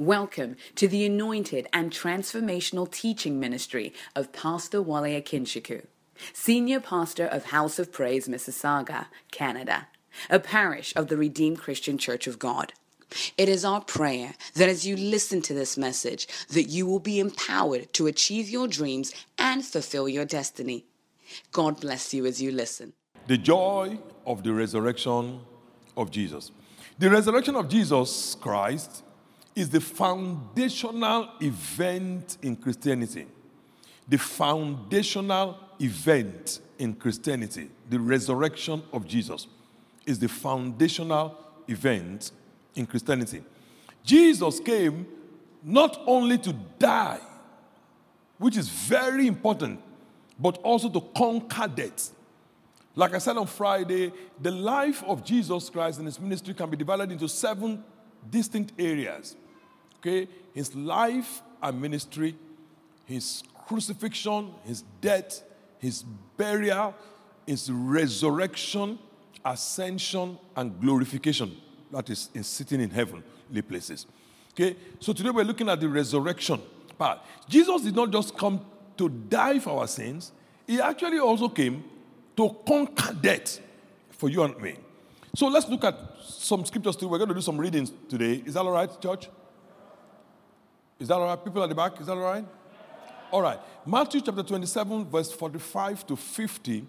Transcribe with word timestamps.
Welcome 0.00 0.56
to 0.76 0.88
the 0.88 1.04
anointed 1.04 1.68
and 1.74 1.90
transformational 1.90 2.90
teaching 2.90 3.38
ministry 3.38 3.92
of 4.16 4.32
Pastor 4.32 4.80
Wale 4.80 5.20
Akinsiku, 5.20 5.84
Senior 6.32 6.80
Pastor 6.80 7.26
of 7.26 7.44
House 7.50 7.78
of 7.78 7.92
Praise, 7.92 8.26
Mississauga, 8.26 9.08
Canada, 9.30 9.88
a 10.30 10.38
parish 10.38 10.94
of 10.96 11.08
the 11.08 11.18
Redeemed 11.18 11.58
Christian 11.58 11.98
Church 11.98 12.26
of 12.26 12.38
God. 12.38 12.72
It 13.36 13.50
is 13.50 13.62
our 13.62 13.82
prayer 13.82 14.36
that 14.54 14.70
as 14.70 14.86
you 14.86 14.96
listen 14.96 15.42
to 15.42 15.52
this 15.52 15.76
message, 15.76 16.26
that 16.48 16.70
you 16.70 16.86
will 16.86 16.98
be 16.98 17.20
empowered 17.20 17.92
to 17.92 18.06
achieve 18.06 18.48
your 18.48 18.68
dreams 18.68 19.12
and 19.38 19.62
fulfill 19.62 20.08
your 20.08 20.24
destiny. 20.24 20.86
God 21.52 21.78
bless 21.78 22.14
you 22.14 22.24
as 22.24 22.40
you 22.40 22.52
listen. 22.52 22.94
The 23.26 23.36
joy 23.36 23.98
of 24.26 24.44
the 24.44 24.54
resurrection 24.54 25.40
of 25.94 26.10
Jesus. 26.10 26.52
The 26.98 27.10
resurrection 27.10 27.54
of 27.54 27.68
Jesus 27.68 28.34
Christ 28.40 29.04
is 29.60 29.68
the 29.68 29.80
foundational 29.80 31.28
event 31.42 32.38
in 32.40 32.56
Christianity. 32.56 33.26
The 34.08 34.16
foundational 34.16 35.58
event 35.78 36.60
in 36.78 36.94
Christianity, 36.94 37.68
the 37.90 38.00
resurrection 38.00 38.82
of 38.90 39.06
Jesus, 39.06 39.46
is 40.06 40.18
the 40.18 40.28
foundational 40.28 41.36
event 41.68 42.32
in 42.74 42.86
Christianity. 42.86 43.44
Jesus 44.02 44.60
came 44.60 45.06
not 45.62 46.00
only 46.06 46.38
to 46.38 46.54
die, 46.78 47.20
which 48.38 48.56
is 48.56 48.66
very 48.66 49.26
important, 49.26 49.78
but 50.38 50.56
also 50.62 50.88
to 50.88 51.02
conquer 51.14 51.68
death. 51.68 52.12
Like 52.96 53.14
I 53.14 53.18
said 53.18 53.36
on 53.36 53.46
Friday, 53.46 54.10
the 54.40 54.50
life 54.50 55.04
of 55.04 55.22
Jesus 55.22 55.68
Christ 55.68 55.98
and 55.98 56.06
his 56.06 56.18
ministry 56.18 56.54
can 56.54 56.70
be 56.70 56.78
divided 56.78 57.12
into 57.12 57.28
seven 57.28 57.84
distinct 58.30 58.72
areas. 58.78 59.36
Okay? 60.00 60.28
His 60.52 60.74
life 60.74 61.42
and 61.62 61.80
ministry, 61.80 62.36
his 63.04 63.42
crucifixion, 63.66 64.52
his 64.64 64.82
death, 65.00 65.42
his 65.78 66.02
burial, 66.36 66.94
his 67.46 67.70
resurrection, 67.70 68.98
ascension, 69.44 70.38
and 70.56 70.80
glorification. 70.80 71.56
That 71.92 72.08
is 72.10 72.30
in 72.34 72.44
sitting 72.44 72.80
in 72.80 72.90
heavenly 72.90 73.62
places. 73.62 74.06
Okay? 74.52 74.76
So 74.98 75.12
today 75.12 75.30
we're 75.30 75.44
looking 75.44 75.68
at 75.68 75.80
the 75.80 75.88
resurrection 75.88 76.60
part. 76.98 77.20
Jesus 77.48 77.82
did 77.82 77.96
not 77.96 78.10
just 78.10 78.36
come 78.36 78.60
to 78.96 79.08
die 79.08 79.58
for 79.58 79.80
our 79.80 79.88
sins, 79.88 80.32
he 80.66 80.80
actually 80.80 81.18
also 81.18 81.48
came 81.48 81.82
to 82.36 82.56
conquer 82.66 83.14
death 83.14 83.60
for 84.10 84.28
you 84.28 84.42
and 84.42 84.56
me. 84.60 84.74
So 85.34 85.48
let's 85.48 85.68
look 85.68 85.84
at 85.84 85.96
some 86.22 86.64
scriptures 86.64 86.96
too. 86.96 87.08
We're 87.08 87.18
going 87.18 87.28
to 87.28 87.34
do 87.34 87.40
some 87.40 87.58
readings 87.58 87.92
today. 88.08 88.42
Is 88.44 88.54
that 88.54 88.60
all 88.60 88.72
right, 88.72 88.90
church? 89.00 89.28
Is 91.00 91.08
that 91.08 91.14
all 91.14 91.24
right? 91.24 91.42
People 91.42 91.62
at 91.62 91.68
the 91.70 91.74
back, 91.74 91.98
is 91.98 92.06
that 92.06 92.12
all 92.12 92.22
right? 92.22 92.44
All 93.32 93.40
right. 93.40 93.58
Matthew 93.86 94.20
chapter 94.20 94.42
27, 94.42 95.06
verse 95.06 95.32
45 95.32 96.06
to 96.08 96.16
50. 96.16 96.86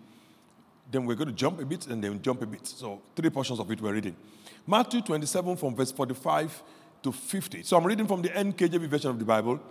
Then 0.92 1.06
we're 1.06 1.16
going 1.16 1.30
to 1.30 1.34
jump 1.34 1.62
a 1.62 1.66
bit 1.66 1.88
and 1.88 2.04
then 2.04 2.22
jump 2.22 2.42
a 2.42 2.46
bit. 2.46 2.68
So, 2.68 3.02
three 3.16 3.30
portions 3.30 3.60
of 3.60 3.72
it 3.72 3.80
we're 3.80 3.94
reading. 3.94 4.18
Matthew 4.68 5.02
27, 5.02 5.56
from 5.56 5.76
verse 5.76 5.94
45 5.94 6.62
to 7.04 7.12
50. 7.14 7.64
So, 7.64 7.78
I'm 7.78 7.86
reading 7.86 8.06
from 8.06 8.22
the 8.22 8.30
NKJV 8.30 8.88
version 8.88 9.12
of 9.12 9.18
the 9.18 9.24
Bible. 9.24 9.62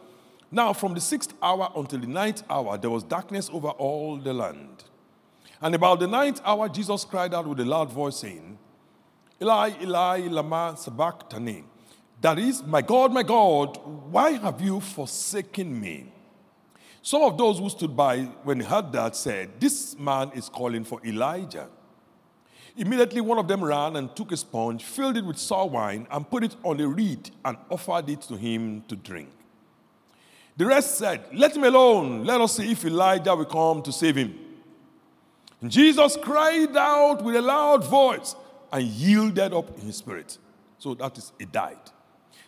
Now, 0.51 0.73
from 0.73 0.95
the 0.95 1.01
sixth 1.01 1.35
hour 1.43 1.71
until 1.77 2.01
the 2.01 2.07
ninth 2.07 2.43
hour, 2.49 2.79
there 2.79 2.91
was 2.91 3.03
darkness 3.03 3.51
over 3.53 3.69
all 3.69 4.17
the 4.17 4.33
land. 4.33 4.85
And 5.61 5.75
about 5.75 6.01
the 6.01 6.09
ninth 6.09 6.41
hour, 6.45 6.69
Jesus 6.71 7.05
cried 7.05 7.35
out 7.35 7.47
with 7.47 7.61
a 7.61 7.65
loud 7.65 7.93
voice, 7.93 8.17
saying, 8.17 8.59
Eli, 9.43 9.73
Eli, 9.83 10.29
Lama 10.29 10.75
Sabachthani. 10.79 11.65
That 12.21 12.39
is, 12.39 12.63
my 12.63 12.83
God, 12.83 13.13
my 13.13 13.23
God, 13.23 13.79
why 14.11 14.33
have 14.33 14.61
you 14.61 14.81
forsaken 14.81 15.81
me? 15.81 16.13
Some 17.03 17.23
of 17.23 17.39
those 17.39 17.59
who 17.59 17.71
stood 17.71 17.97
by 17.97 18.25
when 18.43 18.61
he 18.61 18.67
heard 18.67 18.93
that 18.93 19.17
said, 19.17 19.59
This 19.59 19.99
man 19.99 20.31
is 20.35 20.49
calling 20.49 20.85
for 20.85 21.01
Elijah. 21.05 21.69
Immediately, 22.77 23.21
one 23.23 23.39
of 23.39 23.49
them 23.49 23.65
ran 23.65 23.97
and 23.97 24.15
took 24.15 24.33
a 24.33 24.37
sponge, 24.37 24.85
filled 24.85 25.17
it 25.17 25.25
with 25.25 25.39
sour 25.39 25.67
wine, 25.67 26.07
and 26.11 26.29
put 26.29 26.45
it 26.45 26.57
on 26.63 26.79
a 26.81 26.87
reed 26.87 27.31
and 27.45 27.57
offered 27.71 28.09
it 28.09 28.21
to 28.23 28.37
him 28.37 28.83
to 28.83 28.97
drink. 28.97 29.31
The 30.57 30.67
rest 30.67 30.99
said, 30.99 31.25
Let 31.33 31.57
him 31.57 31.65
alone. 31.65 32.25
Let 32.25 32.41
us 32.41 32.57
see 32.57 32.71
if 32.71 32.85
Elijah 32.85 33.35
will 33.35 33.47
come 33.47 33.83
to 33.83 33.93
save 33.93 34.17
him. 34.17 34.39
And 35.63 35.71
Jesus 35.71 36.19
cried 36.21 36.77
out 36.77 37.23
with 37.23 37.37
a 37.37 37.43
loud 37.43 37.85
voice 37.85 38.35
and 38.71 38.85
yielded 38.85 39.55
up 39.55 39.77
in 39.79 39.87
his 39.87 39.97
spirit. 39.97 40.37
So 40.79 40.95
that 40.95 41.17
is, 41.17 41.33
he 41.39 41.47
died. 41.47 41.91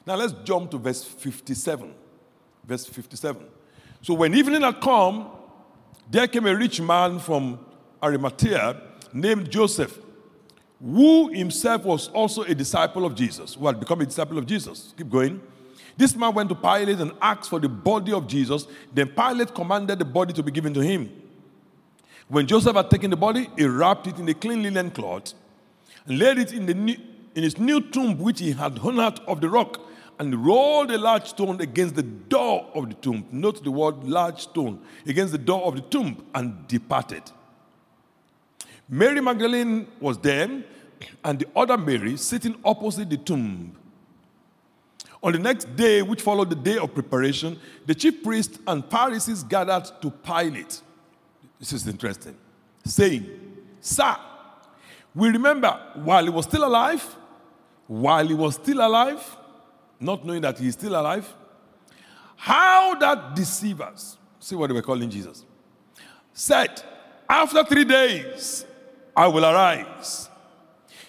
Now 0.06 0.16
let's 0.16 0.32
jump 0.44 0.70
to 0.72 0.78
verse 0.78 1.04
57. 1.04 1.94
Verse 2.64 2.86
57. 2.86 3.44
So 4.02 4.14
when 4.14 4.34
evening 4.34 4.62
had 4.62 4.80
come, 4.80 5.30
there 6.10 6.26
came 6.26 6.46
a 6.46 6.54
rich 6.54 6.80
man 6.80 7.18
from 7.18 7.58
Arimathea 8.02 8.80
named 9.12 9.50
Joseph, 9.50 9.98
who 10.80 11.28
himself 11.32 11.84
was 11.84 12.08
also 12.08 12.42
a 12.42 12.54
disciple 12.54 13.04
of 13.06 13.14
Jesus, 13.14 13.54
who 13.54 13.66
had 13.66 13.78
become 13.78 14.00
a 14.00 14.06
disciple 14.06 14.38
of 14.38 14.46
Jesus. 14.46 14.92
Keep 14.96 15.10
going. 15.10 15.40
This 15.96 16.16
man 16.16 16.34
went 16.34 16.48
to 16.48 16.54
Pilate 16.54 16.98
and 16.98 17.12
asked 17.20 17.48
for 17.48 17.60
the 17.60 17.68
body 17.68 18.12
of 18.12 18.26
Jesus. 18.26 18.66
Then 18.92 19.08
Pilate 19.08 19.54
commanded 19.54 19.98
the 19.98 20.04
body 20.04 20.32
to 20.32 20.42
be 20.42 20.50
given 20.50 20.74
to 20.74 20.80
him. 20.80 21.10
When 22.28 22.46
Joseph 22.46 22.74
had 22.74 22.90
taken 22.90 23.10
the 23.10 23.16
body, 23.16 23.50
he 23.56 23.66
wrapped 23.66 24.06
it 24.06 24.18
in 24.18 24.28
a 24.28 24.34
clean 24.34 24.62
linen 24.62 24.90
cloth 24.90 25.34
and 26.06 26.18
laid 26.18 26.38
it 26.38 26.52
in, 26.52 26.66
the 26.66 26.74
new, 26.74 26.96
in 27.34 27.42
his 27.42 27.58
new 27.58 27.80
tomb, 27.80 28.18
which 28.18 28.40
he 28.40 28.52
had 28.52 28.78
hewn 28.78 28.98
out 28.98 29.20
of 29.26 29.40
the 29.40 29.48
rock, 29.48 29.80
and 30.18 30.44
rolled 30.44 30.90
a 30.90 30.98
large 30.98 31.26
stone 31.28 31.60
against 31.60 31.94
the 31.94 32.02
door 32.02 32.70
of 32.74 32.88
the 32.88 32.94
tomb. 32.96 33.26
Note 33.32 33.62
the 33.64 33.70
word 33.70 34.04
large 34.04 34.42
stone 34.42 34.80
against 35.06 35.32
the 35.32 35.38
door 35.38 35.62
of 35.62 35.74
the 35.74 35.82
tomb 35.82 36.24
and 36.34 36.66
departed. 36.68 37.22
Mary 38.88 39.20
Magdalene 39.20 39.86
was 40.00 40.18
there, 40.18 40.62
and 41.24 41.38
the 41.38 41.46
other 41.56 41.78
Mary 41.78 42.16
sitting 42.16 42.54
opposite 42.64 43.08
the 43.08 43.16
tomb. 43.16 43.76
On 45.22 45.32
the 45.32 45.38
next 45.38 45.74
day, 45.76 46.02
which 46.02 46.20
followed 46.20 46.50
the 46.50 46.56
day 46.56 46.78
of 46.78 46.92
preparation, 46.92 47.58
the 47.86 47.94
chief 47.94 48.22
priests 48.22 48.58
and 48.66 48.84
Pharisees 48.84 49.44
gathered 49.44 49.84
to 50.02 50.10
Pilate. 50.10 50.80
This 51.60 51.72
is 51.72 51.86
interesting. 51.86 52.36
Saying, 52.84 53.30
Sir, 53.80 54.16
we 55.14 55.28
remember 55.28 55.80
while 55.94 56.24
he 56.24 56.30
was 56.30 56.44
still 56.46 56.64
alive, 56.64 57.02
while 57.86 58.26
he 58.26 58.34
was 58.34 58.56
still 58.56 58.84
alive, 58.84 59.36
not 60.02 60.24
knowing 60.24 60.42
that 60.42 60.58
he 60.58 60.68
is 60.68 60.74
still 60.74 60.98
alive, 60.98 61.32
how 62.36 62.94
that 62.96 63.36
deceivers, 63.36 64.16
see 64.40 64.56
what 64.56 64.66
they 64.66 64.74
were 64.74 64.82
calling 64.82 65.08
Jesus, 65.08 65.44
said, 66.32 66.82
After 67.28 67.64
three 67.64 67.84
days, 67.84 68.66
I 69.16 69.26
will 69.28 69.44
arise. 69.44 70.28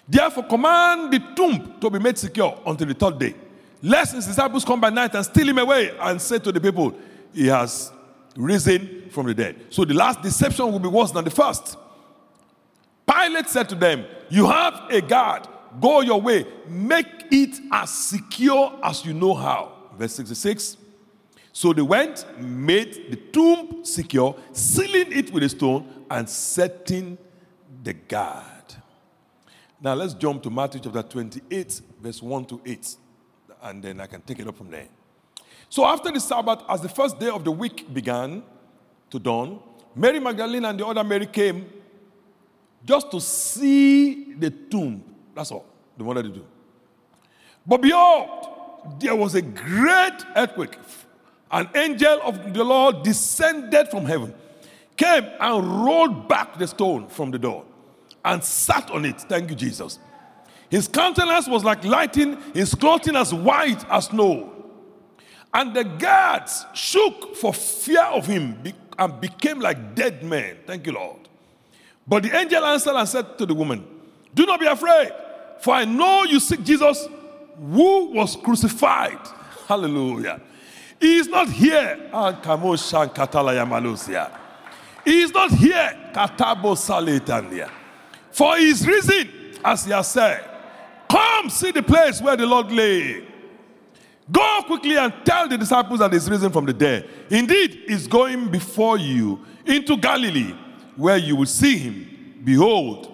Therefore, 0.07 0.43
command 0.43 1.13
the 1.13 1.19
tomb 1.35 1.75
to 1.79 1.89
be 1.89 1.99
made 1.99 2.17
secure 2.17 2.59
until 2.65 2.87
the 2.87 2.93
third 2.93 3.17
day. 3.17 3.35
Lest 3.81 4.15
his 4.15 4.27
disciples 4.27 4.63
come 4.63 4.79
by 4.79 4.89
night 4.89 5.13
and 5.15 5.25
steal 5.25 5.47
him 5.47 5.57
away 5.57 5.91
and 5.99 6.21
say 6.21 6.39
to 6.39 6.51
the 6.51 6.61
people, 6.61 6.93
He 7.33 7.47
has 7.47 7.91
risen 8.35 9.09
from 9.09 9.27
the 9.27 9.33
dead. 9.33 9.55
So 9.69 9.85
the 9.85 9.93
last 9.93 10.21
deception 10.21 10.71
will 10.71 10.79
be 10.79 10.87
worse 10.87 11.11
than 11.11 11.23
the 11.23 11.31
first. 11.31 11.77
Pilate 13.05 13.47
said 13.47 13.69
to 13.69 13.75
them, 13.75 14.05
You 14.29 14.47
have 14.47 14.83
a 14.89 15.01
guard. 15.01 15.47
Go 15.79 16.01
your 16.01 16.21
way. 16.21 16.45
Make 16.67 17.25
it 17.31 17.59
as 17.71 17.89
secure 17.89 18.79
as 18.83 19.05
you 19.05 19.13
know 19.13 19.33
how. 19.33 19.71
Verse 19.97 20.15
66. 20.15 20.77
So 21.51 21.71
they 21.71 21.83
went, 21.83 22.25
made 22.39 23.11
the 23.11 23.15
tomb 23.15 23.85
secure, 23.85 24.35
sealing 24.53 25.11
it 25.11 25.31
with 25.31 25.43
a 25.43 25.49
stone, 25.49 26.05
and 26.09 26.27
setting 26.27 27.17
the 27.83 27.93
guard. 27.93 28.43
Now 29.79 29.93
let's 29.93 30.13
jump 30.13 30.41
to 30.43 30.49
Matthew 30.49 30.81
chapter 30.81 31.03
28, 31.03 31.81
verse 32.01 32.23
1 32.23 32.45
to 32.45 32.61
8, 32.65 32.95
and 33.63 33.83
then 33.83 33.99
I 33.99 34.07
can 34.07 34.21
take 34.21 34.39
it 34.39 34.47
up 34.47 34.57
from 34.57 34.71
there. 34.71 34.87
So 35.69 35.85
after 35.85 36.11
the 36.11 36.19
Sabbath, 36.19 36.63
as 36.69 36.81
the 36.81 36.89
first 36.89 37.19
day 37.19 37.29
of 37.29 37.43
the 37.43 37.51
week 37.51 37.93
began 37.93 38.43
to 39.09 39.19
dawn, 39.19 39.59
Mary 39.95 40.19
Magdalene 40.19 40.65
and 40.65 40.79
the 40.79 40.87
other 40.87 41.03
Mary 41.03 41.27
came 41.27 41.69
just 42.83 43.11
to 43.11 43.21
see 43.21 44.33
the 44.33 44.49
tomb. 44.49 45.03
That's 45.35 45.51
all 45.51 45.72
they 45.97 46.03
wanted 46.03 46.23
to 46.23 46.29
do. 46.29 46.45
But 47.65 47.81
behold, 47.81 48.99
there 48.99 49.15
was 49.15 49.35
a 49.35 49.41
great 49.41 50.25
earthquake. 50.35 50.77
An 51.51 51.69
angel 51.75 52.19
of 52.23 52.53
the 52.53 52.63
Lord 52.63 53.03
descended 53.03 53.89
from 53.89 54.05
heaven, 54.05 54.33
came 54.97 55.25
and 55.39 55.85
rolled 55.85 56.27
back 56.27 56.57
the 56.57 56.67
stone 56.67 57.07
from 57.07 57.31
the 57.31 57.39
door 57.39 57.65
and 58.25 58.43
sat 58.43 58.89
on 58.91 59.05
it. 59.05 59.21
Thank 59.21 59.49
you, 59.49 59.55
Jesus. 59.55 59.99
His 60.69 60.87
countenance 60.87 61.47
was 61.47 61.63
like 61.63 61.83
lightning, 61.83 62.37
his 62.53 62.73
clothing 62.73 63.15
as 63.15 63.33
white 63.33 63.87
as 63.89 64.05
snow. 64.05 64.51
And 65.53 65.75
the 65.75 65.83
guards 65.83 66.65
shook 66.73 67.35
for 67.35 67.53
fear 67.53 68.03
of 68.05 68.25
him 68.25 68.57
and 68.97 69.21
became 69.21 69.59
like 69.59 69.93
dead 69.93 70.23
men. 70.23 70.57
Thank 70.65 70.87
you, 70.87 70.93
Lord. 70.93 71.27
But 72.07 72.23
the 72.23 72.35
angel 72.35 72.65
answered 72.65 72.95
and 72.95 73.07
said 73.07 73.37
to 73.37 73.45
the 73.45 73.53
woman, 73.53 73.85
Do 74.33 74.45
not 74.45 74.59
be 74.59 74.65
afraid, 74.65 75.11
for 75.63 75.73
I 75.73 75.85
know 75.85 76.23
you 76.23 76.41
seek 76.41 76.61
Jesus 76.61 77.07
who 77.57 78.11
was 78.11 78.35
crucified. 78.35 79.17
Hallelujah. 79.65 80.41
He 80.99 81.19
is 81.19 81.29
not 81.29 81.47
here. 81.47 81.95
He 85.05 85.21
is 85.21 85.31
not 85.31 85.51
here. 85.51 86.11
For 88.31 88.57
he 88.57 88.69
is 88.71 88.85
risen, 88.85 89.29
as 89.63 89.85
he 89.85 89.91
has 89.93 90.11
said. 90.11 90.43
Come 91.09 91.49
see 91.49 91.71
the 91.71 91.83
place 91.83 92.21
where 92.21 92.35
the 92.35 92.45
Lord 92.45 92.69
lay. 92.69 93.25
Go 94.29 94.63
quickly 94.65 94.97
and 94.97 95.13
tell 95.23 95.47
the 95.47 95.57
disciples 95.57 95.99
that 95.99 96.11
he's 96.11 96.29
risen 96.29 96.51
from 96.51 96.65
the 96.65 96.73
dead. 96.73 97.07
Indeed, 97.29 97.83
he's 97.87 98.05
going 98.05 98.49
before 98.49 98.97
you 98.97 99.39
into 99.65 99.95
Galilee, 99.95 100.53
where 100.97 101.15
you 101.15 101.37
will 101.37 101.45
see 101.45 101.77
him. 101.77 102.41
Behold, 102.43 103.09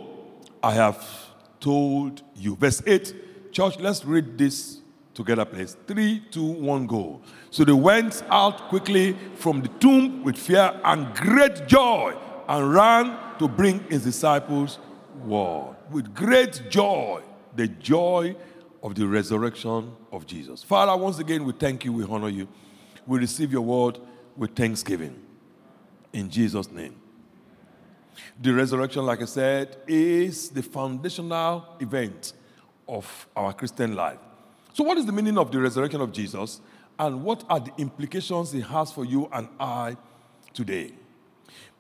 I 0.64 0.74
have 0.74 1.19
told 1.60 2.22
you. 2.36 2.56
Verse 2.56 2.82
8. 2.86 3.52
Church, 3.52 3.80
let's 3.80 4.06
read 4.06 4.38
this 4.38 4.82
together, 5.14 5.46
please. 5.46 5.76
Three, 5.88 6.24
two, 6.32 6.46
one, 6.46 6.88
go. 6.88 7.22
So 7.52 7.64
they 7.64 7.74
went 7.74 8.24
out 8.30 8.70
quickly 8.70 9.18
from 9.36 9.62
the 9.62 9.68
tomb 9.80 10.24
with 10.24 10.38
fear 10.38 10.80
and 10.84 11.14
great 11.16 11.68
joy 11.68 12.16
and 12.48 12.74
ran 12.74 13.18
to 13.40 13.48
bring 13.48 13.80
his 13.90 14.04
disciples 14.04 14.80
word. 15.24 15.76
With 15.92 16.14
great 16.14 16.70
joy, 16.70 17.22
the 17.56 17.68
joy 17.68 18.36
of 18.82 18.96
the 18.96 19.08
resurrection 19.08 19.92
of 20.12 20.26
Jesus. 20.26 20.64
Father, 20.64 20.96
once 20.96 21.20
again, 21.20 21.44
we 21.44 21.54
thank 21.54 21.84
you, 21.84 21.94
we 21.94 22.04
honor 22.04 22.30
you. 22.30 22.48
We 23.06 23.20
receive 23.20 23.52
your 23.52 23.62
word 23.62 24.00
with 24.38 24.56
thanksgiving. 24.56 25.20
In 26.14 26.30
Jesus' 26.30 26.72
name. 26.72 26.99
The 28.40 28.54
resurrection, 28.54 29.06
like 29.06 29.22
I 29.22 29.26
said, 29.26 29.78
is 29.88 30.50
the 30.50 30.64
foundational 30.64 31.76
event 31.80 32.34
of 32.88 33.28
our 33.36 33.54
Christian 33.54 33.96
life. 33.96 34.20
So, 34.74 34.84
what 34.84 34.98
is 34.98 35.06
the 35.06 35.12
meaning 35.12 35.38
of 35.38 35.52
the 35.52 35.60
resurrection 35.60 36.02
of 36.02 36.12
Jesus, 36.12 36.62
and 36.98 37.24
what 37.24 37.44
are 37.50 37.60
the 37.60 37.72
implications 37.78 38.54
it 38.54 38.62
has 38.62 38.92
for 38.92 39.06
you 39.06 39.30
and 39.32 39.48
I 39.60 39.98
today? 40.54 40.94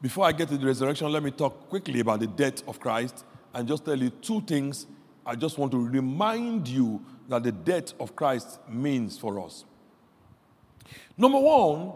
Before 0.01 0.25
I 0.25 0.31
get 0.31 0.47
to 0.50 0.57
the 0.57 0.65
resurrection, 0.65 1.12
let 1.12 1.24
me 1.24 1.31
talk 1.31 1.69
quickly 1.69 2.00
about 2.00 2.21
the 2.21 2.27
death 2.27 2.68
of 2.68 2.80
Christ 2.80 3.25
and 3.53 3.68
just 3.68 3.86
tell 3.86 3.97
you 3.97 4.09
two 4.09 4.41
things 4.41 4.88
I 5.25 5.36
just 5.36 5.57
want 5.57 5.71
to 5.74 5.77
remind 5.77 6.68
you 6.68 7.03
that 7.27 7.44
the 7.44 7.51
death 7.51 7.94
of 8.00 8.15
Christ 8.15 8.59
means 8.68 9.18
for 9.18 9.39
us. 9.39 9.65
Number 11.18 11.39
one, 11.39 11.91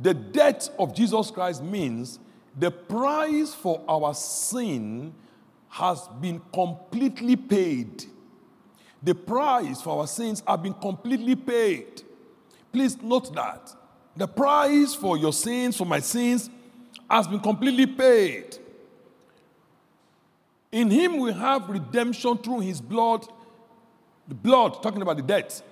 the 0.00 0.14
death 0.14 0.70
of 0.78 0.94
Jesus 0.94 1.30
Christ 1.30 1.62
means 1.62 2.18
the 2.58 2.70
price 2.70 3.54
for 3.54 3.82
our 3.88 4.14
sin 4.14 5.14
has 5.68 6.08
been 6.20 6.40
completely 6.52 7.36
paid. 7.36 8.04
The 9.02 9.14
price 9.14 9.80
for 9.80 10.00
our 10.00 10.06
sins 10.06 10.42
have 10.46 10.62
been 10.62 10.74
completely 10.74 11.36
paid. 11.36 12.02
Please 12.72 13.00
note 13.00 13.34
that. 13.34 13.74
The 14.16 14.26
price 14.26 14.94
for 14.94 15.16
your 15.16 15.32
sins, 15.32 15.76
for 15.76 15.86
my 15.86 16.00
sins, 16.00 16.50
has 17.08 17.26
been 17.26 17.40
completely 17.40 17.86
paid. 17.86 18.58
In 20.72 20.90
him 20.90 21.18
we 21.18 21.32
have 21.32 21.68
redemption 21.68 22.38
through 22.38 22.60
his 22.60 22.80
blood, 22.80 23.26
the 24.28 24.34
blood, 24.34 24.82
talking 24.82 25.02
about 25.02 25.16
the 25.16 25.22
death, 25.22 25.62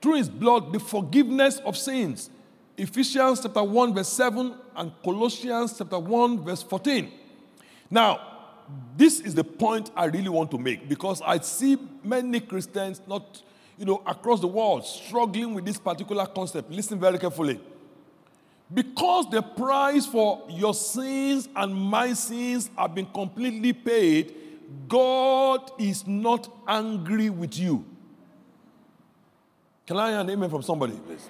through 0.00 0.14
his 0.14 0.28
blood, 0.28 0.72
the 0.72 0.78
forgiveness 0.78 1.58
of 1.58 1.76
sins. 1.76 2.30
Ephesians 2.76 3.40
chapter 3.42 3.62
1, 3.62 3.94
verse 3.94 4.08
7, 4.08 4.54
and 4.76 4.92
Colossians 5.02 5.74
chapter 5.78 5.98
1, 5.98 6.44
verse 6.44 6.62
14. 6.62 7.10
Now, 7.90 8.20
this 8.96 9.20
is 9.20 9.34
the 9.34 9.44
point 9.44 9.90
I 9.96 10.06
really 10.06 10.28
want 10.28 10.50
to 10.50 10.58
make 10.58 10.88
because 10.88 11.22
I 11.22 11.38
see 11.38 11.78
many 12.02 12.40
Christians 12.40 13.00
not, 13.06 13.42
you 13.78 13.84
know, 13.84 14.02
across 14.06 14.40
the 14.40 14.48
world 14.48 14.84
struggling 14.84 15.54
with 15.54 15.64
this 15.64 15.78
particular 15.78 16.26
concept. 16.26 16.70
Listen 16.70 16.98
very 16.98 17.18
carefully. 17.18 17.60
Because 18.72 19.30
the 19.30 19.42
price 19.42 20.06
for 20.06 20.44
your 20.48 20.74
sins 20.74 21.48
and 21.54 21.72
my 21.72 22.12
sins 22.12 22.68
have 22.76 22.94
been 22.94 23.06
completely 23.06 23.72
paid, 23.72 24.34
God 24.88 25.70
is 25.78 26.06
not 26.06 26.52
angry 26.66 27.30
with 27.30 27.56
you. 27.56 27.84
Can 29.86 29.98
I 29.98 30.10
hear 30.10 30.20
an 30.20 30.30
amen 30.30 30.50
from 30.50 30.62
somebody, 30.62 30.94
please? 30.94 31.28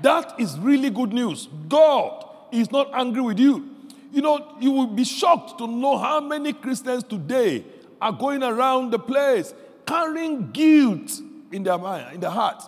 That 0.00 0.40
is 0.40 0.58
really 0.58 0.88
good 0.88 1.12
news. 1.12 1.48
God 1.68 2.31
is 2.52 2.70
not 2.70 2.90
angry 2.94 3.22
with 3.22 3.38
you. 3.38 3.68
You 4.12 4.22
know, 4.22 4.56
you 4.60 4.70
will 4.70 4.86
be 4.86 5.04
shocked 5.04 5.58
to 5.58 5.66
know 5.66 5.96
how 5.96 6.20
many 6.20 6.52
Christians 6.52 7.02
today 7.02 7.64
are 8.00 8.12
going 8.12 8.42
around 8.42 8.90
the 8.90 8.98
place 8.98 9.54
carrying 9.86 10.50
guilt 10.52 11.20
in 11.50 11.62
their 11.62 11.78
mind, 11.78 12.14
in 12.14 12.20
their 12.20 12.30
heart. 12.30 12.62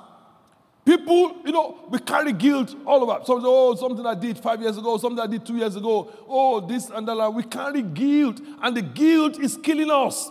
People, 0.85 1.37
you 1.45 1.53
know, 1.53 1.79
we 1.89 1.99
carry 1.99 2.33
guilt 2.33 2.75
all 2.87 3.03
over. 3.03 3.25
So, 3.25 3.41
oh, 3.43 3.75
something 3.75 4.05
I 4.05 4.15
did 4.15 4.39
five 4.39 4.61
years 4.61 4.77
ago, 4.77 4.99
something 4.99 5.19
I 5.19 5.27
did 5.27 5.47
two 5.47 5.57
years 5.57 5.77
ago. 5.77 6.13
Oh, 6.29 6.61
this 6.61 6.91
and 6.91 7.09
that. 7.09 7.33
We 7.33 7.43
carry 7.45 7.81
guilt, 7.83 8.41
and 8.63 8.77
the 8.77 8.83
guilt 8.83 9.39
is 9.39 9.57
killing 9.57 9.91
us. 9.91 10.31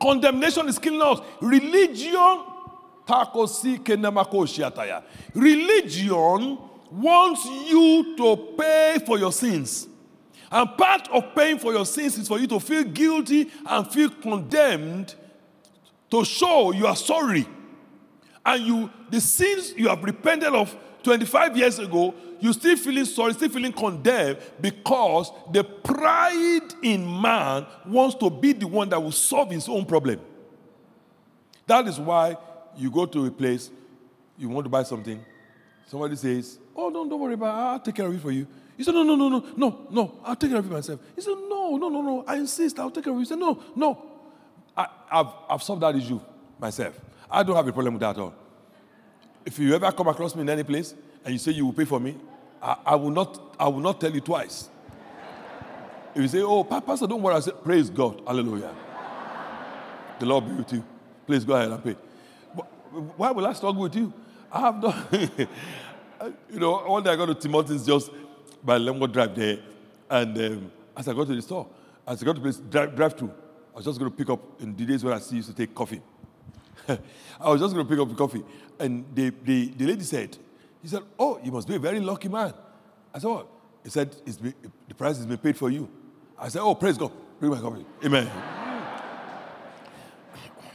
Condemnation 0.00 0.66
is 0.68 0.78
killing 0.78 1.02
us. 1.02 1.20
Religion, 1.42 2.42
religion 5.34 6.58
wants 6.92 7.44
you 7.46 8.16
to 8.16 8.36
pay 8.58 8.98
for 9.06 9.18
your 9.18 9.32
sins. 9.32 9.88
And 10.50 10.68
part 10.76 11.08
of 11.08 11.34
paying 11.34 11.58
for 11.58 11.72
your 11.72 11.86
sins 11.86 12.18
is 12.18 12.28
for 12.28 12.38
you 12.38 12.46
to 12.48 12.60
feel 12.60 12.84
guilty 12.84 13.50
and 13.66 13.90
feel 13.90 14.10
condemned 14.10 15.14
to 16.10 16.24
show 16.24 16.72
you 16.72 16.86
are 16.86 16.96
sorry 16.96 17.46
and 18.44 18.66
you 18.66 18.90
the 19.10 19.20
sins 19.20 19.72
you 19.76 19.88
have 19.88 20.02
repented 20.02 20.48
of 20.48 20.76
25 21.02 21.56
years 21.56 21.78
ago, 21.78 22.14
you 22.40 22.52
still 22.52 22.76
feeling 22.76 23.04
sorry, 23.04 23.32
still 23.34 23.48
feeling 23.48 23.72
condemned 23.72 24.38
because 24.60 25.32
the 25.52 25.64
pride 25.64 26.74
in 26.82 27.20
man 27.20 27.66
wants 27.86 28.14
to 28.16 28.30
be 28.30 28.52
the 28.52 28.66
one 28.66 28.88
that 28.88 29.02
will 29.02 29.12
solve 29.12 29.50
his 29.50 29.68
own 29.68 29.84
problem. 29.84 30.20
That 31.66 31.86
is 31.88 31.98
why 31.98 32.36
you 32.76 32.90
go 32.90 33.06
to 33.06 33.26
a 33.26 33.30
place, 33.30 33.70
you 34.38 34.48
want 34.48 34.64
to 34.64 34.70
buy 34.70 34.82
something, 34.82 35.24
somebody 35.86 36.16
says, 36.16 36.58
Oh, 36.74 36.90
don't, 36.90 37.08
don't 37.08 37.20
worry 37.20 37.34
about 37.34 37.54
it, 37.54 37.72
I'll 37.72 37.80
take 37.80 37.94
care 37.94 38.06
of 38.06 38.14
it 38.14 38.20
for 38.20 38.30
you. 38.30 38.46
You 38.76 38.84
say, 38.84 38.92
No, 38.92 39.02
no, 39.02 39.14
no, 39.14 39.28
no, 39.28 39.44
no, 39.56 39.86
no, 39.90 40.18
I'll 40.24 40.36
take 40.36 40.50
care 40.50 40.58
of 40.58 40.66
it 40.66 40.72
myself. 40.72 41.00
He 41.14 41.22
said, 41.22 41.34
No, 41.48 41.76
no, 41.76 41.88
no, 41.88 42.02
no, 42.02 42.24
I 42.26 42.36
insist, 42.36 42.78
I'll 42.78 42.90
take 42.90 43.04
care 43.04 43.12
of 43.12 43.18
it. 43.18 43.22
He 43.22 43.26
said, 43.26 43.38
No, 43.38 43.62
no, 43.76 44.02
I, 44.76 44.86
have 45.10 45.34
I've 45.48 45.62
solved 45.62 45.82
that 45.82 45.94
issue 45.96 46.20
myself. 46.58 46.98
I 47.30 47.42
don't 47.42 47.56
have 47.56 47.66
a 47.66 47.72
problem 47.72 47.94
with 47.94 48.00
that 48.00 48.10
at 48.10 48.18
all. 48.18 48.34
If 49.44 49.58
you 49.58 49.74
ever 49.74 49.90
come 49.92 50.08
across 50.08 50.34
me 50.34 50.42
in 50.42 50.48
any 50.48 50.62
place 50.62 50.94
and 51.24 51.32
you 51.32 51.38
say 51.38 51.52
you 51.52 51.66
will 51.66 51.72
pay 51.72 51.84
for 51.84 51.98
me, 51.98 52.16
I, 52.62 52.76
I 52.86 52.94
will, 52.94 53.10
not, 53.10 53.56
I 53.58 53.68
will 53.68 53.80
not 53.80 54.00
tell 54.00 54.12
you 54.12 54.20
twice. 54.20 54.68
If 56.14 56.22
you 56.22 56.28
say, 56.28 56.40
oh, 56.42 56.62
Pastor, 56.62 57.06
don't 57.06 57.22
worry, 57.22 57.34
I 57.34 57.40
say, 57.40 57.52
praise 57.64 57.88
God. 57.90 58.22
Hallelujah. 58.26 58.74
The 60.20 60.26
Lord 60.26 60.46
be 60.46 60.52
with 60.52 60.72
you. 60.72 60.84
Please 61.26 61.44
go 61.44 61.54
ahead 61.54 61.70
and 61.70 61.82
pay. 61.82 61.96
But 62.54 62.64
why 63.16 63.30
will 63.30 63.46
I 63.46 63.52
struggle 63.54 63.82
with 63.82 63.96
you? 63.96 64.12
I 64.52 64.60
have 64.60 64.80
done. 64.80 65.30
you 66.50 66.58
know, 66.58 66.78
one 66.78 67.02
day 67.02 67.10
I 67.10 67.16
got 67.16 67.26
to 67.26 67.34
Timothy's 67.34 67.86
just 67.86 68.10
by 68.62 68.78
Lemgo 68.78 69.10
Drive 69.10 69.34
there. 69.34 69.58
And 70.10 70.38
um, 70.38 70.72
as 70.96 71.08
I 71.08 71.14
got 71.14 71.26
to 71.26 71.34
the 71.34 71.42
store, 71.42 71.66
as 72.06 72.22
I 72.22 72.26
got 72.26 72.36
to 72.36 72.40
place, 72.40 72.56
drive, 72.56 72.94
drive 72.94 73.14
through, 73.14 73.32
I 73.72 73.76
was 73.76 73.84
just 73.84 73.98
going 73.98 74.10
to 74.10 74.16
pick 74.16 74.28
up 74.28 74.60
in 74.60 74.76
the 74.76 74.84
days 74.84 75.02
when 75.02 75.14
I 75.14 75.16
used 75.16 75.48
to 75.48 75.54
take 75.54 75.74
coffee. 75.74 76.02
I 76.88 77.48
was 77.48 77.60
just 77.60 77.74
going 77.74 77.86
to 77.86 77.90
pick 77.90 78.00
up 78.00 78.08
the 78.08 78.14
coffee. 78.14 78.44
And 78.78 79.04
the, 79.14 79.32
the, 79.44 79.66
the 79.68 79.86
lady 79.86 80.04
said, 80.04 80.36
he 80.82 80.88
said, 80.88 81.02
oh, 81.18 81.40
you 81.42 81.50
must 81.50 81.66
be 81.68 81.76
a 81.76 81.78
very 81.78 82.00
lucky 82.00 82.28
man. 82.28 82.52
I 83.14 83.18
said, 83.18 83.28
what? 83.28 83.46
He 83.82 83.90
said, 83.90 84.10
the 84.12 84.94
price 84.94 85.16
has 85.16 85.26
been 85.26 85.38
paid 85.38 85.56
for 85.56 85.70
you. 85.70 85.88
I 86.38 86.48
said, 86.48 86.60
oh, 86.60 86.74
praise 86.74 86.98
God. 86.98 87.12
Bring 87.38 87.52
my 87.52 87.60
coffee. 87.60 87.86
Amen. 88.04 88.30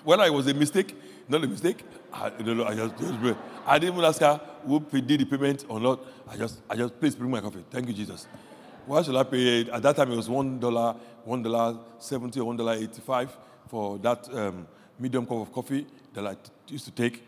Well, 0.06 0.22
I 0.22 0.30
was 0.30 0.48
a 0.48 0.54
mistake, 0.54 0.96
not 1.28 1.44
a 1.44 1.48
mistake, 1.48 1.84
I, 2.20 2.26
I, 2.28 2.76
just, 2.76 2.98
just, 2.98 3.38
I 3.66 3.80
didn't 3.80 3.94
even 3.96 4.06
ask 4.06 4.20
her 4.22 4.42
who 4.66 4.80
did 4.80 5.20
the 5.20 5.26
payment 5.26 5.66
or 5.70 5.80
not. 5.80 6.00
I 6.28 6.36
just, 6.36 6.62
I 6.70 6.76
just, 6.76 7.00
please 7.00 7.16
bring 7.16 7.32
my 7.32 7.42
coffee. 7.42 7.64
Thank 7.70 7.88
you, 7.88 7.94
Jesus. 7.94 8.28
Why 8.86 9.02
should 9.04 9.16
I 9.16 9.24
pay? 9.24 9.70
At 9.70 9.82
that 9.84 9.96
time, 9.96 10.12
it 10.12 10.16
was 10.16 10.30
one 10.30 10.60
dollar, 10.60 10.96
one 11.26 11.44
dollar 11.44 11.78
or 12.12 12.46
one 12.46 12.58
dollar 12.58 12.74
eighty-five 12.74 13.38
for 13.68 13.98
that 14.00 14.34
um, 14.34 14.68
medium 14.98 15.26
cup 15.26 15.38
of 15.38 15.52
coffee 15.52 15.86
that 16.14 16.26
I 16.26 16.36
used 16.70 16.86
to 16.86 16.92
take, 16.92 17.22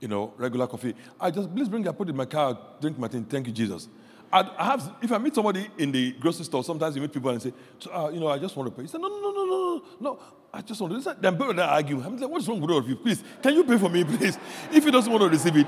you 0.00 0.08
know, 0.08 0.34
regular 0.36 0.66
coffee. 0.66 0.94
I 1.20 1.30
just, 1.30 1.54
please 1.54 1.68
bring 1.68 1.86
it, 1.86 1.92
put 1.96 2.08
it 2.08 2.10
in 2.10 2.16
my 2.16 2.26
car, 2.26 2.58
drink 2.80 2.98
my 2.98 3.08
thing. 3.08 3.24
Thank 3.24 3.46
you, 3.46 3.52
Jesus. 3.52 3.88
I, 4.32 4.50
I 4.58 4.64
have, 4.64 4.94
if 5.00 5.12
I 5.12 5.18
meet 5.18 5.34
somebody 5.34 5.68
in 5.78 5.92
the 5.92 6.12
grocery 6.12 6.44
store, 6.44 6.64
sometimes 6.64 6.96
you 6.96 7.02
meet 7.02 7.12
people 7.12 7.30
and 7.30 7.40
say, 7.40 7.52
so, 7.78 7.92
uh, 7.94 8.10
you 8.10 8.18
know, 8.18 8.26
I 8.26 8.38
just 8.38 8.56
want 8.56 8.68
to 8.68 8.74
pay. 8.74 8.82
He 8.82 8.88
said, 8.88 9.00
no, 9.00 9.08
no, 9.08 9.20
no, 9.20 9.30
no, 9.30 9.44
no, 9.44 9.82
no, 10.00 10.18
I 10.54 10.60
just 10.60 10.80
want 10.80 11.02
to. 11.02 11.16
Then 11.20 11.36
people 11.36 11.52
that 11.54 11.68
argue. 11.68 12.00
I'm 12.00 12.16
like, 12.16 12.30
what's 12.30 12.46
wrong 12.46 12.60
with 12.60 12.70
all 12.70 12.78
of 12.78 12.88
you? 12.88 12.94
Please, 12.94 13.24
can 13.42 13.54
you 13.54 13.64
pay 13.64 13.76
for 13.76 13.88
me, 13.88 14.04
please? 14.04 14.38
If 14.72 14.84
he 14.84 14.90
doesn't 14.90 15.10
want 15.12 15.24
to 15.24 15.28
receive 15.28 15.56
it, 15.56 15.66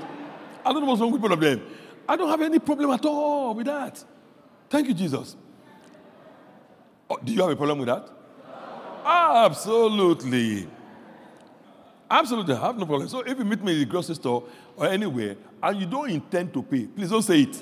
I 0.65 0.71
don't 0.71 0.81
know 0.81 0.87
what's 0.87 1.01
wrong 1.01 1.11
with 1.11 1.21
all 1.21 1.33
of 1.33 1.39
them. 1.41 1.61
I 2.07 2.15
don't 2.15 2.29
have 2.29 2.41
any 2.41 2.57
problem 2.57 2.91
at 2.91 3.05
all 3.05 3.53
with 3.53 3.65
that. 3.65 4.01
Thank 4.69 4.87
you, 4.87 4.93
Jesus. 4.93 5.35
Oh, 7.09 7.17
do 7.21 7.33
you 7.33 7.41
have 7.41 7.49
a 7.49 7.55
problem 7.57 7.79
with 7.79 7.89
that? 7.89 8.09
Absolutely. 9.05 10.69
Absolutely, 12.09 12.55
I 12.55 12.67
have 12.67 12.77
no 12.77 12.85
problem. 12.85 13.09
So 13.09 13.19
if 13.19 13.37
you 13.37 13.43
meet 13.43 13.61
me 13.61 13.73
in 13.73 13.79
the 13.79 13.85
grocery 13.85 14.15
store 14.15 14.45
or 14.77 14.87
anywhere 14.87 15.35
and 15.61 15.81
you 15.81 15.85
don't 15.85 16.09
intend 16.09 16.53
to 16.53 16.63
pay, 16.63 16.85
please 16.85 17.09
don't 17.09 17.21
say 17.21 17.41
it. 17.41 17.61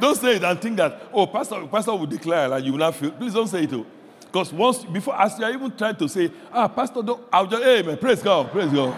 don't 0.00 0.16
say 0.16 0.36
it 0.36 0.44
and 0.44 0.60
think 0.60 0.76
that, 0.76 1.08
oh, 1.12 1.26
pastor, 1.26 1.66
pastor 1.66 1.96
will 1.96 2.06
declare 2.06 2.52
and 2.52 2.64
you 2.64 2.70
will 2.70 2.78
not 2.78 2.94
feel. 2.94 3.10
Please 3.10 3.34
don't 3.34 3.48
say 3.48 3.64
it. 3.64 3.72
Oh. 3.72 3.84
Because 4.32 4.50
once, 4.50 4.82
before, 4.82 5.20
as 5.20 5.38
you 5.38 5.44
are 5.44 5.52
even 5.52 5.76
trying 5.76 5.96
to 5.96 6.08
say, 6.08 6.30
ah, 6.50 6.66
pastor, 6.66 7.02
don't, 7.02 7.22
I'll 7.30 7.46
just, 7.46 7.62
man, 7.86 7.98
praise 7.98 8.22
God, 8.22 8.50
praise 8.50 8.72
God. 8.72 8.96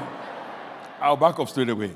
I'll 1.01 1.17
back 1.17 1.41
off 1.41 1.51
straight 1.51 1.69
away. 1.69 1.91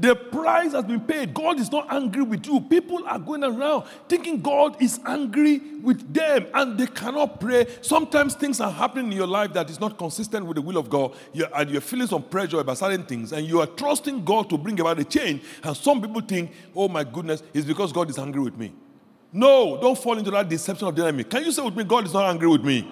The 0.00 0.16
price 0.16 0.72
has 0.72 0.84
been 0.84 1.00
paid. 1.00 1.32
God 1.32 1.60
is 1.60 1.70
not 1.70 1.86
angry 1.92 2.22
with 2.22 2.44
you. 2.44 2.60
People 2.60 3.06
are 3.06 3.20
going 3.20 3.44
around 3.44 3.84
thinking 4.08 4.40
God 4.40 4.82
is 4.82 4.98
angry 5.06 5.58
with 5.80 6.12
them 6.12 6.46
and 6.54 6.76
they 6.76 6.86
cannot 6.86 7.38
pray. 7.38 7.68
Sometimes 7.82 8.34
things 8.34 8.60
are 8.60 8.72
happening 8.72 9.12
in 9.12 9.16
your 9.18 9.28
life 9.28 9.52
that 9.52 9.70
is 9.70 9.78
not 9.78 9.96
consistent 9.96 10.44
with 10.44 10.56
the 10.56 10.62
will 10.62 10.78
of 10.78 10.90
God, 10.90 11.14
you're, 11.32 11.48
and 11.54 11.70
you're 11.70 11.80
feeling 11.80 12.08
some 12.08 12.24
pressure 12.24 12.58
about 12.58 12.78
certain 12.78 13.04
things, 13.04 13.32
and 13.32 13.46
you 13.46 13.60
are 13.60 13.66
trusting 13.66 14.24
God 14.24 14.50
to 14.50 14.58
bring 14.58 14.80
about 14.80 14.98
a 14.98 15.04
change. 15.04 15.44
And 15.62 15.76
some 15.76 16.00
people 16.00 16.22
think, 16.22 16.50
oh 16.74 16.88
my 16.88 17.04
goodness, 17.04 17.44
it's 17.54 17.66
because 17.66 17.92
God 17.92 18.10
is 18.10 18.18
angry 18.18 18.40
with 18.40 18.56
me. 18.56 18.72
No, 19.32 19.78
don't 19.80 19.96
fall 19.96 20.18
into 20.18 20.30
that 20.30 20.48
deception 20.48 20.86
of 20.86 20.94
the 20.94 21.02
enemy. 21.02 21.24
Can 21.24 21.44
you 21.44 21.52
say 21.52 21.62
with 21.62 21.74
me, 21.74 21.84
God 21.84 22.06
is 22.06 22.12
not 22.12 22.26
angry 22.26 22.48
with 22.48 22.62
me? 22.62 22.86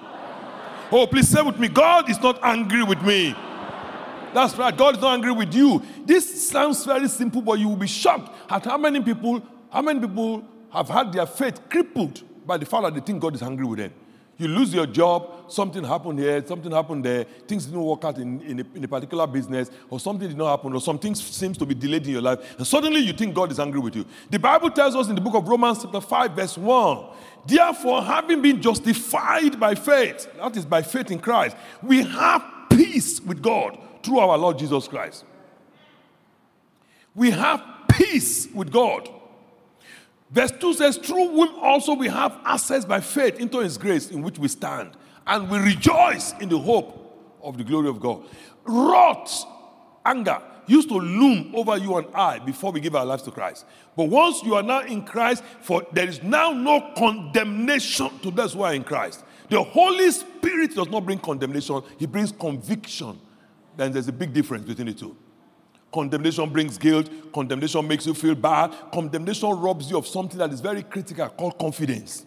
Oh, 0.90 1.06
please 1.06 1.28
say 1.28 1.42
with 1.42 1.58
me, 1.58 1.68
God 1.68 2.08
is 2.08 2.18
not 2.20 2.38
angry 2.42 2.82
with 2.82 3.02
me. 3.02 3.34
That's 4.32 4.56
right. 4.56 4.76
God 4.76 4.96
is 4.96 5.02
not 5.02 5.14
angry 5.14 5.32
with 5.32 5.54
you. 5.54 5.82
This 6.04 6.48
sounds 6.48 6.84
very 6.84 7.08
simple, 7.08 7.42
but 7.42 7.58
you 7.58 7.68
will 7.68 7.76
be 7.76 7.86
shocked 7.86 8.34
at 8.48 8.64
how 8.64 8.78
many 8.78 9.00
people, 9.00 9.42
how 9.70 9.82
many 9.82 10.00
people 10.00 10.44
have 10.72 10.88
had 10.88 11.12
their 11.12 11.26
faith 11.26 11.68
crippled 11.68 12.22
by 12.46 12.56
the 12.56 12.64
fact 12.64 12.84
that 12.84 12.94
they 12.94 13.00
think 13.00 13.20
God 13.20 13.34
is 13.34 13.42
angry 13.42 13.66
with 13.66 13.78
them. 13.80 13.92
You 14.40 14.48
lose 14.48 14.72
your 14.72 14.86
job, 14.86 15.52
something 15.52 15.84
happened 15.84 16.18
here, 16.18 16.42
something 16.46 16.72
happened 16.72 17.04
there, 17.04 17.24
things 17.46 17.66
didn't 17.66 17.82
work 17.82 18.02
out 18.06 18.16
in, 18.16 18.40
in, 18.40 18.60
a, 18.60 18.64
in 18.74 18.84
a 18.84 18.88
particular 18.88 19.26
business, 19.26 19.70
or 19.90 20.00
something 20.00 20.26
did 20.26 20.38
not 20.38 20.48
happen, 20.48 20.72
or 20.72 20.80
something 20.80 21.14
seems 21.14 21.58
to 21.58 21.66
be 21.66 21.74
delayed 21.74 22.06
in 22.06 22.12
your 22.12 22.22
life, 22.22 22.38
and 22.56 22.66
suddenly 22.66 23.00
you 23.00 23.12
think 23.12 23.34
God 23.34 23.52
is 23.52 23.60
angry 23.60 23.80
with 23.80 23.94
you. 23.94 24.06
The 24.30 24.38
Bible 24.38 24.70
tells 24.70 24.96
us 24.96 25.10
in 25.10 25.14
the 25.14 25.20
book 25.20 25.34
of 25.34 25.46
Romans, 25.46 25.82
chapter 25.82 26.00
5, 26.00 26.30
verse 26.32 26.56
1 26.56 27.04
Therefore, 27.44 28.02
having 28.02 28.40
been 28.40 28.62
justified 28.62 29.60
by 29.60 29.74
faith, 29.74 30.26
that 30.38 30.56
is 30.56 30.64
by 30.64 30.80
faith 30.80 31.10
in 31.10 31.18
Christ, 31.18 31.54
we 31.82 32.02
have 32.02 32.42
peace 32.70 33.20
with 33.20 33.42
God 33.42 33.78
through 34.02 34.20
our 34.20 34.38
Lord 34.38 34.58
Jesus 34.58 34.88
Christ. 34.88 35.26
We 37.14 37.30
have 37.30 37.62
peace 37.90 38.48
with 38.54 38.72
God. 38.72 39.19
Verse 40.30 40.52
2 40.52 40.74
says, 40.74 40.96
Through 40.96 41.28
whom 41.28 41.54
also 41.60 41.94
we 41.94 42.08
have 42.08 42.38
access 42.44 42.84
by 42.84 43.00
faith 43.00 43.40
into 43.40 43.58
his 43.58 43.76
grace 43.76 44.10
in 44.10 44.22
which 44.22 44.38
we 44.38 44.48
stand, 44.48 44.92
and 45.26 45.50
we 45.50 45.58
rejoice 45.58 46.32
in 46.40 46.48
the 46.48 46.58
hope 46.58 47.38
of 47.42 47.58
the 47.58 47.64
glory 47.64 47.88
of 47.88 48.00
God. 48.00 48.22
Wrath, 48.64 49.44
anger, 50.04 50.40
used 50.66 50.88
to 50.88 50.94
loom 50.94 51.52
over 51.54 51.76
you 51.76 51.96
and 51.96 52.06
I 52.14 52.38
before 52.38 52.70
we 52.70 52.80
give 52.80 52.94
our 52.94 53.04
lives 53.04 53.24
to 53.24 53.30
Christ. 53.30 53.64
But 53.96 54.04
once 54.04 54.42
you 54.44 54.54
are 54.54 54.62
now 54.62 54.82
in 54.82 55.04
Christ, 55.04 55.42
for 55.62 55.84
there 55.92 56.08
is 56.08 56.22
now 56.22 56.52
no 56.52 56.92
condemnation 56.96 58.10
to 58.20 58.30
those 58.30 58.52
who 58.52 58.62
are 58.62 58.74
in 58.74 58.84
Christ. 58.84 59.24
The 59.48 59.62
Holy 59.62 60.10
Spirit 60.12 60.76
does 60.76 60.88
not 60.88 61.04
bring 61.04 61.18
condemnation, 61.18 61.82
He 61.98 62.06
brings 62.06 62.30
conviction 62.30 63.18
then 63.80 63.92
there's 63.92 64.08
a 64.08 64.12
big 64.12 64.32
difference 64.32 64.66
between 64.66 64.88
the 64.88 64.92
two. 64.92 65.16
Condemnation 65.92 66.48
brings 66.50 66.78
guilt, 66.78 67.10
condemnation 67.32 67.86
makes 67.86 68.06
you 68.06 68.14
feel 68.14 68.34
bad, 68.34 68.72
condemnation 68.92 69.50
robs 69.50 69.90
you 69.90 69.98
of 69.98 70.06
something 70.06 70.38
that 70.38 70.52
is 70.52 70.60
very 70.60 70.82
critical 70.82 71.28
called 71.28 71.58
confidence. 71.58 72.26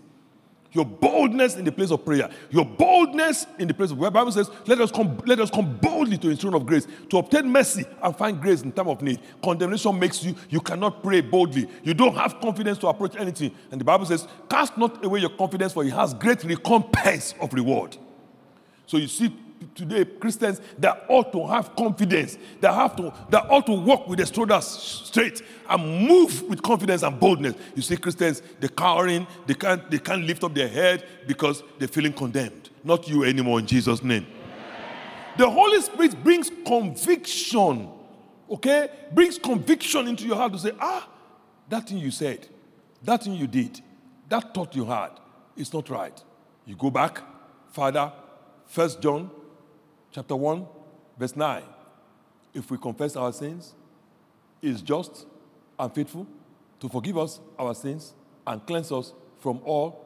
Your 0.74 0.86
boldness 0.86 1.56
in 1.56 1.64
the 1.64 1.72
place 1.72 1.92
of 1.92 2.04
prayer, 2.04 2.30
your 2.50 2.66
boldness 2.66 3.46
in 3.60 3.68
the 3.68 3.74
place 3.76 3.92
of 3.92 4.00
where 4.00 4.10
Bible 4.10 4.32
says, 4.32 4.50
let 4.66 4.82
us 4.82 4.92
come, 4.92 5.22
let 5.28 5.40
us 5.40 5.52
come 5.52 5.78
boldly 5.78 6.18
to 6.18 6.30
the 6.30 6.36
throne 6.36 6.56
of 6.56 6.66
grace 6.66 6.88
to 7.10 7.20
obtain 7.20 7.48
mercy 7.48 7.86
and 8.02 8.18
find 8.18 8.42
grace 8.42 8.64
in 8.64 8.72
time 8.72 8.88
of 8.88 9.02
need. 9.04 9.20
Condemnation 9.44 9.98
makes 10.00 10.24
you, 10.24 10.36
you 10.50 10.60
cannot 10.60 11.04
pray 11.04 11.22
boldly. 11.22 11.70
You 11.84 11.94
don't 11.94 12.16
have 12.16 12.42
confidence 12.42 12.80
to 12.80 12.88
approach 12.88 13.16
anything. 13.18 13.56
And 13.72 13.80
the 13.80 13.86
Bible 13.86 14.08
says, 14.08 14.28
cast 14.50 14.76
not 14.76 15.06
away 15.06 15.20
your 15.20 15.30
confidence, 15.30 15.74
for 15.74 15.86
it 15.86 15.94
has 15.94 16.16
great 16.16 16.44
recompense 16.44 17.36
of 17.40 17.54
reward. 17.54 17.96
So 18.88 18.98
you 18.98 19.08
see 19.08 19.32
today 19.76 20.06
Christians 20.06 20.62
that 20.80 21.06
ought 21.08 21.32
to 21.32 21.46
have 21.48 21.76
confidence, 21.76 22.38
that 22.62 22.74
have 22.74 22.96
to 22.98 23.14
that 23.30 23.50
ought 23.50 23.66
to 23.66 23.74
walk 23.74 24.08
with 24.08 24.18
their 24.18 24.26
shoulders 24.26 24.66
straight 24.66 25.42
and 25.70 26.08
move 26.08 26.44
with 26.44 26.62
confidence 26.62 27.04
and 27.04 27.20
boldness. 27.20 27.56
You 27.76 27.82
see, 27.82 27.98
Christians, 27.98 28.42
they're 28.60 28.70
cowering, 28.70 29.28
they 29.46 29.54
can't 29.54 29.90
they 29.90 30.00
can't 30.00 30.24
lift 30.24 30.44
up 30.44 30.54
their 30.54 30.68
head 30.68 31.06
because 31.28 31.64
they're 31.80 31.88
feeling 31.88 32.14
condemned. 32.14 32.70
Not 32.84 33.08
you 33.08 33.24
anymore 33.24 33.60
in 33.60 33.68
Jesus' 33.68 34.04
name. 34.04 34.26
The 35.38 35.50
Holy 35.50 35.82
Spirit 35.82 36.24
brings 36.24 36.52
conviction, 36.66 37.90
okay? 38.50 38.90
Brings 39.12 39.40
conviction 39.40 40.08
into 40.08 40.26
your 40.26 40.36
heart 40.36 40.54
to 40.54 40.60
say, 40.60 40.72
ah, 40.80 41.10
that 41.70 41.90
thing 41.90 41.98
you 41.98 42.12
said, 42.12 42.48
that 43.02 43.24
thing 43.24 43.34
you 43.34 43.48
did, 43.48 43.82
that 44.30 44.54
thought 44.54 44.76
you 44.76 44.86
had, 44.86 45.12
is 45.58 45.74
not 45.74 45.90
right. 45.90 46.22
You 46.66 46.76
go 46.76 46.92
back, 46.92 47.22
Father, 47.72 48.12
First 48.68 49.02
John 49.02 49.32
chapter 50.14 50.36
1, 50.36 50.66
verse 51.18 51.36
9. 51.36 51.64
If 52.54 52.70
we 52.70 52.78
confess 52.78 53.16
our 53.16 53.34
sins, 53.34 53.74
he 54.62 54.70
is 54.70 54.82
just 54.82 55.26
and 55.78 55.94
faithful 55.94 56.28
to 56.80 56.88
forgive 56.88 57.18
us 57.18 57.40
our 57.58 57.74
sins 57.74 58.14
and 58.46 58.66
cleanse 58.66 58.92
us 58.92 59.12
from 59.40 59.60
all 59.66 60.06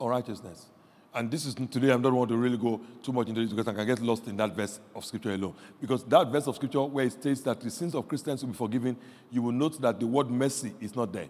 unrighteousness. 0.00 0.66
And 1.14 1.30
this 1.30 1.44
is 1.44 1.54
today, 1.54 1.90
I 1.90 1.96
don't 1.98 2.14
want 2.14 2.30
to 2.30 2.36
really 2.36 2.56
go 2.56 2.80
too 3.02 3.12
much 3.12 3.28
into 3.28 3.40
this 3.42 3.50
because 3.50 3.68
I 3.68 3.74
can 3.74 3.86
get 3.86 4.00
lost 4.00 4.26
in 4.28 4.36
that 4.38 4.54
verse 4.54 4.80
of 4.94 5.04
scripture 5.04 5.32
alone. 5.32 5.54
Because 5.80 6.04
that 6.04 6.28
verse 6.28 6.46
of 6.46 6.56
scripture 6.56 6.82
where 6.82 7.04
it 7.04 7.12
states 7.12 7.42
that 7.42 7.60
the 7.60 7.70
sins 7.70 7.94
of 7.94 8.08
Christians 8.08 8.42
will 8.42 8.52
be 8.52 8.56
forgiven, 8.56 8.96
you 9.30 9.42
will 9.42 9.52
note 9.52 9.80
that 9.82 10.00
the 10.00 10.06
word 10.06 10.30
mercy 10.30 10.74
is 10.80 10.94
not 10.96 11.12
there. 11.12 11.28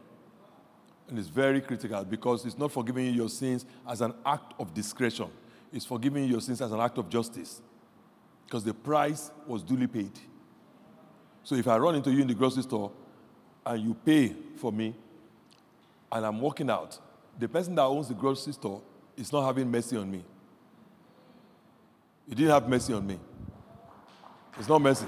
And 1.09 1.19
it's 1.19 1.29
very 1.29 1.61
critical 1.61 2.05
because 2.05 2.47
it's 2.47 2.57
not 2.57 2.71
forgiving 2.71 3.07
you 3.07 3.13
your 3.13 3.29
sins 3.29 3.67
as 3.89 4.01
an 4.01 4.15
act 4.25 4.55
of 4.59 4.73
discretion, 4.73 5.29
it's 5.73 5.85
forgiving 5.85 6.25
you 6.25 6.31
your 6.31 6.41
sins 6.41 6.61
as 6.61 6.71
an 6.71 6.81
act 6.81 6.99
of 6.99 7.09
justice 7.09 7.61
because 8.53 8.65
the 8.65 8.75
price 8.75 9.31
was 9.47 9.63
duly 9.63 9.87
paid. 9.87 10.13
So 11.43 11.55
if 11.55 11.67
I 11.67 11.79
run 11.79 11.95
into 11.95 12.13
you 12.13 12.21
in 12.21 12.29
the 12.29 12.35
grocery 12.35 12.63
store 12.63 12.93
and 13.65 13.83
you 13.83 13.95
pay 13.95 14.37
for 14.57 14.71
me 14.71 14.95
and 16.13 16.27
I'm 16.27 16.39
walking 16.39 16.69
out, 16.69 16.99
the 17.39 17.49
person 17.49 17.75
that 17.77 17.85
owns 17.85 18.09
the 18.09 18.15
grocery 18.15 18.53
store 18.53 18.83
is 19.17 19.33
not 19.33 19.47
having 19.47 19.71
mercy 19.71 19.97
on 19.97 20.11
me. 20.11 20.23
He 22.29 22.35
didn't 22.35 22.51
have 22.51 22.69
mercy 22.69 22.93
on 22.93 23.07
me. 23.07 23.19
It's 24.59 24.69
not 24.69 24.83
mercy. 24.83 25.07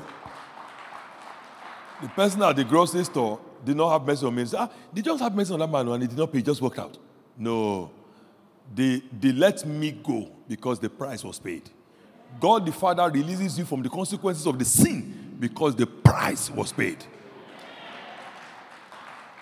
The 2.00 2.08
person 2.08 2.42
at 2.44 2.56
the 2.56 2.64
grocery 2.64 3.04
store 3.04 3.38
did 3.62 3.76
not 3.76 3.92
have 3.92 4.06
mercy 4.06 4.24
on 4.24 4.34
me. 4.34 4.40
He 4.44 4.48
said, 4.48 4.60
ah, 4.60 4.70
they 4.90 5.02
just 5.02 5.22
have 5.22 5.34
mercy 5.34 5.52
on 5.52 5.60
that 5.60 5.70
man 5.70 5.86
and 5.88 6.02
he 6.02 6.08
did 6.08 6.16
not 6.16 6.32
pay, 6.32 6.38
he 6.38 6.42
just 6.42 6.62
walked 6.62 6.78
out. 6.78 6.96
No. 7.36 7.90
They, 8.74 9.02
they 9.20 9.32
let 9.32 9.66
me 9.66 9.92
go 9.92 10.32
because 10.48 10.78
the 10.78 10.88
price 10.88 11.22
was 11.22 11.38
paid. 11.38 11.68
God 12.40 12.66
the 12.66 12.72
Father 12.72 13.10
releases 13.10 13.58
you 13.58 13.64
from 13.64 13.82
the 13.82 13.88
consequences 13.88 14.46
of 14.46 14.58
the 14.58 14.64
sin 14.64 15.36
because 15.38 15.74
the 15.74 15.86
price 15.86 16.50
was 16.50 16.72
paid. 16.72 17.04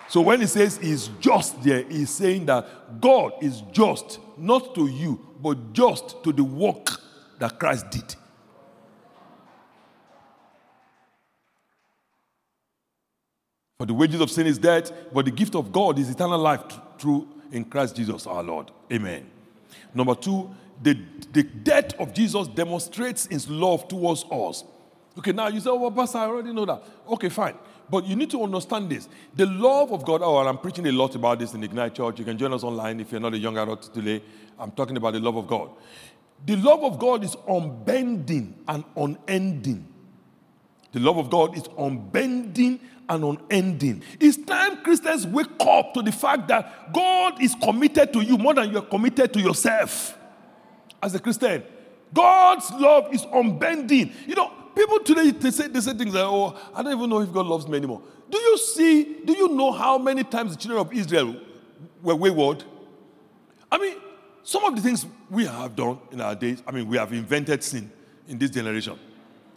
So 0.07 0.21
when 0.21 0.41
he 0.41 0.47
says 0.47 0.77
he's 0.77 1.07
just 1.19 1.61
there, 1.63 1.83
he's 1.83 2.09
saying 2.09 2.45
that 2.45 3.01
God 3.01 3.33
is 3.41 3.61
just, 3.71 4.19
not 4.37 4.75
to 4.75 4.87
you, 4.87 5.19
but 5.41 5.73
just 5.73 6.23
to 6.23 6.31
the 6.31 6.43
work 6.43 6.89
that 7.39 7.59
Christ 7.59 7.89
did. 7.89 8.15
For 13.79 13.87
the 13.87 13.93
wages 13.93 14.21
of 14.21 14.29
sin 14.29 14.47
is 14.47 14.57
death, 14.57 14.91
but 15.11 15.25
the 15.25 15.31
gift 15.31 15.55
of 15.55 15.71
God 15.71 15.97
is 15.97 16.09
eternal 16.09 16.39
life 16.39 16.61
through 16.99 17.27
in 17.51 17.65
Christ 17.65 17.95
Jesus 17.95 18.27
our 18.27 18.43
Lord. 18.43 18.71
Amen. 18.91 19.29
Number 19.93 20.15
two, 20.15 20.55
the, 20.81 20.97
the 21.31 21.43
death 21.43 21.93
of 21.99 22.13
Jesus 22.13 22.47
demonstrates 22.47 23.27
his 23.27 23.49
love 23.49 23.87
towards 23.87 24.25
us. 24.31 24.63
Okay, 25.17 25.31
now 25.31 25.47
you 25.47 25.59
say, 25.59 25.69
oh, 25.69 25.75
well, 25.75 25.91
Pastor, 25.91 26.17
I 26.17 26.25
already 26.25 26.53
know 26.53 26.65
that. 26.65 26.83
Okay, 27.07 27.29
fine. 27.29 27.55
But 27.89 28.05
you 28.05 28.15
need 28.15 28.31
to 28.31 28.43
understand 28.43 28.89
this. 28.89 29.07
The 29.35 29.45
love 29.45 29.91
of 29.91 30.03
God, 30.05 30.21
oh, 30.23 30.37
I'm 30.37 30.57
preaching 30.57 30.87
a 30.87 30.91
lot 30.91 31.15
about 31.15 31.39
this 31.39 31.53
in 31.53 31.63
Ignite 31.63 31.95
Church. 31.95 32.17
You 32.17 32.25
can 32.25 32.37
join 32.37 32.53
us 32.53 32.63
online 32.63 32.99
if 32.99 33.11
you're 33.11 33.21
not 33.21 33.33
a 33.33 33.37
young 33.37 33.57
adult 33.57 33.93
today. 33.93 34.23
I'm 34.57 34.71
talking 34.71 34.97
about 34.97 35.13
the 35.13 35.19
love 35.19 35.35
of 35.35 35.47
God. 35.47 35.69
The 36.45 36.55
love 36.55 36.83
of 36.83 36.97
God 36.97 37.23
is 37.23 37.35
unbending 37.47 38.55
and 38.67 38.83
unending. 38.95 39.87
The 40.91 40.99
love 40.99 41.17
of 41.17 41.29
God 41.29 41.55
is 41.55 41.63
unbending 41.77 42.79
and 43.07 43.23
unending. 43.23 44.03
It's 44.19 44.37
time 44.37 44.77
Christians 44.83 45.27
wake 45.27 45.47
up 45.59 45.93
to 45.93 46.01
the 46.01 46.11
fact 46.11 46.47
that 46.47 46.93
God 46.93 47.41
is 47.41 47.55
committed 47.61 48.13
to 48.13 48.21
you 48.21 48.37
more 48.37 48.53
than 48.53 48.71
you're 48.71 48.81
committed 48.81 49.33
to 49.33 49.39
yourself 49.39 50.17
as 51.03 51.13
a 51.15 51.19
Christian. 51.19 51.63
God's 52.13 52.71
love 52.71 53.13
is 53.13 53.25
unbending. 53.25 54.11
You 54.27 54.35
know, 54.35 54.51
people 54.75 54.99
today 54.99 55.31
they 55.31 55.51
say, 55.51 55.67
they 55.67 55.81
say 55.81 55.93
things 55.93 56.13
like, 56.13 56.23
oh, 56.23 56.57
I 56.73 56.83
don't 56.83 56.93
even 56.97 57.09
know 57.09 57.21
if 57.21 57.31
God 57.31 57.45
loves 57.45 57.67
me 57.67 57.77
anymore. 57.77 58.01
Do 58.29 58.37
you 58.37 58.57
see, 58.57 59.17
do 59.25 59.33
you 59.33 59.49
know 59.49 59.71
how 59.71 59.97
many 59.97 60.23
times 60.23 60.55
the 60.55 60.57
children 60.57 60.81
of 60.81 60.93
Israel 60.93 61.35
were 62.01 62.15
wayward? 62.15 62.63
I 63.71 63.77
mean, 63.77 63.97
some 64.43 64.63
of 64.65 64.75
the 64.75 64.81
things 64.81 65.05
we 65.29 65.45
have 65.45 65.75
done 65.75 65.99
in 66.11 66.21
our 66.21 66.35
days, 66.35 66.61
I 66.65 66.71
mean, 66.71 66.87
we 66.87 66.97
have 66.97 67.11
invented 67.13 67.63
sin. 67.63 67.91
in 68.27 68.37
this 68.37 68.49
generation. 68.49 68.97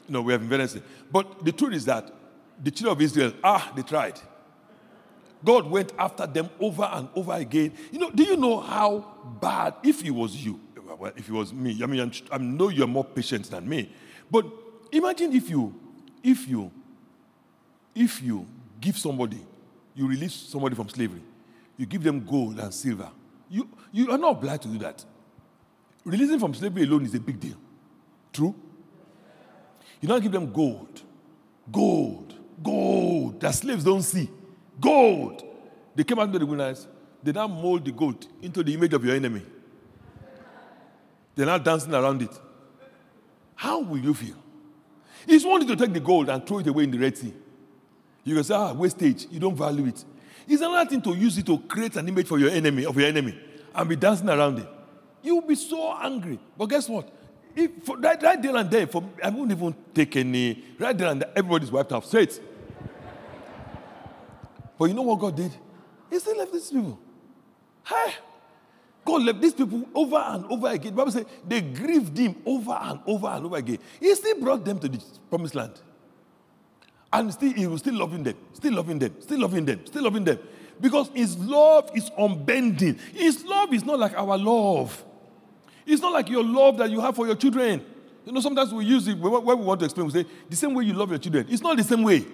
No, 0.08 0.22
we 0.22 0.32
have 0.32 0.42
invented 0.42 0.70
sin. 0.70 0.82
But 1.10 1.44
the 1.44 1.52
truth 1.52 1.74
is 1.74 1.84
that 1.86 2.12
the 2.62 2.70
children 2.70 2.96
of 2.96 3.02
Israel, 3.02 3.32
ah, 3.42 3.72
they 3.74 3.82
tried. 3.82 4.18
God 5.44 5.70
went 5.70 5.92
after 5.98 6.26
them 6.26 6.48
over 6.58 6.84
and 6.84 7.08
over 7.14 7.32
again. 7.32 7.72
You 7.92 7.98
know, 7.98 8.10
do 8.10 8.22
you 8.24 8.36
know 8.36 8.60
how 8.60 9.14
bad, 9.40 9.74
if 9.82 10.04
it 10.04 10.10
was 10.10 10.34
you, 10.34 10.60
well, 10.98 11.12
if 11.16 11.28
it 11.28 11.32
was 11.32 11.52
me, 11.52 11.80
I 11.82 11.86
mean, 11.86 12.00
I'm, 12.00 12.12
I 12.30 12.38
know 12.38 12.68
you're 12.68 12.86
more 12.86 13.04
patient 13.04 13.50
than 13.50 13.68
me, 13.68 13.92
but 14.30 14.46
imagine 14.92 15.32
if 15.34 15.50
you, 15.50 15.74
if 16.22 16.48
you, 16.48 16.70
if 17.94 18.22
you 18.22 18.46
give 18.80 18.96
somebody, 18.98 19.40
you 19.94 20.06
release 20.06 20.34
somebody 20.34 20.74
from 20.74 20.88
slavery, 20.88 21.22
you 21.76 21.86
give 21.86 22.02
them 22.02 22.24
gold 22.24 22.58
and 22.58 22.72
silver, 22.72 23.10
you, 23.48 23.68
you 23.92 24.10
are 24.10 24.18
not 24.18 24.32
obliged 24.32 24.62
to 24.62 24.68
do 24.68 24.78
that. 24.78 25.04
Releasing 26.04 26.38
from 26.38 26.54
slavery 26.54 26.84
alone 26.84 27.04
is 27.04 27.14
a 27.14 27.20
big 27.20 27.38
deal. 27.40 27.56
True? 28.32 28.54
You 30.00 30.08
don't 30.08 30.22
give 30.22 30.32
them 30.32 30.52
gold, 30.52 31.02
gold, 31.70 32.34
gold 32.62 33.40
that 33.40 33.54
slaves 33.54 33.84
don't 33.84 34.02
see. 34.02 34.30
Gold. 34.80 35.42
They 35.94 36.04
came 36.04 36.18
out 36.18 36.26
into 36.26 36.38
the 36.38 36.46
wilderness. 36.46 36.86
They 37.22 37.32
now 37.32 37.46
mold 37.48 37.84
the 37.84 37.92
gold 37.92 38.26
into 38.42 38.62
the 38.62 38.74
image 38.74 38.92
of 38.92 39.04
your 39.04 39.16
enemy. 39.16 39.42
They're 41.36 41.46
now 41.46 41.58
dancing 41.58 41.94
around 41.94 42.22
it. 42.22 42.30
How 43.54 43.80
will 43.80 43.98
you 43.98 44.14
feel? 44.14 44.36
He's 45.26 45.44
wanting 45.44 45.68
to 45.68 45.76
take 45.76 45.92
the 45.92 46.00
gold 46.00 46.28
and 46.28 46.44
throw 46.46 46.58
it 46.58 46.66
away 46.66 46.84
in 46.84 46.90
the 46.90 46.98
Red 46.98 47.16
Sea. 47.16 47.32
You 48.24 48.34
can 48.34 48.44
say, 48.44 48.54
ah, 48.54 48.72
wastage. 48.72 49.26
You 49.30 49.38
don't 49.38 49.54
value 49.54 49.86
it. 49.86 50.04
It's 50.48 50.62
another 50.62 50.88
thing 50.88 51.02
to 51.02 51.14
use 51.14 51.38
it 51.38 51.46
to 51.46 51.58
create 51.58 51.96
an 51.96 52.08
image 52.08 52.26
for 52.26 52.38
your 52.38 52.50
enemy, 52.50 52.86
of 52.86 52.96
your 52.96 53.08
enemy, 53.08 53.38
and 53.74 53.88
be 53.88 53.96
dancing 53.96 54.28
around 54.28 54.58
it. 54.58 54.68
You 55.22 55.36
will 55.36 55.46
be 55.46 55.54
so 55.54 55.96
angry. 56.00 56.38
But 56.56 56.66
guess 56.66 56.88
what? 56.88 57.12
If, 57.54 57.84
for, 57.84 57.96
right, 57.98 58.22
right 58.22 58.40
there 58.40 58.54
and 58.56 58.70
there, 58.70 58.86
for, 58.86 59.02
I 59.22 59.30
won't 59.30 59.50
even 59.50 59.74
take 59.94 60.16
any. 60.16 60.62
Right 60.78 60.96
there 60.96 61.08
and 61.08 61.22
there, 61.22 61.30
everybody's 61.34 61.70
wiped 61.70 61.92
out. 61.92 62.04
Straight. 62.04 62.40
But 64.78 64.84
you 64.86 64.94
know 64.94 65.02
what 65.02 65.18
God 65.18 65.36
did? 65.36 65.52
He 66.10 66.18
still 66.18 66.36
left 66.36 66.52
these 66.52 66.70
people. 66.70 66.98
Hey, 67.84 68.14
God 69.06 69.22
left 69.22 69.40
these 69.40 69.54
people 69.54 69.88
over 69.94 70.16
and 70.16 70.44
over 70.46 70.66
again. 70.66 70.92
The 70.92 70.96
Bible 70.96 71.12
says 71.12 71.24
they 71.46 71.60
grieved 71.60 72.18
him 72.18 72.42
over 72.44 72.72
and 72.72 73.00
over 73.06 73.28
and 73.28 73.46
over 73.46 73.56
again. 73.56 73.78
He 74.00 74.12
still 74.16 74.40
brought 74.40 74.64
them 74.64 74.80
to 74.80 74.88
the 74.88 75.02
promised 75.30 75.54
land. 75.54 75.80
And 77.12 77.32
still, 77.32 77.52
he 77.52 77.66
was 77.68 77.80
still 77.80 77.94
loving 77.94 78.24
them, 78.24 78.36
still 78.52 78.74
loving 78.74 78.98
them, 78.98 79.14
still 79.20 79.40
loving 79.40 79.64
them, 79.64 79.86
still 79.86 80.02
loving 80.02 80.24
them. 80.24 80.38
Because 80.80 81.08
his 81.14 81.38
love 81.38 81.88
is 81.94 82.10
unbending. 82.18 82.98
His 83.14 83.44
love 83.44 83.72
is 83.72 83.84
not 83.84 84.00
like 84.00 84.18
our 84.18 84.36
love. 84.36 85.04
It's 85.86 86.02
not 86.02 86.12
like 86.12 86.28
your 86.28 86.42
love 86.42 86.76
that 86.78 86.90
you 86.90 87.00
have 87.00 87.14
for 87.14 87.26
your 87.26 87.36
children. 87.36 87.86
You 88.24 88.32
know, 88.32 88.40
sometimes 88.40 88.74
we 88.74 88.84
use 88.84 89.06
it 89.06 89.16
when 89.16 89.32
we 89.32 89.54
want 89.54 89.78
to 89.80 89.86
explain, 89.86 90.06
we 90.06 90.12
say, 90.12 90.26
the 90.50 90.56
same 90.56 90.74
way 90.74 90.84
you 90.84 90.94
love 90.94 91.10
your 91.10 91.20
children. 91.20 91.46
It's 91.48 91.62
not 91.62 91.76
the 91.76 91.84
same 91.84 92.02
way. 92.02 92.26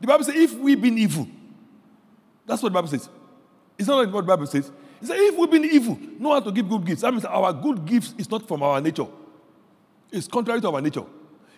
The 0.00 0.06
Bible 0.08 0.24
says, 0.24 0.34
if 0.34 0.54
we've 0.54 0.82
been 0.82 0.98
evil, 0.98 1.28
that's 2.44 2.60
what 2.60 2.70
the 2.70 2.74
Bible 2.74 2.88
says. 2.88 3.08
It's 3.78 3.86
not 3.86 3.98
like 3.98 4.12
what 4.12 4.22
the 4.22 4.26
Bible 4.26 4.46
says. 4.48 4.72
It 5.04 5.08
says, 5.08 5.16
if 5.20 5.36
we've 5.36 5.50
been 5.50 5.66
evil, 5.66 5.98
know 6.18 6.32
how 6.32 6.40
to 6.40 6.50
give 6.50 6.66
good 6.66 6.86
gifts. 6.86 7.02
That 7.02 7.12
means 7.12 7.26
our 7.26 7.52
good 7.52 7.84
gifts 7.84 8.14
is 8.16 8.30
not 8.30 8.48
from 8.48 8.62
our 8.62 8.80
nature. 8.80 9.06
It's 10.10 10.26
contrary 10.26 10.62
to 10.62 10.70
our 10.70 10.80
nature. 10.80 11.04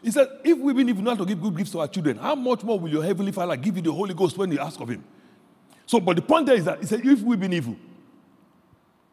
He 0.02 0.10
said, 0.10 0.26
if 0.42 0.58
we've 0.58 0.74
been 0.74 0.88
evil, 0.88 1.04
know 1.04 1.10
how 1.10 1.16
to 1.18 1.24
give 1.24 1.40
good 1.40 1.56
gifts 1.56 1.70
to 1.70 1.78
our 1.78 1.86
children, 1.86 2.16
how 2.18 2.34
much 2.34 2.64
more 2.64 2.76
will 2.76 2.90
your 2.90 3.04
heavenly 3.04 3.30
Father 3.30 3.54
give 3.56 3.76
you 3.76 3.82
the 3.82 3.92
Holy 3.92 4.14
Ghost 4.14 4.36
when 4.36 4.50
you 4.50 4.58
ask 4.58 4.80
of 4.80 4.88
him? 4.88 5.04
So, 5.86 6.00
but 6.00 6.16
the 6.16 6.22
point 6.22 6.46
there 6.46 6.56
is 6.56 6.64
that 6.64 6.80
he 6.80 6.86
said, 6.86 7.06
if 7.06 7.20
we've 7.20 7.38
been 7.38 7.52
evil. 7.52 7.76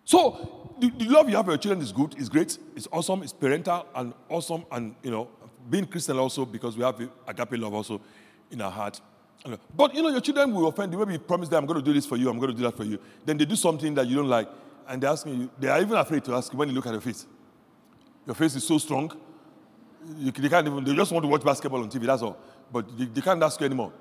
So, 0.04 0.74
the, 0.80 0.90
the 0.90 1.06
love 1.06 1.30
you 1.30 1.36
have 1.36 1.46
for 1.46 1.52
your 1.52 1.60
children 1.60 1.82
is 1.82 1.92
good, 1.92 2.16
it's 2.18 2.28
great, 2.28 2.58
it's 2.75 2.88
awesome, 2.92 3.22
it's 3.22 3.34
parental 3.34 3.86
and 3.94 4.16
awesome, 4.30 4.66
and 4.72 4.96
you 5.04 5.12
know, 5.12 5.30
being 5.70 5.86
Christian 5.86 6.18
also 6.18 6.44
because 6.44 6.75
we 6.75 6.84
have 6.84 7.00
agape 7.28 7.60
love 7.60 7.75
also 7.75 8.02
in 8.50 8.62
our 8.62 8.72
heart. 8.72 9.00
But 9.75 9.94
you 9.94 10.02
know, 10.02 10.10
your 10.10 10.22
children 10.22 10.54
will 10.54 10.68
offend 10.68 10.92
you. 10.94 11.00
Maybe 11.00 11.13
you 11.13 11.20
promise 11.20 11.50
them, 11.50 11.60
I'm 11.60 11.66
going 11.66 11.80
to 11.80 11.86
do 11.86 11.94
this 11.94 12.06
for 12.06 12.16
you, 12.16 12.30
I'm 12.30 12.38
going 12.40 12.52
to 12.52 12.58
do 12.58 12.63
that 12.63 12.77
for 12.77 12.84
you. 12.84 12.98
Then 13.25 13.38
they 13.38 13.46
do 13.46 13.55
something 13.55 13.94
that 13.96 14.07
you 14.07 14.16
don't 14.16 14.29
like, 14.29 14.48
and 14.88 15.01
they 15.01 15.07
ask 15.07 15.25
you, 15.25 15.50
they 15.60 15.68
are 15.68 15.81
even 15.81 15.98
afraid 15.98 16.24
to 16.25 16.34
ask 16.34 16.51
you 16.51 16.60
when 16.60 16.70
you 16.70 16.75
look 16.75 16.86
at 16.86 16.94
your 16.94 17.01
face. 17.01 17.25
Your 18.25 18.36
face 18.36 18.55
is 18.55 18.66
so 18.66 18.77
strong, 18.77 19.12
you, 20.18 20.31
they 20.31 20.50
can't 20.50 20.66
even, 20.68 20.84
they 20.84 20.96
just 20.96 21.12
want 21.12 21.24
to 21.24 21.29
watch 21.29 21.44
basketball 21.44 21.81
on 21.81 21.90
TV, 21.90 22.05
that's 22.05 22.22
all. 22.22 22.38
But 22.72 22.98
they, 22.98 23.05
they 23.05 23.22
can't 23.22 23.42
ask 23.44 23.60
you 23.60 23.66
anymore. 23.66 23.92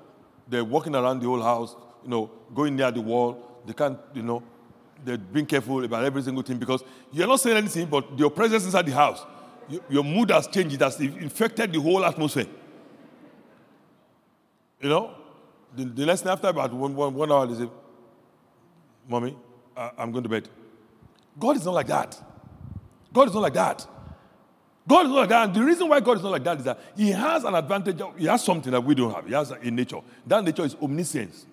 They're 0.47 0.63
walking 0.63 0.95
around 0.95 1.19
the 1.19 1.27
whole 1.27 1.41
house, 1.41 1.75
you 2.03 2.09
know, 2.09 2.31
going 2.53 2.75
near 2.75 2.91
the 2.91 3.01
wall. 3.01 3.61
They 3.65 3.73
can't, 3.73 3.97
you 4.13 4.23
know, 4.23 4.43
they're 5.03 5.17
being 5.17 5.45
careful 5.45 5.83
about 5.83 6.03
every 6.03 6.21
single 6.21 6.43
thing 6.43 6.57
because 6.57 6.83
you're 7.11 7.27
not 7.27 7.39
saying 7.39 7.57
anything, 7.57 7.87
but 7.87 8.17
your 8.17 8.29
presence 8.29 8.65
inside 8.65 8.85
the 8.85 8.93
house, 8.93 9.25
your 9.89 10.03
mood 10.03 10.31
has 10.31 10.47
changed, 10.47 10.75
it 10.75 10.81
has 10.81 10.99
infected 10.99 11.71
the 11.71 11.81
whole 11.81 12.03
atmosphere. 12.03 12.47
You 14.81 14.89
know? 14.89 15.15
The, 15.75 15.85
the 15.85 16.05
next 16.05 16.25
after 16.25 16.47
about 16.47 16.73
one, 16.73 16.95
one, 16.95 17.13
one 17.13 17.31
hour, 17.31 17.47
they 17.47 17.65
say, 17.65 17.69
Mommy, 19.07 19.35
I, 19.75 19.91
I'm 19.97 20.11
going 20.11 20.23
to 20.23 20.29
bed. 20.29 20.49
God 21.39 21.57
is 21.57 21.65
not 21.65 21.73
like 21.73 21.87
that. 21.87 22.19
God 23.11 23.27
is 23.27 23.33
not 23.33 23.41
like 23.41 23.53
that. 23.53 23.87
God 24.87 25.05
is 25.05 25.09
not 25.09 25.19
like 25.19 25.29
that. 25.29 25.45
And 25.45 25.53
the 25.53 25.63
reason 25.63 25.87
why 25.87 25.99
God 25.99 26.17
is 26.17 26.23
not 26.23 26.31
like 26.31 26.43
that 26.43 26.57
is 26.57 26.63
that 26.65 26.79
He 26.95 27.11
has 27.11 27.43
an 27.43 27.55
advantage. 27.55 28.01
He 28.17 28.25
has 28.25 28.43
something 28.43 28.71
that 28.71 28.81
we 28.81 28.95
don't 28.95 29.13
have. 29.13 29.25
He 29.25 29.33
has 29.33 29.51
a 29.51 29.71
nature. 29.71 30.01
That 30.27 30.43
nature 30.43 30.65
is 30.65 30.75
omniscience. 30.75 31.45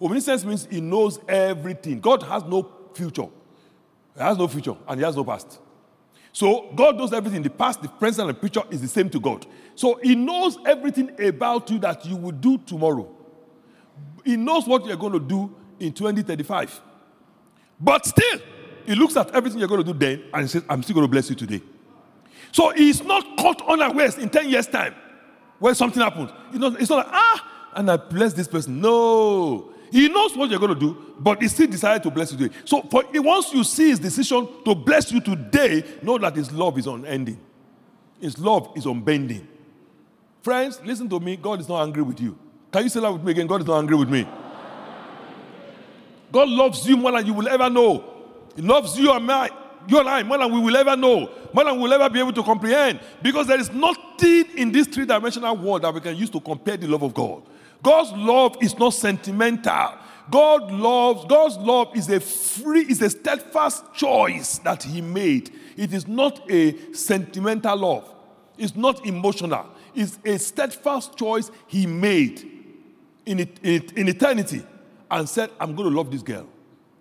Omniscience 0.00 0.44
means 0.44 0.66
He 0.70 0.80
knows 0.80 1.20
everything. 1.28 2.00
God 2.00 2.22
has 2.24 2.44
no 2.44 2.68
future. 2.94 3.28
He 4.14 4.20
has 4.20 4.36
no 4.36 4.48
future 4.48 4.76
and 4.86 4.98
He 4.98 5.04
has 5.04 5.16
no 5.16 5.24
past. 5.24 5.60
So 6.32 6.70
God 6.74 6.96
knows 6.96 7.12
everything. 7.12 7.42
The 7.42 7.50
past, 7.50 7.82
the 7.82 7.88
present, 7.88 8.28
and 8.28 8.36
the 8.36 8.40
future 8.40 8.62
is 8.70 8.80
the 8.80 8.88
same 8.88 9.10
to 9.10 9.20
God. 9.20 9.46
So 9.74 9.98
He 10.02 10.14
knows 10.14 10.58
everything 10.66 11.10
about 11.20 11.70
you 11.70 11.78
that 11.80 12.04
you 12.04 12.16
will 12.16 12.32
do 12.32 12.58
tomorrow. 12.58 13.08
He 14.24 14.36
knows 14.36 14.66
what 14.66 14.84
you're 14.86 14.96
going 14.96 15.14
to 15.14 15.20
do 15.20 15.54
in 15.80 15.92
2035. 15.92 16.80
But 17.80 18.06
still, 18.06 18.40
He 18.86 18.94
looks 18.94 19.16
at 19.16 19.34
everything 19.34 19.58
you're 19.58 19.68
going 19.68 19.84
to 19.84 19.92
do 19.92 19.98
then 19.98 20.24
and 20.32 20.42
He 20.42 20.48
says, 20.48 20.64
I'm 20.68 20.82
still 20.82 20.94
going 20.94 21.06
to 21.06 21.10
bless 21.10 21.30
you 21.30 21.36
today. 21.36 21.62
So 22.52 22.70
He's 22.70 23.02
not 23.02 23.24
caught 23.38 23.66
unawares 23.68 24.18
in 24.18 24.28
10 24.28 24.50
years' 24.50 24.66
time 24.66 24.94
when 25.58 25.74
something 25.74 26.02
happens. 26.02 26.30
It's 26.50 26.58
not, 26.58 26.80
it's 26.80 26.90
not 26.90 27.06
like, 27.06 27.14
ah, 27.14 27.70
and 27.74 27.90
I 27.90 27.96
bless 27.96 28.32
this 28.32 28.48
person. 28.48 28.80
No. 28.80 29.72
He 29.90 30.08
knows 30.08 30.36
what 30.36 30.50
you're 30.50 30.58
going 30.58 30.74
to 30.74 30.80
do, 30.80 30.96
but 31.18 31.40
he 31.40 31.48
still 31.48 31.66
decided 31.66 32.02
to 32.02 32.10
bless 32.10 32.32
you 32.32 32.38
today. 32.38 32.54
So 32.64 32.82
for, 32.82 33.04
once 33.14 33.52
you 33.52 33.64
see 33.64 33.90
his 33.90 33.98
decision 33.98 34.48
to 34.64 34.74
bless 34.74 35.10
you 35.10 35.20
today, 35.20 35.84
know 36.02 36.18
that 36.18 36.36
his 36.36 36.52
love 36.52 36.78
is 36.78 36.86
unending. 36.86 37.40
His 38.20 38.38
love 38.38 38.72
is 38.76 38.84
unbending. 38.84 39.46
Friends, 40.42 40.80
listen 40.84 41.08
to 41.08 41.20
me. 41.20 41.36
God 41.36 41.60
is 41.60 41.68
not 41.68 41.82
angry 41.82 42.02
with 42.02 42.20
you. 42.20 42.38
Can 42.72 42.84
you 42.84 42.88
say 42.88 43.00
that 43.00 43.12
with 43.12 43.22
me 43.22 43.32
again? 43.32 43.46
God 43.46 43.60
is 43.60 43.66
not 43.66 43.78
angry 43.78 43.96
with 43.96 44.08
me. 44.08 44.26
God 46.30 46.48
loves 46.48 46.86
you 46.86 46.96
more 46.96 47.12
than 47.12 47.26
you 47.26 47.32
will 47.32 47.48
ever 47.48 47.70
know. 47.70 48.04
He 48.54 48.62
loves 48.62 48.98
you 48.98 49.10
and 49.12 49.26
me, 49.26 49.48
you 49.88 49.98
and 49.98 50.08
I 50.08 50.22
more 50.22 50.38
than 50.38 50.52
we 50.52 50.60
will 50.60 50.76
ever 50.76 50.96
know, 50.96 51.30
more 51.52 51.64
than 51.64 51.76
we 51.76 51.82
will 51.82 51.92
ever 51.92 52.10
be 52.10 52.18
able 52.18 52.32
to 52.32 52.42
comprehend. 52.42 53.00
Because 53.22 53.46
there 53.46 53.58
is 53.58 53.72
nothing 53.72 54.44
in 54.56 54.70
this 54.72 54.86
three 54.86 55.06
dimensional 55.06 55.56
world 55.56 55.82
that 55.82 55.94
we 55.94 56.00
can 56.00 56.16
use 56.16 56.28
to 56.30 56.40
compare 56.40 56.76
the 56.76 56.86
love 56.86 57.02
of 57.02 57.14
God. 57.14 57.42
God's 57.82 58.12
love 58.12 58.56
is 58.60 58.78
not 58.78 58.94
sentimental. 58.94 59.94
God 60.30 60.70
loves, 60.70 61.24
God's 61.26 61.56
love 61.56 61.96
is 61.96 62.08
a 62.10 62.20
free, 62.20 62.82
is 62.82 63.00
a 63.00 63.10
steadfast 63.10 63.94
choice 63.94 64.58
that 64.58 64.82
He 64.82 65.00
made. 65.00 65.52
It 65.76 65.94
is 65.94 66.06
not 66.06 66.50
a 66.50 66.92
sentimental 66.92 67.76
love. 67.76 68.14
It's 68.58 68.76
not 68.76 69.06
emotional. 69.06 69.66
It's 69.94 70.18
a 70.24 70.38
steadfast 70.38 71.16
choice 71.16 71.50
He 71.66 71.86
made 71.86 72.50
in, 73.24 73.40
in, 73.40 73.82
in 73.96 74.08
eternity 74.08 74.62
and 75.10 75.28
said, 75.28 75.50
I'm 75.58 75.74
going 75.74 75.88
to 75.88 75.96
love 75.96 76.10
this 76.10 76.22
girl. 76.22 76.46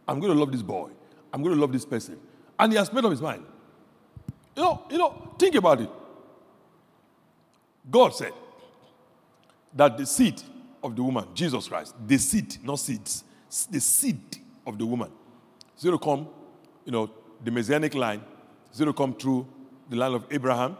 I'm 0.08 0.20
going 0.20 0.32
to 0.32 0.40
love 0.40 0.52
this 0.52 0.62
boy. 0.62 0.90
I'm 1.34 1.44
going 1.44 1.56
to 1.56 1.60
love 1.60 1.74
this 1.74 1.86
person. 1.86 2.18
And 2.58 2.72
He 2.72 2.78
has 2.78 2.94
made 2.94 3.04
up 3.04 3.12
His 3.12 3.22
mind. 3.22 3.44
You 4.56 4.64
know, 4.64 4.84
you 4.90 4.98
know, 4.98 5.34
think 5.38 5.56
about 5.56 5.82
it. 5.82 5.90
God 7.90 8.16
said 8.16 8.34
that 9.74 9.98
the 9.98 10.06
seed 10.06 10.42
of 10.84 10.96
the 10.96 11.04
woman, 11.04 11.26
Jesus 11.34 11.68
Christ, 11.68 11.96
the 12.06 12.18
seed, 12.18 12.58
not 12.64 12.80
seeds, 12.80 13.24
the 13.70 13.80
seed 13.80 14.38
of 14.66 14.78
the 14.78 14.86
woman. 14.86 15.12
To 15.82 15.98
come, 15.98 16.28
you 16.86 16.92
know, 16.92 17.10
the 17.44 17.52
messianic 17.52 17.94
line. 17.94 18.22
To 18.78 18.94
come 18.94 19.14
through 19.14 19.48
the 19.90 19.96
line 19.96 20.14
of 20.14 20.26
Abraham, 20.30 20.78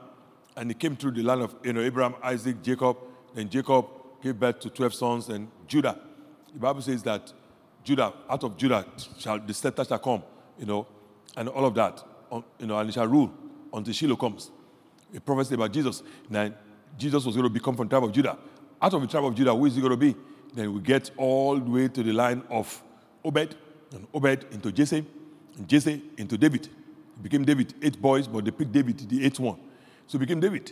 and 0.56 0.70
it 0.70 0.80
came 0.80 0.96
through 0.96 1.12
the 1.12 1.24
line 1.24 1.42
of 1.42 1.56
you 1.64 1.74
know 1.74 1.82
Abraham, 1.82 2.16
Isaac, 2.22 2.62
Jacob. 2.62 2.98
Then 3.34 3.50
Jacob 3.50 3.86
gave 4.22 4.40
birth 4.40 4.60
to 4.62 4.70
twelve 4.70 4.94
sons, 4.94 5.30
and 5.30 5.50
Judah. 5.68 5.98
The 6.54 6.60
Bible 6.60 6.82
says 6.82 7.02
that 7.04 7.32
Judah, 7.84 8.14
out 8.30 8.44
of 8.44 8.58
Judah, 8.58 8.86
shall 9.18 9.40
the 9.40 9.54
scepter 9.54 9.84
shall 9.84 10.00
come, 10.00 10.24
you 10.60 10.66
know, 10.66 10.86
and 11.36 11.50
all 11.50 11.66
of 11.66 11.74
that, 11.76 12.04
you 12.60 12.68
know, 12.68 12.78
and 12.78 12.90
it 12.90 12.94
shall 12.94 13.08
rule 13.08 13.32
until 13.74 13.94
Shiloh 13.94 14.16
comes. 14.16 14.52
A 15.16 15.22
prophecy 15.22 15.56
about 15.56 15.72
Jesus. 15.72 16.04
Now, 16.30 16.52
Jesus 16.98 17.26
was 17.26 17.36
going 17.36 17.48
to 17.48 17.54
become 17.54 17.76
from 17.76 17.88
the 17.88 17.92
tribe 17.92 18.04
of 18.04 18.12
Judah 18.12 18.38
out 18.82 18.94
of 18.94 19.02
the 19.02 19.08
tribe 19.08 19.26
of 19.26 19.36
Judah, 19.36 19.56
who 19.56 19.66
is 19.66 19.76
he 19.76 19.82
going 19.82 19.92
to 19.92 19.98
be? 19.98 20.16
Then 20.54 20.74
we 20.74 20.80
get 20.82 21.12
all 21.18 21.58
the 21.58 21.70
way 21.70 21.88
to 21.88 22.04
the 22.04 22.14
line 22.14 22.44
of 22.50 22.82
Obed, 23.24 23.56
and 23.92 24.08
Obed 24.14 24.46
into 24.52 24.72
Jesse, 24.72 25.06
and 25.58 25.68
Jesse 25.68 26.02
into 26.18 26.38
David. 26.38 26.66
It 26.66 27.24
became 27.24 27.46
David, 27.46 27.74
eight 27.82 28.02
boys, 28.02 28.28
but 28.28 28.46
they 28.46 28.52
picked 28.52 28.72
David, 28.72 28.98
the 29.10 29.26
eighth 29.26 29.40
one. 29.40 29.60
So 30.06 30.18
became 30.20 30.40
David. 30.40 30.72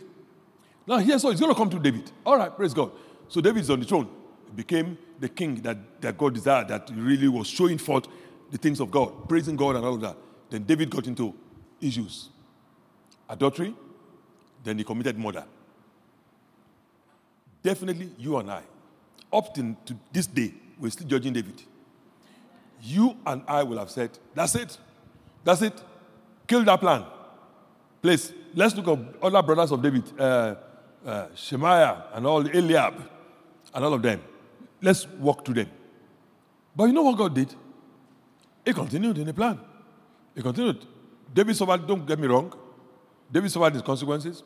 Now 0.88 0.98
here, 0.98 1.18
so 1.18 1.30
it's 1.32 1.40
going 1.40 1.52
to 1.52 1.58
come 1.58 1.70
to 1.70 1.80
David. 1.80 2.12
All 2.26 2.38
right, 2.38 2.56
praise 2.56 2.74
God. 2.74 2.92
So 3.28 3.42
David 3.42 3.62
is 3.62 3.70
on 3.70 3.80
the 3.80 3.86
throne. 3.86 4.08
He 4.48 4.52
became 4.54 4.98
the 5.20 5.30
king 5.30 5.56
that, 5.62 6.02
that 6.02 6.18
God 6.18 6.36
desired, 6.36 6.68
that 6.68 6.90
really 6.96 7.28
was 7.28 7.48
showing 7.48 7.78
forth 7.78 8.08
the 8.52 8.58
things 8.58 8.80
of 8.80 8.92
God, 8.92 9.28
praising 9.28 9.56
God 9.56 9.76
and 9.76 9.86
all 9.86 9.96
of 9.96 10.02
that. 10.02 10.16
Then 10.50 10.64
David 10.64 10.90
got 10.90 11.08
into 11.08 11.34
issues. 11.82 12.30
Adultery, 13.28 13.74
then 14.64 14.78
he 14.78 14.84
committed 14.84 15.18
murder. 15.18 15.46
Definitely 17.66 18.12
you 18.20 18.38
and 18.38 18.52
I, 18.52 18.62
up 19.34 19.52
to 19.56 19.76
this 20.14 20.28
day, 20.28 20.54
we're 20.80 20.92
still 20.92 21.08
judging 21.08 21.34
David. 21.34 21.64
You 22.80 23.18
and 23.26 23.42
I 23.48 23.64
will 23.64 23.80
have 23.80 23.90
said, 23.90 24.12
that's 24.36 24.54
it. 24.54 24.78
That's 25.44 25.64
it. 25.64 25.74
Kill 26.46 26.64
that 26.64 26.80
plan. 26.80 27.06
Please, 28.04 28.32
let's 28.54 28.76
look 28.76 28.88
at 28.88 29.00
other 29.20 29.42
brothers 29.42 29.72
of 29.72 29.82
David, 29.82 30.04
uh, 30.20 30.56
uh, 31.04 31.28
Shemaiah 31.34 32.04
and 32.14 32.28
all, 32.28 32.48
Eliab 32.48 33.02
and 33.74 33.84
all 33.84 33.96
of 33.96 34.02
them. 34.04 34.22
Let's 34.80 35.08
walk 35.08 35.44
to 35.46 35.54
them. 35.56 35.72
But 36.76 36.84
you 36.84 36.94
know 36.94 37.02
what 37.02 37.18
God 37.18 37.34
did? 37.34 37.52
He 38.64 38.74
continued 38.74 39.18
in 39.18 39.26
the 39.26 39.34
plan. 39.34 39.60
He 40.36 40.44
continued. 40.44 40.86
David 41.34 41.56
suffered, 41.56 41.88
don't 41.88 42.06
get 42.06 42.20
me 42.20 42.28
wrong, 42.28 42.54
David 43.32 43.52
suffered 43.52 43.74
his 43.74 43.82
consequences, 43.82 44.44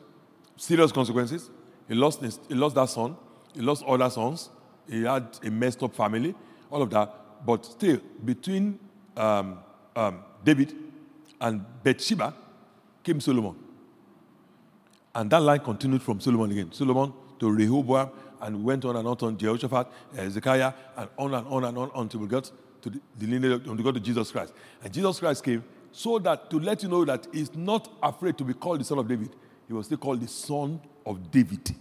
serious 0.56 0.90
consequences. 0.90 1.50
He 1.90 1.96
lost, 1.96 2.20
his, 2.20 2.38
he 2.48 2.54
lost 2.54 2.76
that 2.76 2.88
son, 2.88 3.16
he 3.52 3.60
lost 3.60 3.82
other 3.84 4.08
sons, 4.08 4.48
he 4.88 5.02
had 5.02 5.26
a 5.44 5.50
messed 5.50 5.82
up 5.82 5.92
family, 5.92 6.36
all 6.70 6.82
of 6.82 6.90
that. 6.90 7.12
But 7.44 7.66
still, 7.66 8.00
between 8.24 8.78
um, 9.16 9.58
um, 9.96 10.22
David 10.44 10.72
and 11.40 11.64
Bathsheba 11.82 12.32
came 13.02 13.20
Solomon. 13.20 13.56
And 15.16 15.28
that 15.30 15.40
line 15.40 15.58
continued 15.58 16.00
from 16.00 16.20
Solomon 16.20 16.52
again. 16.52 16.70
Solomon 16.70 17.12
to 17.40 17.50
Rehoboam, 17.50 18.10
and 18.40 18.62
went 18.62 18.84
on 18.84 18.94
and 18.94 19.08
on 19.08 19.16
to 19.16 19.32
Jehoshaphat, 19.32 19.88
Hezekiah, 20.14 20.72
and 20.96 21.08
on 21.18 21.34
and 21.34 21.46
on 21.48 21.64
and 21.64 21.76
on 21.76 21.90
until 21.96 22.20
we 22.20 22.28
got 22.28 22.48
to 22.82 22.90
the, 23.18 23.26
lineage, 23.26 23.66
we 23.66 23.82
got 23.82 23.94
to 23.94 24.00
Jesus 24.00 24.30
Christ. 24.30 24.54
And 24.84 24.94
Jesus 24.94 25.18
Christ 25.18 25.42
came 25.42 25.64
so 25.90 26.20
that 26.20 26.50
to 26.50 26.60
let 26.60 26.84
you 26.84 26.88
know 26.88 27.04
that 27.04 27.26
he's 27.32 27.52
not 27.52 27.92
afraid 28.00 28.38
to 28.38 28.44
be 28.44 28.54
called 28.54 28.78
the 28.78 28.84
son 28.84 28.98
of 28.98 29.08
David. 29.08 29.34
He 29.66 29.74
was 29.74 29.86
still 29.86 29.98
called 29.98 30.20
the 30.20 30.28
son 30.28 30.80
of 31.06 31.30
David. 31.30 31.74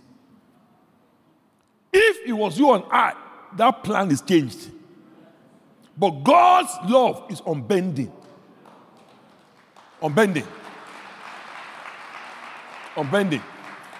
If 1.91 2.27
it 2.27 2.33
was 2.33 2.57
you 2.57 2.71
and 2.73 2.83
I, 2.91 3.13
that 3.57 3.83
plan 3.83 4.11
is 4.11 4.21
changed. 4.21 4.69
But 5.97 6.23
God's 6.23 6.71
love 6.89 7.25
is 7.29 7.41
unbending. 7.41 8.11
Unbending. 10.01 10.47
Unbending. 12.95 13.41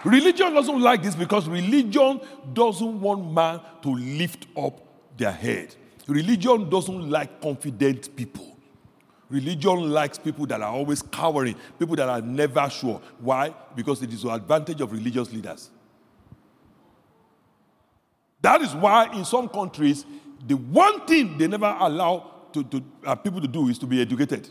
Religion 0.06 0.54
doesn't 0.54 0.80
like 0.82 1.04
this 1.04 1.16
because 1.16 1.48
religion 1.50 2.22
doesn't 2.54 3.02
want 3.02 3.34
man 3.34 3.60
to 3.82 3.90
lift 3.90 4.48
up 4.58 4.80
their 5.18 5.32
head. 5.32 5.76
Religion 6.08 6.70
doesn't 6.70 7.10
like 7.10 7.42
confident 7.42 8.16
people. 8.16 8.56
Religion 9.30 9.92
likes 9.92 10.18
people 10.18 10.46
that 10.48 10.62
are 10.62 10.72
always 10.72 11.02
cowering, 11.04 11.56
people 11.78 11.96
that 11.96 12.10
are 12.10 12.22
never 12.22 12.68
sure. 12.70 13.00
Why? 13.20 13.54
Because 13.76 14.02
it 14.02 14.12
is 14.12 14.24
the 14.24 14.30
advantage 14.30 14.82
of 14.82 14.92
religious 14.92 15.32
leaders. 15.32 15.70
That 18.42 18.62
is 18.62 18.74
why 18.74 19.14
in 19.14 19.26
some 19.26 19.48
countries, 19.50 20.06
the 20.48 20.56
one 20.56 21.06
thing 21.06 21.38
they 21.38 21.48
never 21.48 21.76
allow 21.80 22.32
to, 22.54 22.64
to 22.64 22.84
uh, 23.06 23.16
people 23.16 23.42
to 23.42 23.48
do 23.48 23.68
is 23.68 23.78
to 23.80 23.86
be 23.86 24.02
educated. 24.02 24.50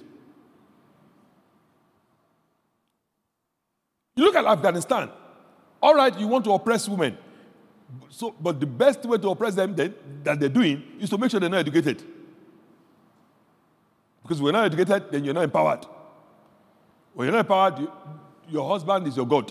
You 4.15 4.25
look 4.25 4.37
at 4.37 4.45
Afghanistan. 4.45 5.11
All 5.83 5.95
right, 5.95 6.17
you 6.19 6.27
want 6.27 6.45
to 6.45 6.53
oppress 6.53 6.89
women. 6.89 7.17
So, 8.11 8.35
but 8.41 8.61
the 8.61 8.67
best 8.67 9.05
way 9.05 9.17
to 9.19 9.31
oppress 9.31 9.55
them 9.55 9.75
then, 9.75 9.95
that 10.23 10.39
they're 10.39 10.49
doing 10.49 10.83
is 11.01 11.09
to 11.11 11.19
make 11.19 11.31
sure 11.31 11.41
they're 11.41 11.49
not 11.49 11.61
educated. 11.61 12.03
Because 14.29 14.43
you're 14.43 14.53
not 14.53 14.67
educated, 14.67 15.11
then 15.11 15.25
you're 15.25 15.33
not 15.33 15.45
empowered. 15.45 15.87
When 17.15 17.27
you're 17.27 17.33
not 17.33 17.47
empowered, 17.47 17.79
you, 17.79 17.93
your 18.51 18.69
husband 18.69 19.07
is 19.07 19.17
your 19.17 19.27
God. 19.27 19.51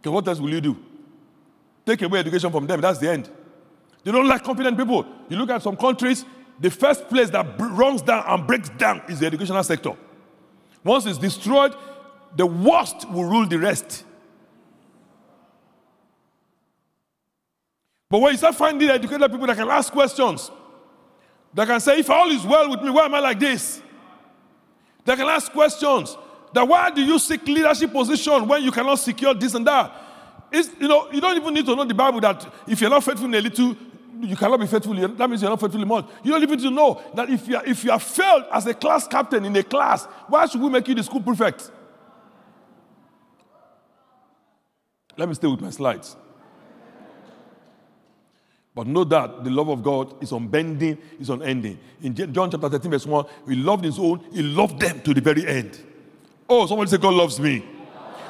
Okay, 0.00 0.08
what 0.08 0.26
else 0.26 0.40
will 0.40 0.48
you 0.48 0.62
do? 0.62 0.74
Take 1.84 2.00
away 2.00 2.20
education 2.20 2.50
from 2.50 2.66
them, 2.66 2.80
that's 2.80 2.98
the 2.98 3.10
end. 3.10 3.28
They 4.02 4.10
don't 4.10 4.26
like 4.26 4.42
confident 4.42 4.78
people. 4.78 5.04
You 5.28 5.36
look 5.36 5.50
at 5.50 5.62
some 5.62 5.76
countries, 5.76 6.24
the 6.58 6.70
first 6.70 7.10
place 7.10 7.28
that 7.28 7.60
runs 7.60 8.00
down 8.00 8.24
and 8.26 8.46
breaks 8.46 8.70
down 8.70 9.02
is 9.06 9.20
the 9.20 9.26
educational 9.26 9.62
sector. 9.62 9.92
Once 10.82 11.04
it's 11.04 11.18
destroyed, 11.18 11.74
the 12.36 12.46
worst 12.46 13.06
will 13.10 13.24
rule 13.24 13.46
the 13.46 13.58
rest. 13.58 14.02
But 18.08 18.20
when 18.20 18.32
you 18.32 18.38
start 18.38 18.54
finding 18.54 18.88
educated 18.88 19.30
people 19.30 19.46
that 19.46 19.58
can 19.58 19.68
ask 19.68 19.92
questions, 19.92 20.50
that 21.54 21.66
can 21.66 21.80
say, 21.80 21.98
if 21.98 22.10
all 22.10 22.30
is 22.30 22.44
well 22.44 22.70
with 22.70 22.82
me, 22.82 22.90
why 22.90 23.06
am 23.06 23.14
I 23.14 23.20
like 23.20 23.40
this? 23.40 23.82
That 25.04 25.16
can 25.16 25.26
ask 25.28 25.50
questions. 25.50 26.16
That 26.52 26.66
why 26.66 26.90
do 26.90 27.02
you 27.02 27.18
seek 27.18 27.46
leadership 27.46 27.92
position 27.92 28.46
when 28.46 28.62
you 28.62 28.70
cannot 28.70 28.96
secure 28.96 29.34
this 29.34 29.54
and 29.54 29.66
that? 29.66 29.92
It's, 30.50 30.70
you 30.80 30.88
know, 30.88 31.10
you 31.12 31.20
don't 31.20 31.36
even 31.36 31.52
need 31.52 31.66
to 31.66 31.76
know 31.76 31.84
the 31.84 31.94
Bible 31.94 32.20
that 32.20 32.46
if 32.66 32.80
you're 32.80 32.90
not 32.90 33.04
faithful 33.04 33.26
in 33.26 33.34
a 33.34 33.40
little, 33.40 33.76
you 34.20 34.36
cannot 34.36 34.58
be 34.58 34.66
faithful. 34.66 34.94
That 34.94 35.28
means 35.28 35.42
you're 35.42 35.50
not 35.50 35.60
faithful 35.60 35.80
in 35.80 35.88
much. 35.88 36.06
You 36.22 36.32
don't 36.32 36.42
even 36.42 36.58
need 36.58 36.64
to 36.64 36.70
know 36.70 37.02
that 37.14 37.28
if 37.30 37.46
you 37.46 37.56
are, 37.56 37.66
if 37.66 37.84
you 37.84 37.90
are 37.90 38.00
failed 38.00 38.44
as 38.52 38.66
a 38.66 38.74
class 38.74 39.06
captain 39.06 39.44
in 39.44 39.54
a 39.56 39.62
class, 39.62 40.06
why 40.26 40.46
should 40.46 40.60
we 40.60 40.68
make 40.70 40.88
you 40.88 40.94
the 40.94 41.02
school 41.02 41.20
prefect? 41.20 41.70
Let 45.16 45.28
me 45.28 45.34
stay 45.34 45.48
with 45.48 45.60
my 45.60 45.70
slides. 45.70 46.16
But 48.78 48.86
know 48.86 49.02
that 49.02 49.42
the 49.42 49.50
love 49.50 49.70
of 49.70 49.82
God 49.82 50.22
is 50.22 50.30
unbending, 50.30 50.98
is 51.18 51.30
unending. 51.30 51.80
In 52.00 52.14
John 52.14 52.48
chapter 52.48 52.68
13, 52.68 52.92
verse 52.92 53.06
1, 53.06 53.26
he 53.48 53.56
loved 53.56 53.84
his 53.84 53.98
own, 53.98 54.24
he 54.32 54.40
loved 54.40 54.78
them 54.78 55.00
to 55.00 55.12
the 55.12 55.20
very 55.20 55.44
end. 55.44 55.80
Oh, 56.48 56.64
somebody 56.64 56.88
say, 56.88 56.96
God 56.98 57.14
loves 57.14 57.40
me. 57.40 57.66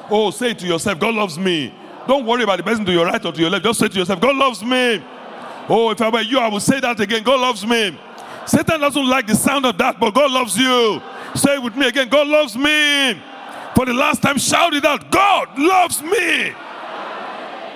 Oh, 0.09 0.31
say 0.31 0.55
to 0.55 0.65
yourself, 0.65 0.99
God 0.99 1.13
loves 1.13 1.37
me. 1.37 1.71
Don't 2.07 2.25
worry 2.25 2.41
about 2.41 2.57
the 2.57 2.63
person 2.63 2.83
to 2.83 2.91
your 2.91 3.05
right 3.05 3.23
or 3.23 3.31
to 3.31 3.39
your 3.39 3.51
left. 3.51 3.63
Just 3.63 3.79
say 3.79 3.89
to 3.89 3.99
yourself, 3.99 4.19
God 4.19 4.35
loves 4.35 4.63
me. 4.63 5.03
Oh, 5.69 5.91
if 5.91 6.01
I 6.01 6.09
were 6.09 6.21
you, 6.21 6.39
I 6.39 6.49
would 6.49 6.63
say 6.63 6.79
that 6.79 6.99
again. 6.99 7.21
God 7.21 7.39
loves 7.39 7.63
me. 7.63 7.95
Satan 8.47 8.81
doesn't 8.81 9.07
like 9.07 9.27
the 9.27 9.35
sound 9.35 9.67
of 9.67 9.77
that, 9.77 9.99
but 9.99 10.15
God 10.15 10.31
loves 10.31 10.57
you. 10.57 10.99
Say 11.35 11.57
it 11.57 11.61
with 11.61 11.75
me 11.75 11.89
again. 11.89 12.09
God 12.09 12.27
loves 12.27 12.57
me. 12.57 13.21
For 13.75 13.85
the 13.85 13.93
last 13.93 14.23
time, 14.23 14.39
shout 14.39 14.73
it 14.73 14.83
out. 14.83 15.11
God 15.11 15.59
loves 15.59 16.01
me. 16.01 16.55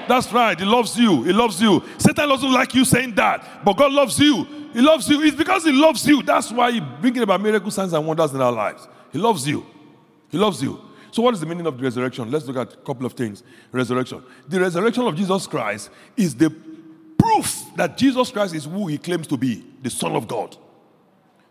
That's 0.08 0.32
right. 0.32 0.60
He 0.60 0.66
loves 0.66 0.98
you. 0.98 1.24
He 1.24 1.34
loves 1.34 1.62
you. 1.62 1.84
Satan 1.98 2.30
doesn't 2.30 2.52
like 2.52 2.74
you 2.76 2.86
saying 2.86 3.16
that, 3.16 3.64
but 3.64 3.74
God 3.78 3.92
loves 3.92 4.20
you. 4.20 4.46
He 4.74 4.82
loves 4.82 5.08
you. 5.08 5.22
It's 5.22 5.38
because 5.38 5.64
He 5.64 5.72
loves 5.72 6.06
you. 6.08 6.24
That's 6.24 6.52
why 6.52 6.72
He's 6.72 6.82
bringing 7.00 7.22
about 7.22 7.42
miracle 7.42 7.72
signs 7.72 7.94
and 7.94 8.06
wonders 8.06 8.34
in 8.34 8.42
our 8.42 8.52
lives. 8.52 8.88
He 9.12 9.20
loves 9.20 9.48
you. 9.48 9.66
He 10.30 10.38
loves 10.38 10.62
you. 10.62 10.82
So, 11.12 11.22
what 11.22 11.36
is 11.36 11.40
the 11.40 11.46
meaning 11.46 11.68
of 11.68 11.78
the 11.78 11.84
resurrection? 11.84 12.32
Let's 12.32 12.48
look 12.48 12.58
at 12.58 12.74
a 12.74 12.78
couple 12.78 13.06
of 13.06 13.14
things. 13.14 13.44
Resurrection. 13.72 14.24
The 14.48 14.60
resurrection 14.60 15.04
of 15.06 15.16
Jesus 15.16 15.46
Christ 15.46 15.92
is 16.18 16.34
the 16.34 16.50
proof 17.18 17.64
that 17.76 17.98
Jesus 17.98 18.32
Christ 18.32 18.56
is 18.56 18.66
who 18.66 18.88
He 18.88 18.98
claims 18.98 19.28
to 19.28 19.38
be 19.38 19.64
the 19.82 19.92
Son 19.92 20.16
of 20.16 20.28
God. 20.28 20.58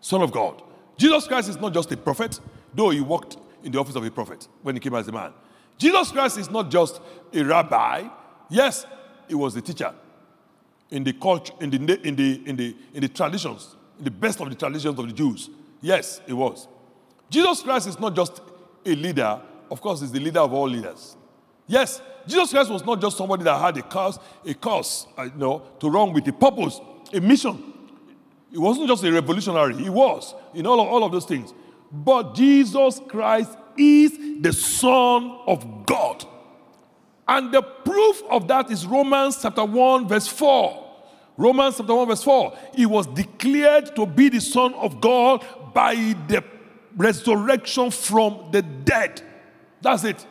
Son 0.01 0.21
of 0.21 0.33
God. 0.33 0.61
Jesus 0.97 1.29
Christ 1.29 1.49
is 1.49 1.61
not 1.61 1.73
just 1.73 1.93
a 1.93 1.97
prophet, 1.97 2.41
though 2.75 2.91
He 2.91 3.01
walked 3.01 3.37
in 3.63 3.71
the 3.71 3.79
office 3.79 3.95
of 3.95 4.05
a 4.05 4.11
prophet 4.11 4.49
when 4.63 4.75
He 4.75 4.81
came 4.81 4.95
as 4.95 5.07
a 5.07 5.13
man. 5.13 5.33
Jesus 5.79 6.11
Christ 6.11 6.39
is 6.39 6.51
not 6.51 6.71
just 6.71 7.01
a 7.33 7.45
rabbi, 7.45 8.09
Yes, 8.53 8.85
he 9.29 9.35
was 9.35 9.55
the 9.55 9.63
teacher 9.63 9.95
in 10.91 11.03
the 11.03 11.15
culture, 11.15 11.55
in 11.59 11.71
the, 11.71 11.77
in 12.07 12.15
the, 12.15 12.47
in 12.47 12.55
the, 12.55 12.77
in 12.93 13.01
the 13.01 13.09
traditions, 13.09 13.77
in 13.99 14.05
the 14.05 14.11
best 14.11 14.39
of 14.43 14.51
the 14.51 14.55
traditions 14.55 14.99
of 14.99 15.07
the 15.07 15.13
Jews. 15.13 15.49
Yes, 15.81 16.21
he 16.27 16.35
was. 16.35 16.69
Jesus 17.31 17.63
Christ 17.63 17.89
is 17.89 17.99
not 17.99 18.15
just 18.15 18.43
a 18.85 18.95
leader, 18.95 19.41
of 19.71 19.81
course, 19.81 20.03
he's 20.03 20.13
the 20.13 20.21
leader 20.21 20.41
of 20.41 20.53
all 20.53 20.69
leaders. 20.69 21.17
Yes, 21.67 22.03
Jesus 22.27 22.51
Christ 22.51 22.71
was 22.71 22.85
not 22.85 23.01
just 23.01 23.17
somebody 23.17 23.43
that 23.45 23.59
had 23.59 23.75
a 23.79 23.83
cause, 23.83 24.19
a 24.45 24.53
cause, 24.53 25.07
uh, 25.17 25.23
you 25.23 25.33
know, 25.37 25.63
to 25.81 25.89
run 25.89 26.13
with 26.13 26.29
a 26.29 26.33
purpose, 26.35 26.79
a 27.11 27.21
mission. 27.23 27.73
He 28.51 28.59
wasn't 28.59 28.87
just 28.87 29.03
a 29.03 29.11
revolutionary, 29.11 29.77
he 29.77 29.89
was 29.89 30.35
in 30.53 30.67
all 30.67 30.79
of, 30.79 30.89
all 30.89 31.05
of 31.05 31.11
those 31.11 31.25
things. 31.25 31.55
But 31.91 32.35
Jesus 32.35 33.01
Christ 33.09 33.57
is 33.79 34.13
the 34.43 34.53
Son 34.53 35.39
of 35.47 35.87
God. 35.87 36.27
And 37.33 37.51
the 37.51 37.63
proof 37.63 38.23
of 38.29 38.47
that 38.49 38.71
is 38.71 38.85
Romans 38.85 39.39
chapter 39.41 39.65
1, 39.65 40.07
verse 40.07 40.29
4. 40.29 40.87
Romans 41.39 41.79
chapter 41.79 41.95
1, 41.95 42.09
verse 42.09 42.23
4. 42.23 42.59
He 42.75 42.85
was 42.85 43.07
declared 43.07 43.97
to 43.97 44.05
be 44.05 44.29
the 44.29 44.39
Son 44.39 44.75
of 44.75 45.01
God 45.01 45.43
by 45.73 45.95
the 46.29 46.45
resurrection 46.95 47.91
from 47.91 48.51
the 48.53 48.61
dead. 48.61 49.23
That's 49.81 50.05
it. 50.05 50.27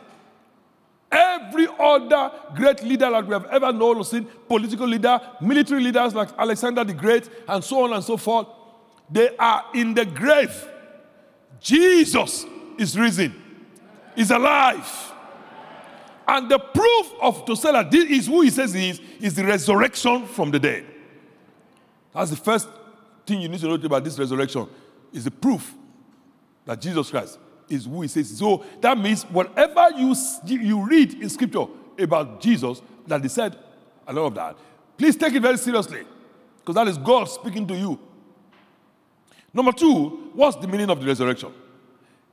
Every 1.10 1.66
other 1.76 2.30
great 2.54 2.84
leader 2.84 3.10
that 3.10 3.26
we 3.26 3.32
have 3.32 3.46
ever 3.46 3.72
known, 3.72 3.96
or 3.96 4.04
seen, 4.04 4.24
political 4.46 4.86
leader, 4.86 5.20
military 5.40 5.82
leaders 5.82 6.14
like 6.14 6.28
Alexander 6.38 6.84
the 6.84 6.94
Great, 6.94 7.28
and 7.48 7.64
so 7.64 7.82
on 7.82 7.94
and 7.94 8.04
so 8.04 8.16
forth, 8.16 8.46
they 9.10 9.36
are 9.38 9.64
in 9.74 9.92
the 9.92 10.04
grave. 10.04 10.68
Jesus 11.58 12.46
is 12.78 12.96
risen, 12.96 13.34
is 14.14 14.30
alive. 14.30 15.11
And 16.26 16.50
the 16.50 16.58
proof 16.58 17.12
of 17.20 17.44
to 17.46 17.56
say 17.56 17.72
that 17.72 17.90
this 17.90 18.08
is 18.10 18.26
who 18.26 18.42
he 18.42 18.50
says 18.50 18.72
he 18.72 18.90
is, 18.90 19.00
is 19.20 19.34
the 19.34 19.44
resurrection 19.44 20.26
from 20.26 20.50
the 20.50 20.58
dead. 20.58 20.86
That's 22.14 22.30
the 22.30 22.36
first 22.36 22.68
thing 23.26 23.40
you 23.40 23.48
need 23.48 23.60
to 23.60 23.66
know 23.66 23.74
about 23.74 24.04
this 24.04 24.18
resurrection, 24.18 24.68
is 25.12 25.24
the 25.24 25.30
proof 25.30 25.74
that 26.64 26.80
Jesus 26.80 27.10
Christ 27.10 27.38
is 27.68 27.86
who 27.86 28.02
he 28.02 28.08
says. 28.08 28.36
So 28.36 28.64
that 28.80 28.98
means 28.98 29.24
whatever 29.24 29.90
you, 29.96 30.14
you 30.46 30.86
read 30.86 31.14
in 31.14 31.28
scripture 31.28 31.66
about 31.98 32.40
Jesus 32.40 32.82
that 33.06 33.22
he 33.22 33.28
said 33.28 33.56
a 34.06 34.12
lot 34.12 34.26
of 34.26 34.34
that, 34.34 34.56
please 34.96 35.16
take 35.16 35.34
it 35.34 35.42
very 35.42 35.56
seriously 35.56 36.02
because 36.58 36.74
that 36.74 36.88
is 36.88 36.98
God 36.98 37.24
speaking 37.24 37.66
to 37.66 37.74
you. 37.74 37.98
Number 39.54 39.72
two, 39.72 40.30
what's 40.34 40.56
the 40.56 40.66
meaning 40.66 40.90
of 40.90 41.00
the 41.00 41.06
resurrection? 41.06 41.52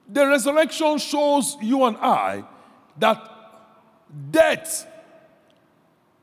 The 0.07 0.25
resurrection 0.25 0.97
shows 0.97 1.57
you 1.61 1.83
and 1.83 1.97
I 1.97 2.43
that 2.97 3.38
death 4.31 4.87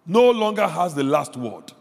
no 0.07 0.31
longer 0.31 0.66
has 0.66 0.94
the 0.94 1.03
last 1.03 1.37
word. 1.37 1.72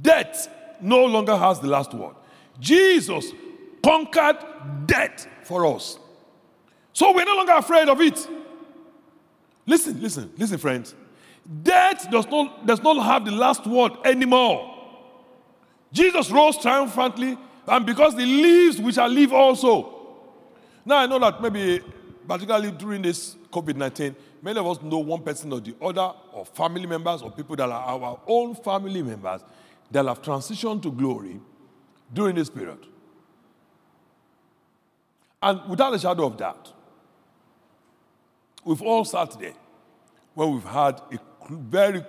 Death 0.00 0.48
no 0.80 1.04
longer 1.04 1.36
has 1.36 1.60
the 1.60 1.66
last 1.66 1.92
word. 1.92 2.14
Jesus 2.58 3.32
conquered 3.82 4.38
death 4.86 5.26
for 5.44 5.66
us. 5.66 5.98
So 6.92 7.14
we're 7.14 7.24
no 7.24 7.36
longer 7.36 7.52
afraid 7.52 7.88
of 7.88 8.00
it. 8.00 8.26
Listen, 9.66 10.00
listen, 10.00 10.32
listen, 10.36 10.58
friends. 10.58 10.94
Death 11.62 12.10
does 12.10 12.26
not, 12.26 12.66
does 12.66 12.82
not 12.82 13.02
have 13.04 13.24
the 13.24 13.32
last 13.32 13.66
word 13.66 13.92
anymore. 14.04 14.68
Jesus 15.92 16.30
rose 16.30 16.56
triumphantly, 16.58 17.36
and 17.66 17.86
because 17.86 18.14
he 18.14 18.24
lives, 18.24 18.80
we 18.80 18.92
shall 18.92 19.08
live 19.08 19.32
also. 19.32 19.98
Now, 20.84 20.98
I 20.98 21.06
know 21.06 21.18
that 21.18 21.40
maybe, 21.40 21.80
particularly 22.26 22.70
during 22.72 23.02
this 23.02 23.36
COVID 23.52 23.76
19, 23.76 24.16
many 24.42 24.58
of 24.58 24.66
us 24.66 24.82
know 24.82 24.98
one 24.98 25.22
person 25.22 25.52
or 25.52 25.60
the 25.60 25.74
other, 25.80 26.12
or 26.32 26.44
family 26.44 26.86
members, 26.86 27.22
or 27.22 27.30
people 27.30 27.56
that 27.56 27.68
are 27.68 28.00
our 28.00 28.20
own 28.26 28.54
family 28.54 29.02
members 29.02 29.40
that 29.90 30.04
have 30.04 30.20
transitioned 30.20 30.82
to 30.82 30.90
glory 30.90 31.40
during 32.12 32.34
this 32.34 32.50
period. 32.50 32.86
And 35.42 35.60
without 35.68 35.94
a 35.94 35.98
shadow 35.98 36.26
of 36.26 36.36
doubt, 36.36 36.72
we've 38.64 38.82
all 38.82 39.04
sat 39.04 39.38
there 39.40 39.54
where 40.34 40.48
we've 40.48 40.64
had 40.64 41.00
a 41.10 41.18
very 41.50 42.04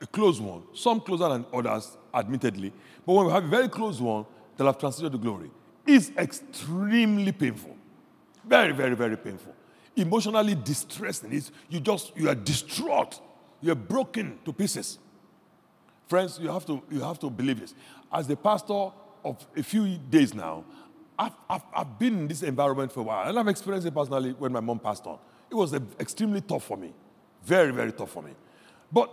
a 0.00 0.06
close 0.06 0.40
one, 0.40 0.62
some 0.74 1.00
closer 1.00 1.28
than 1.28 1.46
others, 1.52 1.96
admittedly, 2.12 2.72
but 3.04 3.14
when 3.14 3.26
we 3.26 3.32
have 3.32 3.44
a 3.44 3.48
very 3.48 3.68
close 3.68 4.00
one 4.00 4.26
that 4.56 4.64
have 4.64 4.78
transitioned 4.78 5.12
to 5.12 5.18
glory, 5.18 5.50
it's 5.86 6.10
extremely 6.18 7.32
painful. 7.32 7.76
Very, 8.44 8.72
very, 8.72 8.94
very 8.94 9.16
painful. 9.16 9.54
Emotionally 9.96 10.54
distressing. 10.54 11.32
It's, 11.32 11.50
you 11.68 11.80
just, 11.80 12.12
you 12.16 12.28
are 12.28 12.34
distraught. 12.34 13.20
You're 13.62 13.74
broken 13.74 14.38
to 14.44 14.52
pieces. 14.52 14.98
Friends, 16.08 16.38
you 16.40 16.48
have 16.48 16.66
to, 16.66 16.82
you 16.90 17.00
have 17.00 17.18
to 17.20 17.30
believe 17.30 17.60
this. 17.60 17.74
As 18.12 18.28
the 18.28 18.36
pastor 18.36 18.90
of 19.24 19.46
a 19.56 19.62
few 19.62 19.98
days 19.98 20.34
now, 20.34 20.64
I've, 21.18 21.32
I've, 21.48 21.62
I've, 21.74 21.98
been 21.98 22.18
in 22.20 22.28
this 22.28 22.42
environment 22.42 22.92
for 22.92 23.00
a 23.00 23.02
while, 23.02 23.28
and 23.28 23.38
I've 23.38 23.48
experienced 23.48 23.88
it 23.88 23.94
personally 23.94 24.32
when 24.32 24.52
my 24.52 24.60
mom 24.60 24.78
passed 24.78 25.06
on. 25.06 25.18
It 25.50 25.54
was 25.54 25.72
extremely 25.98 26.42
tough 26.42 26.64
for 26.64 26.76
me. 26.76 26.92
Very, 27.42 27.72
very 27.72 27.92
tough 27.92 28.10
for 28.10 28.22
me. 28.22 28.32
But, 28.92 29.10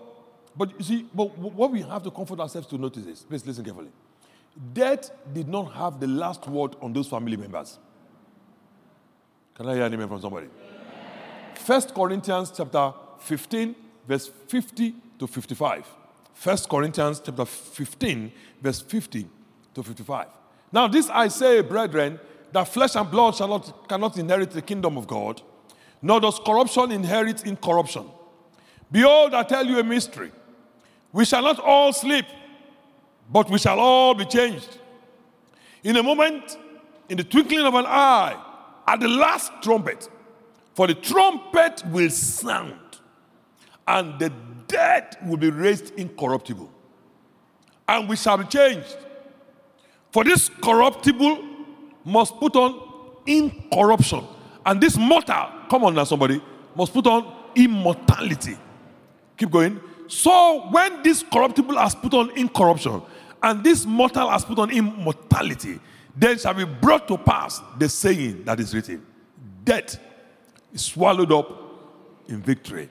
but 0.55 0.77
you 0.77 0.83
see, 0.83 1.07
but 1.13 1.37
what 1.37 1.71
we 1.71 1.81
have 1.81 2.03
to 2.03 2.11
comfort 2.11 2.39
ourselves 2.39 2.67
to 2.67 2.77
notice 2.77 3.05
is, 3.05 3.21
please 3.21 3.45
listen 3.45 3.63
carefully. 3.63 3.91
Death 4.73 5.11
did 5.33 5.47
not 5.47 5.73
have 5.73 5.99
the 5.99 6.07
last 6.07 6.47
word 6.47 6.75
on 6.81 6.93
those 6.93 7.07
family 7.07 7.37
members. 7.37 7.79
Can 9.55 9.67
I 9.67 9.75
hear 9.75 9.85
an 9.85 9.93
amen 9.93 10.07
from 10.07 10.21
somebody? 10.21 10.47
First 11.57 11.93
Corinthians 11.93 12.51
chapter 12.55 12.93
15, 13.19 13.75
verse 14.07 14.27
50 14.47 14.95
to 15.19 15.27
55. 15.27 15.85
First 16.33 16.69
Corinthians 16.69 17.21
chapter 17.23 17.45
15, 17.45 18.31
verse 18.61 18.81
50 18.81 19.27
to 19.73 19.83
55. 19.83 20.27
Now, 20.71 20.87
this 20.87 21.09
I 21.09 21.27
say, 21.27 21.61
brethren, 21.61 22.19
that 22.51 22.67
flesh 22.67 22.95
and 22.95 23.09
blood 23.09 23.35
shall 23.35 23.47
not, 23.47 23.87
cannot 23.87 24.17
inherit 24.17 24.51
the 24.51 24.61
kingdom 24.61 24.97
of 24.97 25.07
God, 25.07 25.41
nor 26.01 26.19
does 26.19 26.39
corruption 26.39 26.91
inherit 26.91 27.45
incorruption. 27.45 28.05
Behold, 28.91 29.33
I 29.33 29.43
tell 29.43 29.65
you 29.65 29.79
a 29.79 29.83
mystery. 29.83 30.31
We 31.11 31.25
shall 31.25 31.43
not 31.43 31.59
all 31.59 31.93
sleep, 31.93 32.25
but 33.31 33.49
we 33.49 33.57
shall 33.57 33.79
all 33.79 34.13
be 34.13 34.25
changed. 34.25 34.79
In 35.83 35.97
a 35.97 36.03
moment, 36.03 36.57
in 37.09 37.17
the 37.17 37.23
twinkling 37.23 37.65
of 37.65 37.73
an 37.73 37.85
eye, 37.87 38.37
at 38.87 38.99
the 38.99 39.07
last 39.07 39.51
trumpet, 39.61 40.09
for 40.73 40.87
the 40.87 40.95
trumpet 40.95 41.83
will 41.87 42.09
sound, 42.09 42.73
and 43.87 44.19
the 44.19 44.31
dead 44.67 45.17
will 45.25 45.37
be 45.37 45.49
raised 45.49 45.93
incorruptible, 45.95 46.71
and 47.87 48.09
we 48.09 48.15
shall 48.15 48.37
be 48.37 48.45
changed. 48.45 48.97
For 50.11 50.23
this 50.23 50.49
corruptible 50.49 51.43
must 52.05 52.35
put 52.39 52.55
on 52.55 52.79
incorruption. 53.25 54.23
And 54.65 54.79
this 54.79 54.97
mortal, 54.97 55.47
come 55.69 55.83
on 55.83 55.95
now, 55.95 56.03
somebody, 56.03 56.41
must 56.75 56.93
put 56.93 57.07
on 57.07 57.33
immortality. 57.55 58.57
Keep 59.37 59.51
going. 59.51 59.81
So 60.07 60.67
when 60.71 61.01
this 61.01 61.23
corruptible 61.23 61.77
has 61.77 61.95
put 61.95 62.13
on 62.13 62.37
incorruption, 62.37 63.01
and 63.41 63.63
this 63.63 63.85
mortal 63.85 64.29
has 64.29 64.45
put 64.45 64.59
on 64.59 64.69
immortality, 64.71 65.79
then 66.15 66.37
shall 66.37 66.53
be 66.53 66.65
brought 66.65 67.07
to 67.07 67.17
pass 67.17 67.61
the 67.77 67.89
saying 67.89 68.43
that 68.45 68.59
is 68.59 68.73
written 68.73 69.05
Death 69.63 69.97
swallowed 70.75 71.31
up 71.31 71.49
in 72.27 72.41
victory. 72.41 72.89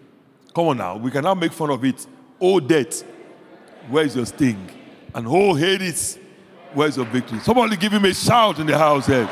Come 0.54 0.68
on 0.68 0.76
now, 0.76 0.96
we 0.96 1.10
can 1.10 1.24
now 1.24 1.34
make 1.34 1.52
fun 1.52 1.70
of 1.70 1.84
it. 1.84 2.06
Oh, 2.40 2.60
death, 2.60 3.02
where 3.88 4.04
is 4.04 4.16
your 4.16 4.26
sting? 4.26 4.68
And 5.14 5.26
oh, 5.26 5.54
Hades, 5.54 6.18
Where's 6.74 6.96
your 6.96 7.06
victory? 7.06 7.38
Somebody 7.40 7.76
give 7.76 7.92
him 7.92 8.04
a 8.04 8.14
shout 8.14 8.58
in 8.58 8.66
the 8.66 8.78
house 8.78 9.06
here. 9.06 9.28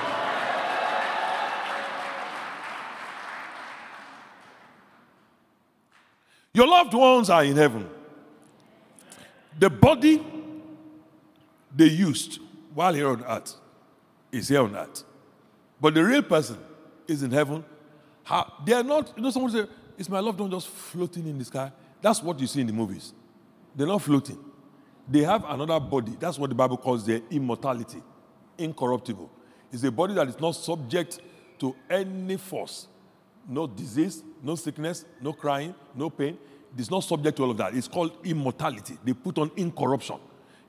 Your 6.52 6.66
loved 6.66 6.92
ones 6.92 7.30
are 7.30 7.44
in 7.44 7.56
heaven. 7.56 7.88
The 9.58 9.70
body 9.70 10.22
they 11.74 11.86
used 11.86 12.40
while 12.74 12.92
here 12.92 13.08
on 13.08 13.24
earth 13.24 13.54
is 14.32 14.48
here 14.48 14.62
on 14.62 14.76
earth. 14.76 15.04
But 15.80 15.94
the 15.94 16.04
real 16.04 16.22
person 16.22 16.58
is 17.06 17.22
in 17.22 17.30
heaven. 17.30 17.64
How, 18.30 18.52
they 18.64 18.74
are 18.74 18.84
not, 18.84 19.12
you 19.16 19.24
know, 19.24 19.30
someone 19.30 19.50
say, 19.50 19.66
Is 19.98 20.08
my 20.08 20.20
loved 20.20 20.38
one 20.38 20.48
just 20.52 20.68
floating 20.68 21.26
in 21.26 21.36
the 21.36 21.44
sky? 21.44 21.72
That's 22.00 22.22
what 22.22 22.38
you 22.38 22.46
see 22.46 22.60
in 22.60 22.68
the 22.68 22.72
movies. 22.72 23.12
They're 23.74 23.88
not 23.88 24.02
floating. 24.02 24.38
They 25.08 25.22
have 25.24 25.44
another 25.48 25.80
body. 25.80 26.16
That's 26.16 26.38
what 26.38 26.48
the 26.48 26.54
Bible 26.54 26.76
calls 26.76 27.04
their 27.04 27.20
immortality, 27.28 28.00
incorruptible. 28.56 29.28
It's 29.72 29.82
a 29.82 29.90
body 29.90 30.14
that 30.14 30.28
is 30.28 30.38
not 30.38 30.52
subject 30.52 31.18
to 31.58 31.74
any 31.90 32.36
force. 32.36 32.86
No 33.48 33.66
disease, 33.66 34.22
no 34.40 34.54
sickness, 34.54 35.04
no 35.20 35.32
crying, 35.32 35.74
no 35.96 36.08
pain. 36.08 36.38
It's 36.78 36.88
not 36.88 37.00
subject 37.00 37.36
to 37.38 37.42
all 37.42 37.50
of 37.50 37.56
that. 37.56 37.74
It's 37.74 37.88
called 37.88 38.12
immortality. 38.22 38.96
They 39.02 39.12
put 39.12 39.38
on 39.38 39.50
incorruption. 39.56 40.20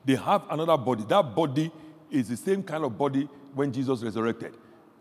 They 0.04 0.16
have 0.16 0.42
another 0.50 0.76
body. 0.76 1.04
That 1.08 1.32
body 1.32 1.70
is 2.10 2.28
the 2.28 2.36
same 2.36 2.64
kind 2.64 2.82
of 2.82 2.98
body 2.98 3.28
when 3.54 3.72
Jesus 3.72 4.02
resurrected. 4.02 4.56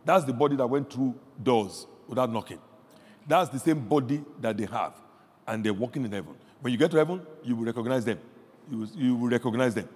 That's 0.06 0.26
the 0.26 0.34
body 0.34 0.56
that 0.58 0.67
went 0.67 0.93
through 0.93 1.15
doors 1.41 1.88
without 2.12 2.32
knocking. 2.32 2.60
That's 3.28 3.50
the 3.50 3.58
same 3.58 3.80
body 3.80 4.24
that 4.39 4.56
they 4.56 4.67
have. 4.67 4.93
And 5.47 5.63
they're 5.63 5.74
walking 5.74 6.06
in 6.06 6.12
heaven. 6.12 6.36
When 6.60 6.71
you 6.71 6.78
get 6.78 6.91
to 6.91 6.97
heaven, 6.97 7.26
you 7.43 7.56
will 7.56 7.65
recognize 7.65 8.06
them 8.06 8.19
you 8.69 8.78
will, 8.78 8.88
you 8.95 9.15
will 9.15 9.30
recognize 9.30 9.76
them. 9.76 9.88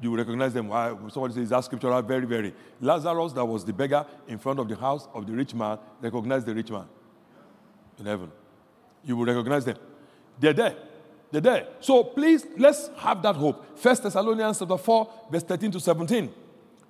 You 0.00 0.10
will 0.10 0.18
recognize 0.18 0.52
them. 0.52 0.68
Why? 0.68 0.94
Somebody 1.08 1.34
says 1.34 1.48
that 1.50 1.64
scriptural, 1.64 2.00
very, 2.02 2.26
very. 2.26 2.54
Lazarus, 2.80 3.32
that 3.32 3.44
was 3.44 3.64
the 3.64 3.72
beggar 3.72 4.04
in 4.28 4.38
front 4.38 4.58
of 4.58 4.68
the 4.68 4.76
house 4.76 5.08
of 5.14 5.26
the 5.26 5.32
rich 5.32 5.54
man, 5.54 5.78
recognized 6.00 6.46
the 6.46 6.54
rich 6.54 6.70
man 6.70 6.84
in 7.98 8.06
heaven. 8.06 8.30
You 9.04 9.16
will 9.16 9.26
recognize 9.26 9.64
them. 9.64 9.76
They're 10.38 10.52
there. 10.52 10.76
They're 11.30 11.40
there. 11.40 11.68
So 11.80 12.04
please, 12.04 12.46
let's 12.58 12.90
have 12.98 13.22
that 13.22 13.36
hope. 13.36 13.78
First 13.78 14.02
Thessalonians 14.02 14.58
chapter 14.58 14.76
4, 14.76 15.12
verse 15.30 15.42
13 15.42 15.70
to 15.72 15.80
17. 15.80 16.32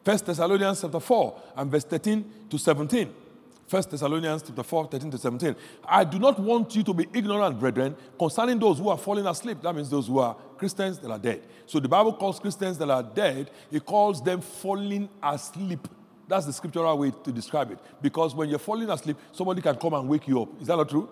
First 0.05 0.27
Thessalonians 0.27 0.81
chapter 0.81 1.01
4 1.01 1.43
and 1.57 1.71
verse 1.71 1.85
13 1.85 2.33
to 2.51 2.59
17. 2.59 3.15
1 3.69 3.83
Thessalonians 3.91 4.43
chapter 4.43 4.63
4, 4.63 4.87
13 4.87 5.11
to 5.11 5.19
17. 5.19 5.57
I 5.85 6.05
do 6.05 6.21
not 6.21 6.39
want 6.39 6.77
you 6.77 6.85
to 6.85 6.95
be 6.95 7.09
ignorant, 7.13 7.59
brethren, 7.59 7.97
concerning 8.17 8.61
those 8.61 8.79
who 8.79 8.89
are 8.89 8.99
falling 8.99 9.27
asleep. 9.27 9.59
That 9.63 9.75
means 9.75 9.91
those 9.91 10.07
who 10.07 10.21
are 10.21 10.37
Christians 10.57 10.99
that 11.01 11.11
are 11.11 11.19
dead. 11.19 11.43
So 11.67 11.81
the 11.81 11.89
Bible 11.89 12.13
calls 12.13 12.39
Christians 12.39 12.79
that 12.79 12.89
are 12.89 13.03
dead, 13.03 13.51
it 13.73 13.85
calls 13.85 14.23
them 14.23 14.41
falling 14.41 15.09
asleep. 15.21 15.89
That's 16.29 16.47
the 16.47 16.53
scriptural 16.53 16.97
way 16.97 17.13
to 17.25 17.33
describe 17.33 17.73
it. 17.73 17.79
Because 18.01 18.35
when 18.35 18.49
you're 18.49 18.61
falling 18.61 18.89
asleep, 18.89 19.17
somebody 19.33 19.63
can 19.63 19.75
come 19.77 19.95
and 19.95 20.09
wake 20.09 20.29
you 20.29 20.43
up. 20.43 20.61
Is 20.61 20.69
that 20.69 20.77
not 20.77 20.89
true? 20.89 21.09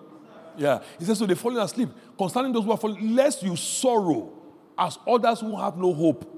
Yeah. 0.57 0.81
He 0.97 1.03
says, 1.03 1.19
so 1.19 1.25
they're 1.25 1.35
falling 1.35 1.59
asleep. 1.59 1.89
Concerning 2.17 2.53
those 2.53 2.63
who 2.63 2.71
are 2.71 2.77
falling, 2.77 3.15
lest 3.15 3.43
you 3.43 3.55
sorrow 3.57 4.31
as 4.77 4.97
others 5.05 5.41
who 5.41 5.57
have 5.57 5.75
no 5.77 5.93
hope. 5.93 6.31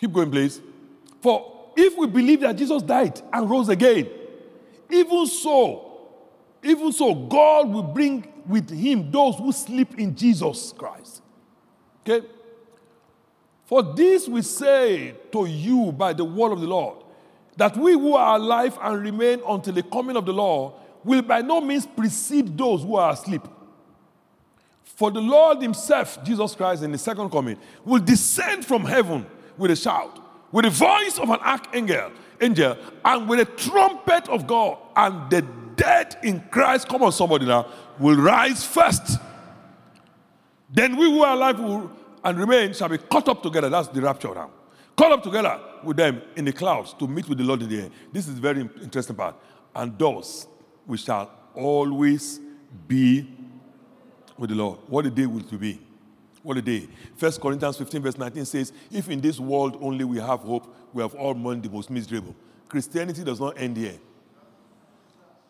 Keep 0.00 0.12
going, 0.12 0.30
please. 0.30 0.60
For 1.20 1.59
if 1.76 1.96
we 1.96 2.06
believe 2.06 2.40
that 2.40 2.56
Jesus 2.56 2.82
died 2.82 3.20
and 3.32 3.48
rose 3.48 3.68
again, 3.68 4.08
even 4.90 5.26
so, 5.26 6.08
even 6.62 6.92
so, 6.92 7.14
God 7.14 7.68
will 7.68 7.82
bring 7.82 8.26
with 8.46 8.70
him 8.70 9.10
those 9.10 9.36
who 9.36 9.52
sleep 9.52 9.98
in 9.98 10.14
Jesus 10.14 10.72
Christ. 10.76 11.22
Okay? 12.02 12.26
For 13.66 13.82
this 13.82 14.28
we 14.28 14.42
say 14.42 15.14
to 15.30 15.46
you 15.46 15.92
by 15.92 16.12
the 16.12 16.24
word 16.24 16.52
of 16.52 16.60
the 16.60 16.66
Lord, 16.66 17.04
that 17.56 17.76
we 17.76 17.92
who 17.92 18.14
are 18.14 18.36
alive 18.36 18.78
and 18.80 19.02
remain 19.02 19.40
until 19.46 19.74
the 19.74 19.82
coming 19.82 20.16
of 20.16 20.26
the 20.26 20.32
Lord 20.32 20.74
will 21.04 21.22
by 21.22 21.40
no 21.40 21.60
means 21.60 21.86
precede 21.86 22.56
those 22.56 22.82
who 22.82 22.96
are 22.96 23.12
asleep. 23.12 23.42
For 24.82 25.10
the 25.10 25.20
Lord 25.20 25.62
Himself, 25.62 26.22
Jesus 26.24 26.54
Christ, 26.54 26.82
in 26.82 26.92
the 26.92 26.98
second 26.98 27.30
coming, 27.30 27.56
will 27.84 28.00
descend 28.00 28.64
from 28.66 28.84
heaven 28.84 29.24
with 29.56 29.70
a 29.70 29.76
shout, 29.76 30.18
with 30.52 30.64
the 30.64 30.70
voice 30.70 31.18
of 31.18 31.30
an 31.30 31.38
archangel, 31.40 32.10
angel, 32.40 32.76
and 33.04 33.28
with 33.28 33.40
a 33.40 33.44
trumpet 33.44 34.28
of 34.28 34.46
God, 34.46 34.78
and 34.96 35.30
the 35.30 35.42
dead 35.76 36.16
in 36.22 36.40
Christ, 36.50 36.88
come 36.88 37.02
on, 37.02 37.12
somebody 37.12 37.46
now, 37.46 37.66
will 37.98 38.16
rise 38.16 38.64
first. 38.64 39.18
Then 40.72 40.96
we 40.96 41.10
who 41.10 41.22
are 41.22 41.34
alive 41.34 41.58
will, 41.58 41.90
and 42.22 42.38
remain 42.38 42.72
shall 42.74 42.88
be 42.88 42.98
caught 42.98 43.28
up 43.28 43.42
together. 43.42 43.68
That's 43.68 43.88
the 43.88 44.00
rapture 44.00 44.34
now. 44.34 44.50
Caught 44.96 45.12
up 45.12 45.22
together 45.22 45.58
with 45.82 45.96
them 45.96 46.20
in 46.36 46.44
the 46.44 46.52
clouds 46.52 46.92
to 46.94 47.08
meet 47.08 47.28
with 47.28 47.38
the 47.38 47.44
Lord 47.44 47.62
in 47.62 47.68
the 47.68 47.80
air. 47.82 47.90
This 48.12 48.28
is 48.28 48.38
very 48.38 48.60
interesting 48.82 49.16
part. 49.16 49.34
And 49.74 49.98
thus 49.98 50.46
we 50.86 50.98
shall 50.98 51.30
always 51.54 52.40
be 52.86 53.26
with 54.36 54.50
the 54.50 54.56
Lord. 54.56 54.80
What 54.88 55.06
a 55.06 55.10
day 55.10 55.26
will 55.26 55.40
it 55.40 55.60
be? 55.60 55.80
What 56.42 56.56
a 56.56 56.62
day. 56.62 56.88
First 57.16 57.40
Corinthians 57.40 57.76
15, 57.76 58.02
verse 58.02 58.18
19 58.18 58.44
says, 58.44 58.72
If 58.90 59.08
in 59.10 59.20
this 59.20 59.38
world 59.38 59.76
only 59.80 60.04
we 60.04 60.18
have 60.18 60.40
hope, 60.40 60.74
we 60.92 61.02
have 61.02 61.14
all 61.14 61.34
mourned 61.34 61.62
the 61.62 61.68
most 61.68 61.90
miserable. 61.90 62.34
Christianity 62.68 63.22
does 63.24 63.40
not 63.40 63.58
end 63.58 63.76
here. 63.76 63.98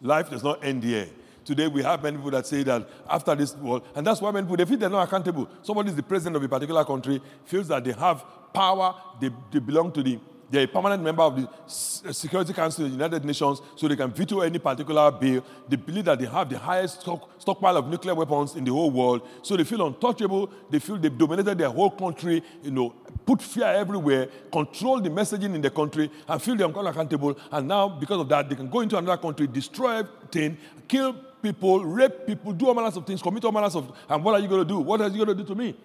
Life 0.00 0.30
does 0.30 0.42
not 0.42 0.64
end 0.64 0.82
here. 0.82 1.08
Today 1.44 1.68
we 1.68 1.82
have 1.82 2.02
many 2.02 2.16
people 2.16 2.30
that 2.32 2.46
say 2.46 2.62
that 2.64 2.88
after 3.08 3.34
this 3.34 3.54
world, 3.56 3.86
and 3.94 4.06
that's 4.06 4.20
why 4.20 4.30
many 4.30 4.44
people 4.44 4.56
they 4.56 4.64
feel 4.64 4.78
they're 4.78 4.90
not 4.90 5.06
accountable. 5.06 5.48
Somebody 5.62 5.90
is 5.90 5.96
the 5.96 6.02
president 6.02 6.36
of 6.36 6.42
a 6.42 6.48
particular 6.48 6.84
country, 6.84 7.20
feels 7.44 7.68
that 7.68 7.84
they 7.84 7.92
have 7.92 8.24
power, 8.52 8.94
they, 9.20 9.30
they 9.50 9.58
belong 9.58 9.92
to 9.92 10.02
the 10.02 10.18
they're 10.50 10.64
a 10.64 10.68
permanent 10.68 11.02
member 11.02 11.22
of 11.22 11.36
the 11.36 11.48
Security 11.66 12.52
Council 12.52 12.84
of 12.84 12.90
the 12.90 12.96
United 12.96 13.24
Nations, 13.24 13.60
so 13.76 13.86
they 13.86 13.96
can 13.96 14.10
veto 14.10 14.40
any 14.40 14.58
particular 14.58 15.10
bill. 15.12 15.44
They 15.68 15.76
believe 15.76 16.06
that 16.06 16.18
they 16.18 16.26
have 16.26 16.48
the 16.48 16.58
highest 16.58 17.02
stock, 17.02 17.30
stockpile 17.38 17.76
of 17.76 17.86
nuclear 17.88 18.14
weapons 18.14 18.56
in 18.56 18.64
the 18.64 18.72
whole 18.72 18.90
world, 18.90 19.26
so 19.42 19.56
they 19.56 19.64
feel 19.64 19.86
untouchable. 19.86 20.50
They 20.68 20.80
feel 20.80 20.98
they've 20.98 21.16
dominated 21.16 21.56
their 21.58 21.70
whole 21.70 21.90
country, 21.90 22.42
you 22.62 22.72
know, 22.72 22.94
put 23.24 23.40
fear 23.40 23.66
everywhere, 23.66 24.28
control 24.50 25.00
the 25.00 25.10
messaging 25.10 25.54
in 25.54 25.60
the 25.60 25.70
country, 25.70 26.10
and 26.28 26.42
feel 26.42 26.56
they're 26.56 26.66
unaccountable. 26.66 27.38
And 27.52 27.68
now, 27.68 27.88
because 27.88 28.20
of 28.20 28.28
that, 28.30 28.48
they 28.48 28.56
can 28.56 28.68
go 28.68 28.80
into 28.80 28.98
another 28.98 29.20
country, 29.20 29.46
destroy 29.46 29.98
everything, 29.98 30.58
kill 30.88 31.12
people, 31.40 31.84
rape 31.84 32.26
people, 32.26 32.52
do 32.52 32.66
all 32.66 32.74
manners 32.74 32.96
of 32.96 33.06
things, 33.06 33.22
commit 33.22 33.44
all 33.44 33.52
manners 33.52 33.76
of. 33.76 33.92
And 34.08 34.24
what 34.24 34.34
are 34.34 34.40
you 34.40 34.48
going 34.48 34.62
to 34.62 34.68
do? 34.68 34.78
What 34.80 35.00
are 35.00 35.08
you 35.08 35.24
going 35.24 35.36
to 35.38 35.42
do 35.42 35.44
to 35.44 35.54
me? 35.54 35.76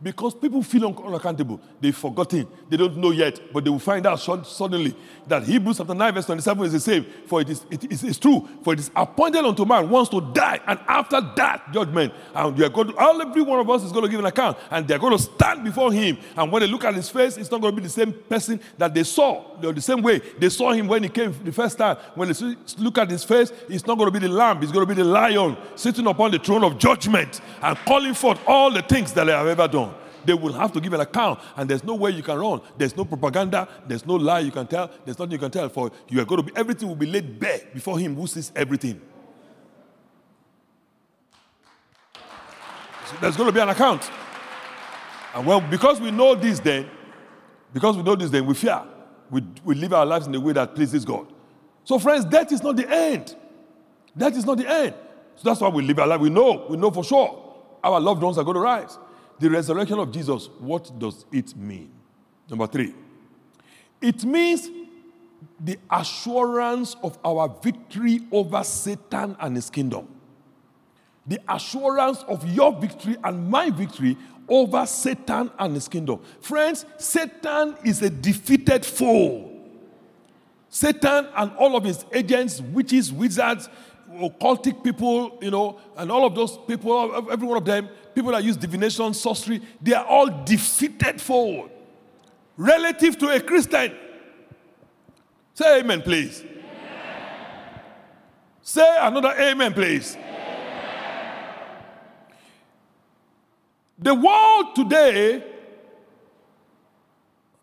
Because 0.00 0.32
people 0.32 0.62
feel 0.62 0.86
unaccountable. 0.86 1.60
They've 1.80 1.96
forgotten. 1.96 2.46
They 2.68 2.76
don't 2.76 2.96
know 2.98 3.10
yet, 3.10 3.40
but 3.52 3.64
they 3.64 3.70
will 3.70 3.80
find 3.80 4.06
out 4.06 4.20
suddenly 4.20 4.94
that 5.26 5.42
Hebrews 5.42 5.78
chapter 5.78 5.94
9, 5.94 6.14
verse 6.14 6.26
27 6.26 6.66
is 6.66 6.72
the 6.72 6.80
same. 6.80 7.04
For 7.26 7.40
it 7.40 7.50
is, 7.50 7.66
it 7.68 7.90
is 7.90 8.04
it's 8.04 8.18
true. 8.18 8.48
For 8.62 8.74
it 8.74 8.78
is 8.78 8.92
appointed 8.94 9.44
unto 9.44 9.64
man 9.64 9.90
once 9.90 10.08
to 10.10 10.20
die, 10.20 10.60
and 10.68 10.78
after 10.86 11.20
that, 11.34 11.72
judgment. 11.72 12.14
And 12.32 12.56
you 12.56 12.64
are 12.64 12.68
going 12.68 12.92
to, 12.92 12.96
all 12.96 13.20
every 13.20 13.42
one 13.42 13.58
of 13.58 13.68
us 13.68 13.82
is 13.82 13.90
going 13.90 14.04
to 14.04 14.10
give 14.10 14.20
an 14.20 14.26
account, 14.26 14.56
and 14.70 14.86
they're 14.86 15.00
going 15.00 15.16
to 15.16 15.22
stand 15.22 15.64
before 15.64 15.92
him. 15.92 16.16
And 16.36 16.52
when 16.52 16.62
they 16.62 16.68
look 16.68 16.84
at 16.84 16.94
his 16.94 17.08
face, 17.08 17.36
it's 17.36 17.50
not 17.50 17.60
going 17.60 17.74
to 17.74 17.80
be 17.80 17.82
the 17.84 17.92
same 17.92 18.12
person 18.12 18.60
that 18.76 18.94
they 18.94 19.02
saw, 19.02 19.58
the 19.60 19.80
same 19.80 20.00
way 20.02 20.20
they 20.38 20.48
saw 20.48 20.70
him 20.70 20.86
when 20.86 21.02
he 21.02 21.08
came 21.08 21.34
the 21.42 21.52
first 21.52 21.76
time. 21.76 21.96
When 22.14 22.30
they 22.30 22.56
look 22.78 22.98
at 22.98 23.10
his 23.10 23.24
face, 23.24 23.52
it's 23.68 23.84
not 23.84 23.98
going 23.98 24.12
to 24.12 24.16
be 24.20 24.24
the 24.24 24.32
lamb, 24.32 24.62
it's 24.62 24.70
going 24.70 24.86
to 24.86 24.94
be 24.94 25.02
the 25.02 25.08
lion 25.08 25.56
sitting 25.74 26.06
upon 26.06 26.30
the 26.30 26.38
throne 26.38 26.62
of 26.62 26.78
judgment 26.78 27.40
and 27.62 27.76
calling 27.78 28.14
forth 28.14 28.38
all 28.46 28.70
the 28.70 28.82
things 28.82 29.12
that 29.14 29.24
they 29.24 29.32
have 29.32 29.48
ever 29.48 29.66
done 29.66 29.87
they 30.24 30.34
will 30.34 30.52
have 30.52 30.72
to 30.72 30.80
give 30.80 30.92
an 30.92 31.00
account. 31.00 31.40
And 31.56 31.68
there's 31.68 31.84
no 31.84 31.94
way 31.94 32.10
you 32.10 32.22
can 32.22 32.38
run. 32.38 32.60
There's 32.76 32.96
no 32.96 33.04
propaganda. 33.04 33.68
There's 33.86 34.06
no 34.06 34.14
lie 34.14 34.40
you 34.40 34.50
can 34.50 34.66
tell. 34.66 34.90
There's 35.04 35.18
nothing 35.18 35.32
you 35.32 35.38
can 35.38 35.50
tell. 35.50 35.68
For 35.68 35.90
you 36.08 36.20
are 36.20 36.24
going 36.24 36.42
to 36.44 36.52
be, 36.52 36.56
everything 36.56 36.88
will 36.88 36.96
be 36.96 37.06
laid 37.06 37.38
bare 37.38 37.60
before 37.72 37.98
Him 37.98 38.14
who 38.14 38.26
sees 38.26 38.52
everything. 38.54 39.00
So 43.06 43.16
there's 43.20 43.36
going 43.36 43.48
to 43.48 43.52
be 43.52 43.60
an 43.60 43.70
account. 43.70 44.10
And 45.34 45.46
well, 45.46 45.60
because 45.60 46.00
we 46.00 46.10
know 46.10 46.34
this 46.34 46.60
then, 46.60 46.88
because 47.72 47.96
we 47.96 48.02
know 48.02 48.16
this 48.16 48.30
then, 48.30 48.46
we 48.46 48.54
fear. 48.54 48.82
We, 49.30 49.42
we 49.64 49.74
live 49.74 49.92
our 49.92 50.06
lives 50.06 50.26
in 50.26 50.34
a 50.34 50.40
way 50.40 50.52
that 50.54 50.74
pleases 50.74 51.04
God. 51.04 51.26
So, 51.84 51.98
friends, 51.98 52.24
death 52.24 52.52
is 52.52 52.62
not 52.62 52.76
the 52.76 52.88
end. 52.88 53.34
Death 54.16 54.36
is 54.36 54.44
not 54.44 54.58
the 54.58 54.68
end. 54.68 54.94
So 55.36 55.48
that's 55.48 55.60
why 55.60 55.68
we 55.68 55.82
live 55.82 55.98
our 56.00 56.06
life. 56.06 56.20
We 56.20 56.30
know, 56.30 56.66
we 56.68 56.76
know 56.76 56.90
for 56.90 57.04
sure 57.04 57.44
our 57.82 58.00
loved 58.00 58.22
ones 58.22 58.38
are 58.38 58.44
going 58.44 58.56
to 58.56 58.60
rise. 58.60 58.98
The 59.38 59.50
resurrection 59.50 59.98
of 59.98 60.10
Jesus, 60.10 60.48
what 60.58 60.98
does 60.98 61.24
it 61.32 61.56
mean? 61.56 61.90
Number 62.50 62.66
three, 62.66 62.94
it 64.00 64.24
means 64.24 64.68
the 65.60 65.78
assurance 65.90 66.96
of 67.02 67.18
our 67.24 67.48
victory 67.62 68.20
over 68.32 68.62
Satan 68.64 69.36
and 69.40 69.56
his 69.56 69.70
kingdom. 69.70 70.08
The 71.26 71.40
assurance 71.48 72.24
of 72.26 72.46
your 72.48 72.72
victory 72.72 73.16
and 73.22 73.48
my 73.48 73.70
victory 73.70 74.16
over 74.48 74.86
Satan 74.86 75.50
and 75.58 75.74
his 75.74 75.88
kingdom. 75.88 76.20
Friends, 76.40 76.86
Satan 76.96 77.76
is 77.84 78.02
a 78.02 78.10
defeated 78.10 78.84
foe. 78.84 79.50
Satan 80.70 81.28
and 81.36 81.52
all 81.56 81.76
of 81.76 81.84
his 81.84 82.04
agents, 82.12 82.60
witches, 82.60 83.12
wizards, 83.12 83.68
occultic 84.10 84.82
people, 84.82 85.38
you 85.42 85.50
know, 85.50 85.78
and 85.96 86.10
all 86.10 86.26
of 86.26 86.34
those 86.34 86.56
people, 86.66 87.30
every 87.30 87.46
one 87.46 87.58
of 87.58 87.64
them, 87.64 87.88
people 88.18 88.32
that 88.32 88.42
use 88.42 88.56
divination, 88.56 89.14
sorcery, 89.14 89.62
they 89.80 89.94
are 89.94 90.04
all 90.04 90.26
defeated 90.44 91.20
forward 91.20 91.70
relative 92.56 93.16
to 93.16 93.28
a 93.28 93.40
Christian. 93.40 93.94
Say 95.54 95.78
amen, 95.78 96.02
please. 96.02 96.40
Amen. 96.40 97.80
Say 98.60 98.96
another 98.98 99.32
amen, 99.38 99.72
please. 99.72 100.16
Amen. 100.16 101.44
The 104.00 104.14
world 104.16 104.74
today 104.74 105.44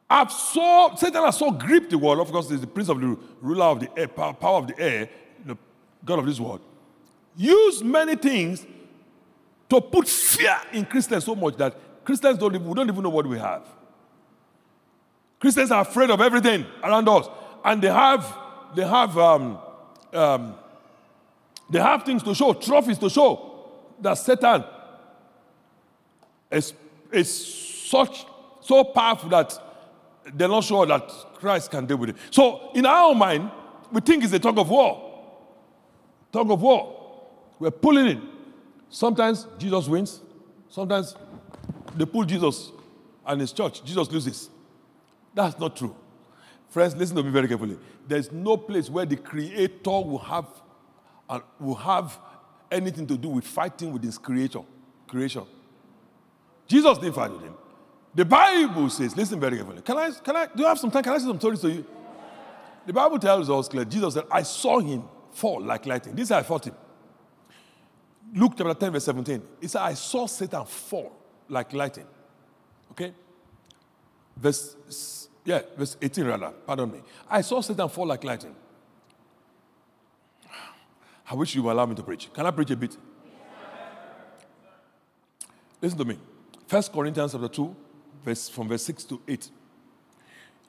have 0.10 0.32
so 0.32 0.94
Satan 0.96 1.22
has 1.22 1.38
so 1.38 1.52
gripped 1.52 1.90
the 1.90 1.98
world. 1.98 2.20
Of 2.20 2.32
course, 2.32 2.50
he's 2.50 2.62
the 2.62 2.68
prince 2.68 2.88
of 2.88 3.02
the 3.02 3.18
ruler 3.42 3.66
of 3.66 3.82
the 3.82 3.90
air, 4.00 4.08
power 4.08 4.60
of 4.60 4.68
the 4.68 4.80
air, 4.80 5.10
the 5.46 5.58
God 6.06 6.20
of 6.20 6.26
this 6.26 6.40
world. 6.40 6.62
Use 7.36 7.84
many 7.84 8.16
things 8.16 8.66
to 9.82 9.90
put 9.90 10.08
fear 10.08 10.58
in 10.74 10.86
Christians 10.86 11.26
so 11.26 11.36
much 11.36 11.58
that 11.58 11.76
Christians 12.04 12.38
don't 12.38 12.54
even, 12.56 12.68
we 12.68 12.74
don't 12.74 12.90
even 12.90 13.04
know 13.04 13.10
what 13.10 13.28
we 13.28 13.38
have. 13.40 13.64
Christians 15.40 15.72
are 15.72 15.82
afraid 15.82 16.10
of 16.10 16.22
everything 16.22 16.66
around 16.84 17.08
us, 17.10 17.28
and 17.64 17.82
they 17.82 17.90
have 17.90 18.38
they 18.76 18.86
have 18.86 19.18
um, 19.18 19.58
um, 20.14 20.56
they 21.70 21.80
have 21.80 22.04
things 22.04 22.24
to 22.24 22.34
show, 22.36 22.54
trophies 22.54 22.98
to 23.00 23.10
show 23.10 23.70
that 24.00 24.16
Satan 24.16 24.64
is, 26.52 26.74
is 27.12 27.88
such 27.90 28.26
so 28.62 28.84
powerful 28.84 29.30
that 29.30 29.58
they're 30.34 30.48
not 30.48 30.64
sure 30.64 30.86
that 30.86 31.08
Christ 31.36 31.72
can 31.72 31.86
deal 31.86 31.98
with 31.98 32.10
it. 32.10 32.16
So 32.32 32.72
in 32.74 32.86
our 32.86 33.14
mind, 33.14 33.50
we 33.92 34.02
think 34.02 34.24
it's 34.24 34.34
a 34.34 34.40
tug 34.40 34.58
of 34.58 34.70
war. 34.70 35.02
Tug 36.32 36.50
of 36.50 36.62
war. 36.62 37.24
We're 37.60 37.72
pulling 37.72 38.08
it. 38.08 38.18
Sometimes 38.90 39.48
Jesus 39.58 39.88
wins, 39.88 40.22
sometimes 40.70 41.16
they 41.96 42.06
pull 42.06 42.24
Jesus 42.24 42.72
and 43.26 43.42
his 43.42 43.52
church. 43.52 43.84
Jesus 43.84 44.10
loses. 44.12 44.50
That's 45.34 45.60
not 45.60 45.76
true. 45.76 45.96
Friends, 46.70 46.96
listen 46.96 47.16
to 47.18 47.24
me 47.24 47.30
very 47.32 47.48
carefully. 47.48 47.78
There's 48.08 48.32
no 48.32 48.58
place 48.58 48.90
where 48.90 49.06
the 49.06 49.16
creator 49.16 49.90
will 49.90 50.20
have 50.20 50.46
uh, 51.30 51.40
will 51.60 51.76
have 51.76 52.18
anything 52.72 53.08
to 53.08 53.18
do 53.18 53.30
with 53.30 53.46
fighting 53.46 53.92
with 53.92 54.04
his 54.04 54.18
creator, 54.18 54.62
creation. 55.08 55.44
Jesus 56.68 56.98
didn't 56.98 57.16
fight 57.16 57.32
with 57.32 57.42
him. 57.42 57.54
The 58.14 58.26
Bible 58.26 58.90
says, 58.90 59.16
listen 59.16 59.40
very 59.40 59.58
carefully. 59.58 59.82
Can 59.82 59.98
I, 59.98 60.12
can 60.12 60.36
I, 60.36 60.46
do 60.46 60.62
you 60.64 60.68
have 60.68 60.80
some 60.80 60.90
time? 60.92 61.04
Can 61.04 61.14
I 61.14 61.18
say 61.18 61.26
some 61.26 61.40
stories 61.40 61.62
to 61.62 61.70
you? 61.70 61.86
The 62.86 62.94
Bible 62.94 63.20
tells 63.20 63.50
us 63.50 63.68
clearly, 63.68 63.90
Jesus 63.90 64.14
said, 64.14 64.24
I 64.32 64.44
saw 64.44 64.80
him 64.80 65.04
fall 65.32 65.62
like 65.62 65.86
lightning. 65.86 66.16
This 66.16 66.26
is 66.26 66.30
how 66.30 66.38
I 66.38 66.44
fought 66.44 66.66
him. 66.66 66.76
Luke 68.34 68.54
chapter 68.58 68.74
10, 68.74 68.92
verse 68.92 69.06
17. 69.06 69.42
He 69.62 69.68
said, 69.68 69.82
I 69.82 69.94
saw 69.94 70.26
Satan 70.26 70.66
fall 70.66 71.16
like 71.48 71.74
lightning. 71.74 72.08
Okay? 72.92 73.14
Verse, 74.36 75.30
yeah, 75.44 75.62
verse 75.78 75.96
18 76.02 76.26
rather, 76.26 76.50
pardon 76.66 76.92
me. 76.92 77.00
I 77.30 77.42
saw 77.42 77.62
Satan 77.62 77.88
fall 77.90 78.08
like 78.08 78.24
lightning. 78.24 78.56
I 81.30 81.36
wish 81.36 81.56
you 81.56 81.64
would 81.64 81.72
allow 81.72 81.86
me 81.86 81.96
to 81.96 82.04
preach. 82.04 82.32
Can 82.34 82.46
I 82.46 82.52
preach 82.52 82.72
a 82.72 82.76
bit? 82.76 82.98
Listen 85.82 85.98
to 86.00 86.06
me. 86.06 86.18
First 86.68 86.92
Corinthians 86.92 87.32
chapter 87.34 87.48
2, 87.48 87.76
verse, 88.24 88.50
from 88.50 88.68
verse 88.68 88.84
6 88.84 89.04
to 89.06 89.22
8. 89.28 89.50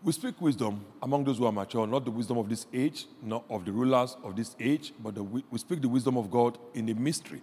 We 0.02 0.12
speak 0.12 0.40
wisdom 0.40 0.84
among 1.02 1.24
those 1.24 1.38
who 1.38 1.46
are 1.46 1.52
mature, 1.52 1.86
not 1.86 2.04
the 2.04 2.10
wisdom 2.10 2.38
of 2.38 2.48
this 2.48 2.66
age, 2.72 3.06
not 3.22 3.44
of 3.50 3.64
the 3.64 3.72
rulers 3.72 4.16
of 4.22 4.36
this 4.36 4.54
age, 4.60 4.92
but 5.02 5.14
the, 5.14 5.22
we 5.22 5.58
speak 5.58 5.80
the 5.80 5.88
wisdom 5.88 6.16
of 6.16 6.30
God 6.30 6.58
in 6.74 6.88
a 6.88 6.94
mystery, 6.94 7.42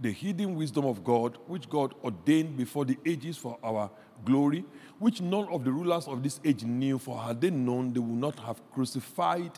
the 0.00 0.12
hidden 0.12 0.54
wisdom 0.54 0.84
of 0.84 1.02
God, 1.02 1.38
which 1.46 1.68
God 1.68 1.94
ordained 2.04 2.56
before 2.56 2.84
the 2.84 2.96
ages 3.04 3.36
for 3.36 3.58
our 3.64 3.90
glory, 4.24 4.64
which 4.98 5.20
none 5.20 5.48
of 5.48 5.64
the 5.64 5.72
rulers 5.72 6.06
of 6.06 6.22
this 6.22 6.40
age 6.44 6.62
knew, 6.62 6.98
for 6.98 7.18
had 7.18 7.40
they 7.40 7.50
known, 7.50 7.92
they 7.92 8.00
would 8.00 8.20
not 8.20 8.38
have 8.40 8.60
crucified, 8.72 9.52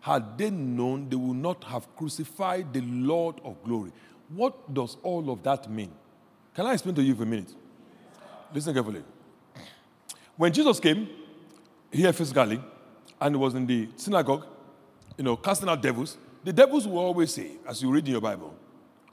had 0.00 0.38
they 0.38 0.50
known, 0.50 1.08
they 1.08 1.16
would 1.16 1.36
not 1.36 1.62
have 1.64 1.94
crucified 1.96 2.72
the 2.72 2.80
Lord 2.80 3.40
of 3.44 3.62
glory. 3.64 3.92
What 4.28 4.72
does 4.72 4.96
all 5.02 5.30
of 5.30 5.42
that 5.42 5.70
mean? 5.70 5.90
Can 6.54 6.66
I 6.66 6.72
explain 6.72 6.94
to 6.94 7.02
you 7.02 7.14
for 7.14 7.24
a 7.24 7.26
minute? 7.26 7.52
Listen 8.54 8.72
carefully. 8.72 9.02
When 10.36 10.52
Jesus 10.52 10.78
came 10.80 11.08
here 11.90 12.12
physically 12.12 12.60
and 13.20 13.34
he 13.34 13.38
was 13.38 13.54
in 13.54 13.66
the 13.66 13.88
synagogue, 13.96 14.46
you 15.16 15.24
know, 15.24 15.36
casting 15.36 15.68
out 15.68 15.82
devils, 15.82 16.16
the 16.44 16.52
devils 16.52 16.86
will 16.86 16.98
always 16.98 17.32
say, 17.32 17.52
as 17.66 17.82
you 17.82 17.90
read 17.90 18.04
in 18.06 18.12
your 18.12 18.20
Bible, 18.20 18.54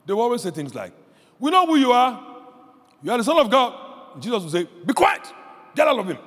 they 0.06 0.14
will 0.14 0.22
always 0.22 0.42
say 0.42 0.52
things 0.52 0.74
like, 0.76 0.94
We 1.40 1.52
know 1.52 1.66
who 1.66 1.78
you 1.78 1.92
are. 1.92 2.36
You 3.02 3.12
are 3.12 3.18
the 3.18 3.24
Son 3.24 3.38
of 3.38 3.50
God. 3.50 4.22
Jesus 4.22 4.44
will 4.44 4.50
say, 4.50 4.68
Be 4.86 4.94
quiet. 4.94 5.28
Get 5.76 5.88
out 5.88 6.00
of 6.00 6.08
him. 6.08 6.18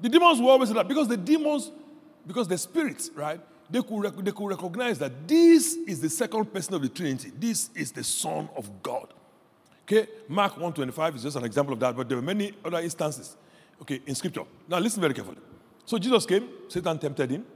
The 0.00 0.08
demons 0.08 0.40
will 0.40 0.50
always 0.50 0.68
say 0.68 0.74
that 0.76 0.86
because 0.86 1.08
the 1.08 1.16
demons, 1.16 1.70
because 2.26 2.46
the 2.46 2.56
spirits, 2.56 3.10
right, 3.14 3.40
they 3.68 3.82
could, 3.82 4.24
they 4.24 4.30
could 4.30 4.46
recognize 4.46 4.98
that 5.00 5.26
this 5.26 5.74
is 5.74 6.00
the 6.00 6.08
second 6.08 6.52
person 6.52 6.74
of 6.74 6.82
the 6.82 6.88
Trinity. 6.88 7.32
This 7.36 7.70
is 7.74 7.92
the 7.92 8.04
Son 8.04 8.48
of 8.56 8.82
God. 8.82 9.12
Okay, 9.82 10.06
Mark 10.28 10.52
125 10.52 11.16
is 11.16 11.22
just 11.22 11.36
an 11.36 11.44
example 11.44 11.72
of 11.72 11.80
that, 11.80 11.96
but 11.96 12.08
there 12.08 12.16
were 12.16 12.22
many 12.22 12.52
other 12.64 12.78
instances, 12.78 13.36
okay, 13.82 14.00
in 14.06 14.14
scripture. 14.14 14.44
Now 14.68 14.78
listen 14.78 15.00
very 15.00 15.14
carefully. 15.14 15.38
So 15.88 15.96
Jesus 15.96 16.26
came, 16.26 16.46
Satan 16.68 16.98
tempted 16.98 17.30
him, 17.30 17.46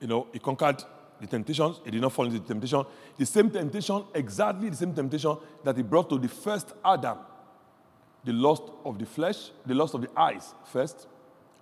you 0.00 0.06
know, 0.06 0.26
he 0.32 0.38
conquered 0.38 0.82
the 1.20 1.26
temptations, 1.26 1.82
he 1.84 1.90
did 1.90 2.00
not 2.00 2.14
fall 2.14 2.24
into 2.24 2.38
the 2.38 2.46
temptation. 2.46 2.82
The 3.18 3.26
same 3.26 3.50
temptation, 3.50 4.04
exactly 4.14 4.70
the 4.70 4.76
same 4.76 4.94
temptation 4.94 5.36
that 5.62 5.76
he 5.76 5.82
brought 5.82 6.08
to 6.08 6.18
the 6.18 6.28
first 6.28 6.72
Adam. 6.82 7.18
The 8.24 8.32
lust 8.32 8.62
of 8.86 8.98
the 8.98 9.04
flesh, 9.04 9.50
the 9.66 9.74
lust 9.74 9.92
of 9.92 10.00
the 10.00 10.08
eyes 10.18 10.54
first. 10.64 11.08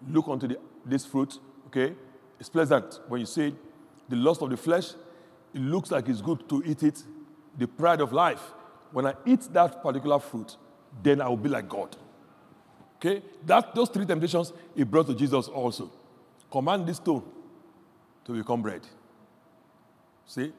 Look 0.08 0.28
unto 0.28 0.46
the, 0.46 0.60
this 0.86 1.04
fruit, 1.04 1.40
okay? 1.66 1.92
It's 2.38 2.48
pleasant 2.48 3.00
when 3.08 3.18
you 3.18 3.26
see 3.26 3.48
it. 3.48 3.54
The 4.08 4.14
lust 4.14 4.42
of 4.42 4.50
the 4.50 4.56
flesh, 4.56 4.92
it 5.52 5.60
looks 5.60 5.90
like 5.90 6.08
it's 6.08 6.20
good 6.20 6.48
to 6.50 6.62
eat 6.64 6.84
it. 6.84 7.02
The 7.58 7.66
pride 7.66 8.00
of 8.00 8.12
life, 8.12 8.52
when 8.92 9.08
I 9.08 9.14
eat 9.26 9.48
that 9.54 9.82
particular 9.82 10.20
fruit, 10.20 10.56
then 11.02 11.20
I 11.20 11.28
will 11.28 11.36
be 11.36 11.48
like 11.48 11.68
God. 11.68 11.96
Okay? 12.98 13.24
That, 13.44 13.74
those 13.74 13.88
three 13.88 14.06
temptations 14.06 14.52
he 14.76 14.84
brought 14.84 15.08
to 15.08 15.16
Jesus 15.16 15.48
also. 15.48 15.90
Command 16.52 16.86
this 16.86 16.98
stone 16.98 17.24
to 18.26 18.32
become 18.32 18.60
bread. 18.60 18.82
See? 20.26 20.52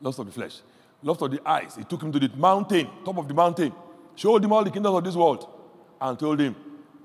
Lust 0.00 0.18
of 0.18 0.26
the 0.26 0.32
flesh. 0.32 0.56
Lust 1.02 1.22
of 1.22 1.30
the 1.30 1.40
eyes. 1.48 1.76
He 1.76 1.84
took 1.84 2.02
him 2.02 2.10
to 2.10 2.18
the 2.18 2.28
mountain, 2.36 2.88
top 3.04 3.16
of 3.16 3.28
the 3.28 3.34
mountain, 3.34 3.72
showed 4.16 4.44
him 4.44 4.52
all 4.52 4.64
the 4.64 4.70
kingdoms 4.70 4.96
of 4.96 5.04
this 5.04 5.14
world, 5.14 5.48
and 6.00 6.18
told 6.18 6.40
him, 6.40 6.56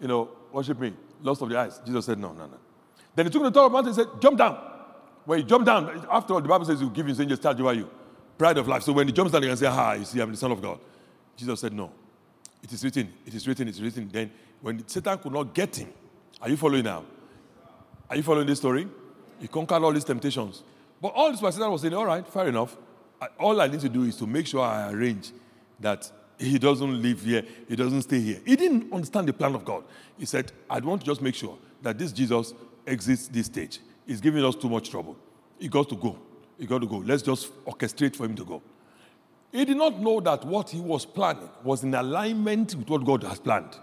you 0.01 0.07
know, 0.07 0.29
worship 0.51 0.79
me. 0.79 0.93
Lust 1.21 1.43
of 1.43 1.49
the 1.49 1.57
eyes. 1.59 1.79
Jesus 1.85 2.07
said, 2.07 2.17
no, 2.17 2.33
no, 2.33 2.47
no. 2.47 2.57
Then 3.15 3.27
he 3.27 3.31
took 3.31 3.41
him 3.41 3.45
to 3.45 3.49
the 3.51 3.59
top 3.59 3.67
of 3.67 3.71
the 3.71 3.73
mountain 3.75 3.93
and 3.99 4.11
said, 4.11 4.21
jump 4.21 4.37
down. 4.39 4.57
When 5.25 5.39
he 5.39 5.45
jumped 5.45 5.65
down, 5.65 6.05
after 6.11 6.33
all, 6.33 6.41
the 6.41 6.47
Bible 6.47 6.65
says 6.65 6.79
he'll 6.79 6.89
give 6.89 7.05
his 7.05 7.19
angels 7.21 7.39
charge 7.39 7.59
over 7.59 7.73
you. 7.73 7.89
Pride 8.37 8.57
of 8.57 8.67
life. 8.67 8.83
So 8.83 8.91
when 8.93 9.07
he 9.07 9.13
jumps 9.13 9.31
down, 9.31 9.43
he 9.43 9.47
can 9.47 9.57
say, 9.57 9.67
Ah, 9.67 9.93
you 9.93 10.05
see, 10.05 10.19
I'm 10.19 10.31
the 10.31 10.37
Son 10.37 10.51
of 10.51 10.61
God. 10.61 10.79
Jesus 11.37 11.59
said, 11.59 11.71
No. 11.71 11.91
It 12.61 12.71
is 12.73 12.83
written, 12.83 13.13
it 13.25 13.33
is 13.33 13.47
written, 13.47 13.67
it 13.67 13.71
is 13.71 13.81
written. 13.81 14.09
Then 14.11 14.31
when 14.61 14.85
Satan 14.87 15.17
could 15.17 15.31
not 15.31 15.53
get 15.53 15.75
him, 15.75 15.89
are 16.41 16.49
you 16.49 16.57
following 16.57 16.83
now? 16.83 17.03
Are 18.09 18.15
you 18.15 18.23
following 18.23 18.47
this 18.47 18.59
story? 18.59 18.87
He 19.39 19.47
conquered 19.47 19.83
all 19.83 19.91
these 19.91 20.03
temptations. 20.03 20.63
But 21.01 21.09
all 21.09 21.31
this 21.31 21.39
Satan 21.39 21.71
was 21.71 21.81
saying, 21.81 21.93
All 21.93 22.05
right, 22.05 22.25
fair 22.25 22.47
enough. 22.47 22.77
All 23.39 23.59
I 23.59 23.67
need 23.67 23.79
to 23.81 23.89
do 23.89 24.03
is 24.03 24.15
to 24.17 24.27
make 24.27 24.47
sure 24.47 24.61
I 24.61 24.91
arrange 24.91 25.31
that 25.79 26.11
he 26.37 26.57
doesn't 26.59 27.01
live 27.01 27.21
here, 27.21 27.43
he 27.67 27.75
doesn't 27.75 28.01
stay 28.03 28.19
here. 28.19 28.41
He 28.45 28.55
didn't 28.55 28.91
understand 28.91 29.27
the 29.27 29.33
plan 29.33 29.55
of 29.55 29.63
God. 29.63 29.83
He 30.17 30.25
said, 30.25 30.51
I 30.69 30.79
want 30.79 31.01
to 31.01 31.07
just 31.07 31.21
make 31.21 31.35
sure 31.35 31.57
that 31.81 31.97
this 31.97 32.11
Jesus 32.11 32.53
exits 32.85 33.27
this 33.27 33.45
stage. 33.45 33.79
He's 34.05 34.19
giving 34.19 34.43
us 34.43 34.55
too 34.55 34.69
much 34.69 34.89
trouble. 34.89 35.17
He 35.59 35.67
got 35.67 35.89
to 35.89 35.95
go. 35.95 36.17
He 36.57 36.65
got 36.65 36.79
to 36.79 36.87
go. 36.87 36.97
Let's 36.97 37.23
just 37.23 37.51
orchestrate 37.65 38.15
for 38.15 38.25
him 38.25 38.35
to 38.35 38.45
go. 38.45 38.61
He 39.51 39.65
did 39.65 39.77
not 39.77 39.99
know 39.99 40.19
that 40.19 40.43
what 40.45 40.69
he 40.69 40.79
was 40.79 41.05
planning 41.05 41.49
was 41.63 41.83
in 41.83 41.93
alignment 41.93 42.75
with 42.75 42.89
what 42.89 43.05
God 43.05 43.23
has 43.23 43.39
planned. 43.39 43.77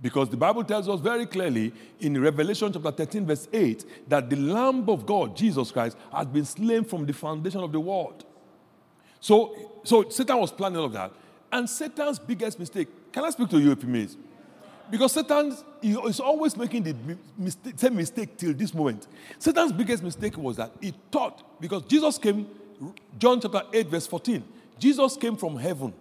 Because 0.00 0.28
the 0.28 0.36
Bible 0.36 0.62
tells 0.62 0.88
us 0.88 1.00
very 1.00 1.24
clearly 1.24 1.72
in 2.00 2.20
Revelation 2.20 2.70
chapter 2.72 2.90
13, 2.90 3.26
verse 3.26 3.48
8, 3.52 3.84
that 4.08 4.28
the 4.28 4.36
Lamb 4.36 4.88
of 4.90 5.06
God, 5.06 5.34
Jesus 5.34 5.72
Christ, 5.72 5.96
has 6.12 6.26
been 6.26 6.44
slain 6.44 6.84
from 6.84 7.06
the 7.06 7.14
foundation 7.14 7.60
of 7.60 7.72
the 7.72 7.80
world. 7.80 8.24
So, 9.20 9.80
so 9.84 10.08
Satan 10.10 10.38
was 10.38 10.52
planning 10.52 10.78
all 10.78 10.84
of 10.84 10.92
that. 10.92 11.12
And 11.50 11.68
Satan's 11.68 12.18
biggest 12.18 12.58
mistake, 12.58 12.88
can 13.10 13.24
I 13.24 13.30
speak 13.30 13.48
to 13.50 13.58
you 13.58 13.72
if 13.72 13.82
you 13.82 13.88
may? 13.88 14.06
Because 14.90 15.12
Satan 15.12 15.56
is 15.82 16.20
always 16.20 16.56
making 16.56 16.82
the 16.82 16.94
mistake, 17.36 17.74
same 17.76 17.96
mistake 17.96 18.36
till 18.36 18.52
this 18.52 18.74
moment. 18.74 19.08
Satan's 19.38 19.72
biggest 19.72 20.02
mistake 20.02 20.36
was 20.36 20.56
that 20.56 20.70
he 20.80 20.92
thought, 21.10 21.58
because 21.60 21.82
Jesus 21.84 22.18
came, 22.18 22.46
John 23.18 23.40
chapter 23.40 23.62
8, 23.72 23.88
verse 23.88 24.06
14, 24.06 24.44
Jesus 24.78 25.16
came 25.16 25.36
from 25.36 25.56
heaven. 25.56 25.94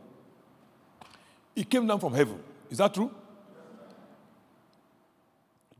He 1.55 1.63
came 1.63 1.87
down 1.87 1.99
from 1.99 2.13
heaven. 2.13 2.37
Is 2.69 2.79
that 2.79 2.93
true? 2.93 3.09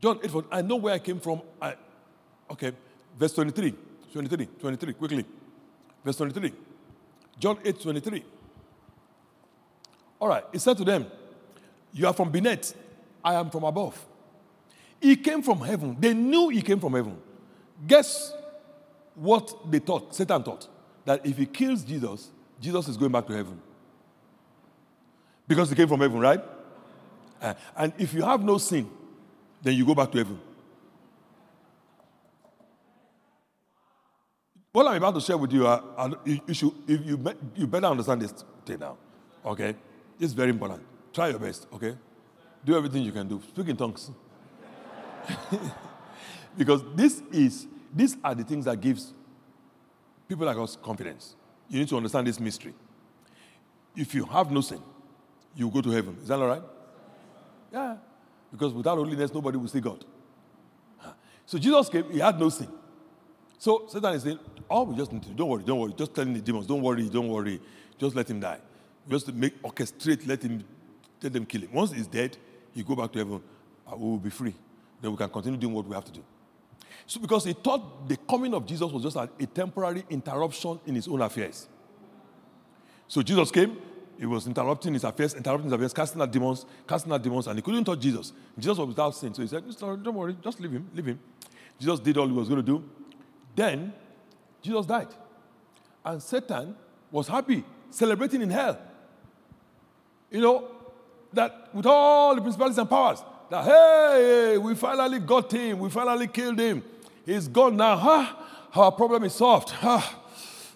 John 0.00 0.18
8, 0.22 0.30
14, 0.30 0.50
I 0.52 0.62
know 0.62 0.76
where 0.76 0.94
I 0.94 0.98
came 0.98 1.20
from. 1.20 1.40
I, 1.60 1.74
okay, 2.50 2.72
verse 3.18 3.32
23, 3.32 3.74
23, 4.12 4.46
23, 4.60 4.92
quickly. 4.94 5.24
Verse 6.04 6.16
23. 6.16 6.52
John 7.38 7.58
8, 7.64 7.80
23. 7.80 8.24
All 10.20 10.28
right, 10.28 10.44
he 10.52 10.58
said 10.58 10.76
to 10.78 10.84
them, 10.84 11.06
You 11.92 12.06
are 12.06 12.12
from 12.12 12.30
Benet, 12.30 12.74
I 13.24 13.34
am 13.34 13.50
from 13.50 13.64
above. 13.64 14.04
He 15.00 15.16
came 15.16 15.42
from 15.42 15.60
heaven. 15.60 15.96
They 15.98 16.14
knew 16.14 16.48
he 16.48 16.62
came 16.62 16.80
from 16.80 16.94
heaven. 16.94 17.18
Guess 17.86 18.32
what 19.14 19.70
they 19.70 19.78
thought? 19.78 20.14
Satan 20.14 20.42
thought 20.42 20.68
that 21.04 21.24
if 21.24 21.36
he 21.36 21.46
kills 21.46 21.82
Jesus, 21.82 22.30
Jesus 22.60 22.88
is 22.88 22.96
going 22.96 23.12
back 23.12 23.26
to 23.26 23.34
heaven. 23.34 23.60
Because 25.46 25.68
he 25.68 25.76
came 25.76 25.88
from 25.88 26.00
heaven, 26.00 26.18
right? 26.18 26.42
Uh, 27.40 27.54
and 27.76 27.92
if 27.98 28.14
you 28.14 28.22
have 28.22 28.42
no 28.42 28.58
sin, 28.58 28.88
then 29.66 29.74
you 29.74 29.84
go 29.84 29.94
back 29.94 30.12
to 30.12 30.18
heaven. 30.18 30.38
What 34.70 34.86
I'm 34.86 34.96
about 34.96 35.14
to 35.14 35.20
share 35.20 35.36
with 35.36 35.52
you, 35.52 35.66
uh, 35.66 35.80
uh, 35.96 36.10
you, 36.24 36.40
you, 36.46 36.54
should, 36.54 36.72
you, 36.86 37.34
you 37.56 37.66
better 37.66 37.86
understand 37.86 38.22
this 38.22 38.44
thing 38.64 38.78
now. 38.78 38.96
Okay? 39.44 39.74
It's 40.20 40.34
very 40.34 40.50
important. 40.50 40.82
Try 41.12 41.28
your 41.28 41.38
best, 41.38 41.66
okay? 41.72 41.96
Do 42.64 42.76
everything 42.76 43.02
you 43.02 43.10
can 43.10 43.26
do. 43.26 43.42
Speak 43.48 43.68
in 43.68 43.76
tongues. 43.76 44.10
because 46.56 46.82
this 46.94 47.22
is, 47.32 47.66
these 47.94 48.16
are 48.22 48.34
the 48.34 48.44
things 48.44 48.66
that 48.66 48.80
gives 48.80 49.14
people 50.28 50.46
like 50.46 50.58
us 50.58 50.76
confidence. 50.76 51.34
You 51.68 51.80
need 51.80 51.88
to 51.88 51.96
understand 51.96 52.26
this 52.26 52.38
mystery. 52.38 52.74
If 53.96 54.14
you 54.14 54.26
have 54.26 54.52
no 54.52 54.60
sin, 54.60 54.82
you 55.54 55.70
go 55.70 55.80
to 55.80 55.90
heaven. 55.90 56.18
Is 56.22 56.28
that 56.28 56.38
all 56.38 56.46
right? 56.46 56.62
Yeah. 57.72 57.96
Because 58.50 58.72
without 58.72 58.96
holiness, 58.96 59.32
nobody 59.32 59.58
will 59.58 59.68
see 59.68 59.80
God. 59.80 60.04
So 61.44 61.58
Jesus 61.58 61.88
came, 61.88 62.10
he 62.10 62.18
had 62.18 62.38
no 62.38 62.48
sin. 62.48 62.68
So 63.58 63.86
Satan 63.88 64.14
is 64.14 64.22
saying, 64.22 64.38
all 64.68 64.86
we 64.86 64.96
just 64.96 65.12
need 65.12 65.22
to 65.22 65.28
do, 65.28 65.34
don't 65.34 65.48
worry, 65.48 65.62
don't 65.64 65.78
worry. 65.78 65.94
Just 65.96 66.14
telling 66.14 66.34
the 66.34 66.40
demons, 66.40 66.66
don't 66.66 66.82
worry, 66.82 67.08
don't 67.08 67.28
worry. 67.28 67.60
Just 67.98 68.16
let 68.16 68.28
him 68.28 68.40
die. 68.40 68.58
Just 69.08 69.32
make 69.32 69.60
orchestrate, 69.62 70.26
let 70.26 70.42
him 70.42 70.64
let 71.22 71.32
them 71.32 71.46
kill 71.46 71.62
him. 71.62 71.72
Once 71.72 71.92
he's 71.92 72.06
dead, 72.06 72.36
you 72.74 72.84
go 72.84 72.94
back 72.94 73.12
to 73.12 73.18
heaven, 73.18 73.42
uh, 73.90 73.96
we 73.96 74.10
will 74.10 74.18
be 74.18 74.30
free. 74.30 74.54
Then 75.00 75.10
we 75.10 75.16
can 75.16 75.28
continue 75.28 75.58
doing 75.58 75.74
what 75.74 75.86
we 75.86 75.94
have 75.94 76.04
to 76.04 76.12
do. 76.12 76.22
So, 77.06 77.20
because 77.20 77.44
he 77.44 77.52
thought 77.52 78.08
the 78.08 78.16
coming 78.16 78.52
of 78.54 78.66
Jesus 78.66 78.90
was 78.90 79.02
just 79.02 79.16
a 79.16 79.46
temporary 79.46 80.04
interruption 80.10 80.80
in 80.86 80.94
his 80.94 81.08
own 81.08 81.20
affairs. 81.22 81.68
So, 83.08 83.22
Jesus 83.22 83.50
came, 83.50 83.76
he 84.18 84.26
was 84.26 84.46
interrupting 84.46 84.94
his 84.94 85.04
affairs, 85.04 85.34
interrupting 85.34 85.64
his 85.64 85.72
affairs, 85.72 85.92
casting 85.92 86.22
out 86.22 86.30
demons, 86.30 86.64
casting 86.88 87.12
out 87.12 87.22
demons, 87.22 87.46
and 87.46 87.58
he 87.58 87.62
couldn't 87.62 87.84
touch 87.84 88.00
Jesus. 88.00 88.32
Jesus 88.58 88.78
was 88.78 88.88
without 88.88 89.14
sin. 89.14 89.34
So 89.34 89.42
he 89.42 89.48
said, 89.48 89.64
Don't 89.78 90.14
worry, 90.14 90.36
just 90.42 90.60
leave 90.60 90.72
him, 90.72 90.88
leave 90.94 91.06
him. 91.06 91.20
Jesus 91.78 92.00
did 92.00 92.16
all 92.16 92.26
he 92.26 92.32
was 92.32 92.48
going 92.48 92.64
to 92.64 92.66
do. 92.66 92.82
Then, 93.54 93.92
Jesus 94.62 94.86
died. 94.86 95.08
And 96.04 96.22
Satan 96.22 96.74
was 97.10 97.28
happy, 97.28 97.64
celebrating 97.90 98.42
in 98.42 98.50
hell. 98.50 98.78
You 100.30 100.40
know, 100.40 100.68
that 101.32 101.68
with 101.74 101.86
all 101.86 102.34
the 102.34 102.40
principalities 102.40 102.78
and 102.78 102.88
powers, 102.88 103.22
that 103.50 103.64
hey, 103.64 104.58
we 104.58 104.74
finally 104.74 105.18
got 105.20 105.52
him, 105.52 105.78
we 105.78 105.90
finally 105.90 106.28
killed 106.28 106.58
him. 106.58 106.82
He's 107.24 107.48
gone 107.48 107.76
now. 107.76 107.96
Huh? 107.96 108.34
Our 108.74 108.92
problem 108.92 109.24
is 109.24 109.34
solved. 109.34 109.70
Huh? 109.70 110.00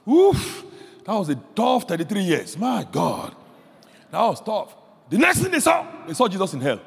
Oof. 0.09 0.65
That 1.11 1.17
was 1.17 1.29
a 1.29 1.35
tough 1.57 1.89
33 1.89 2.23
years. 2.23 2.57
My 2.57 2.87
God. 2.89 3.35
That 4.13 4.21
was 4.21 4.41
tough. 4.41 4.77
The 5.09 5.19
next 5.19 5.41
thing 5.41 5.51
they 5.51 5.59
saw, 5.59 5.85
they 6.07 6.15
saw 6.15 6.29
Jesus 6.29 6.55
in 6.55 6.61
hell. 6.61 6.81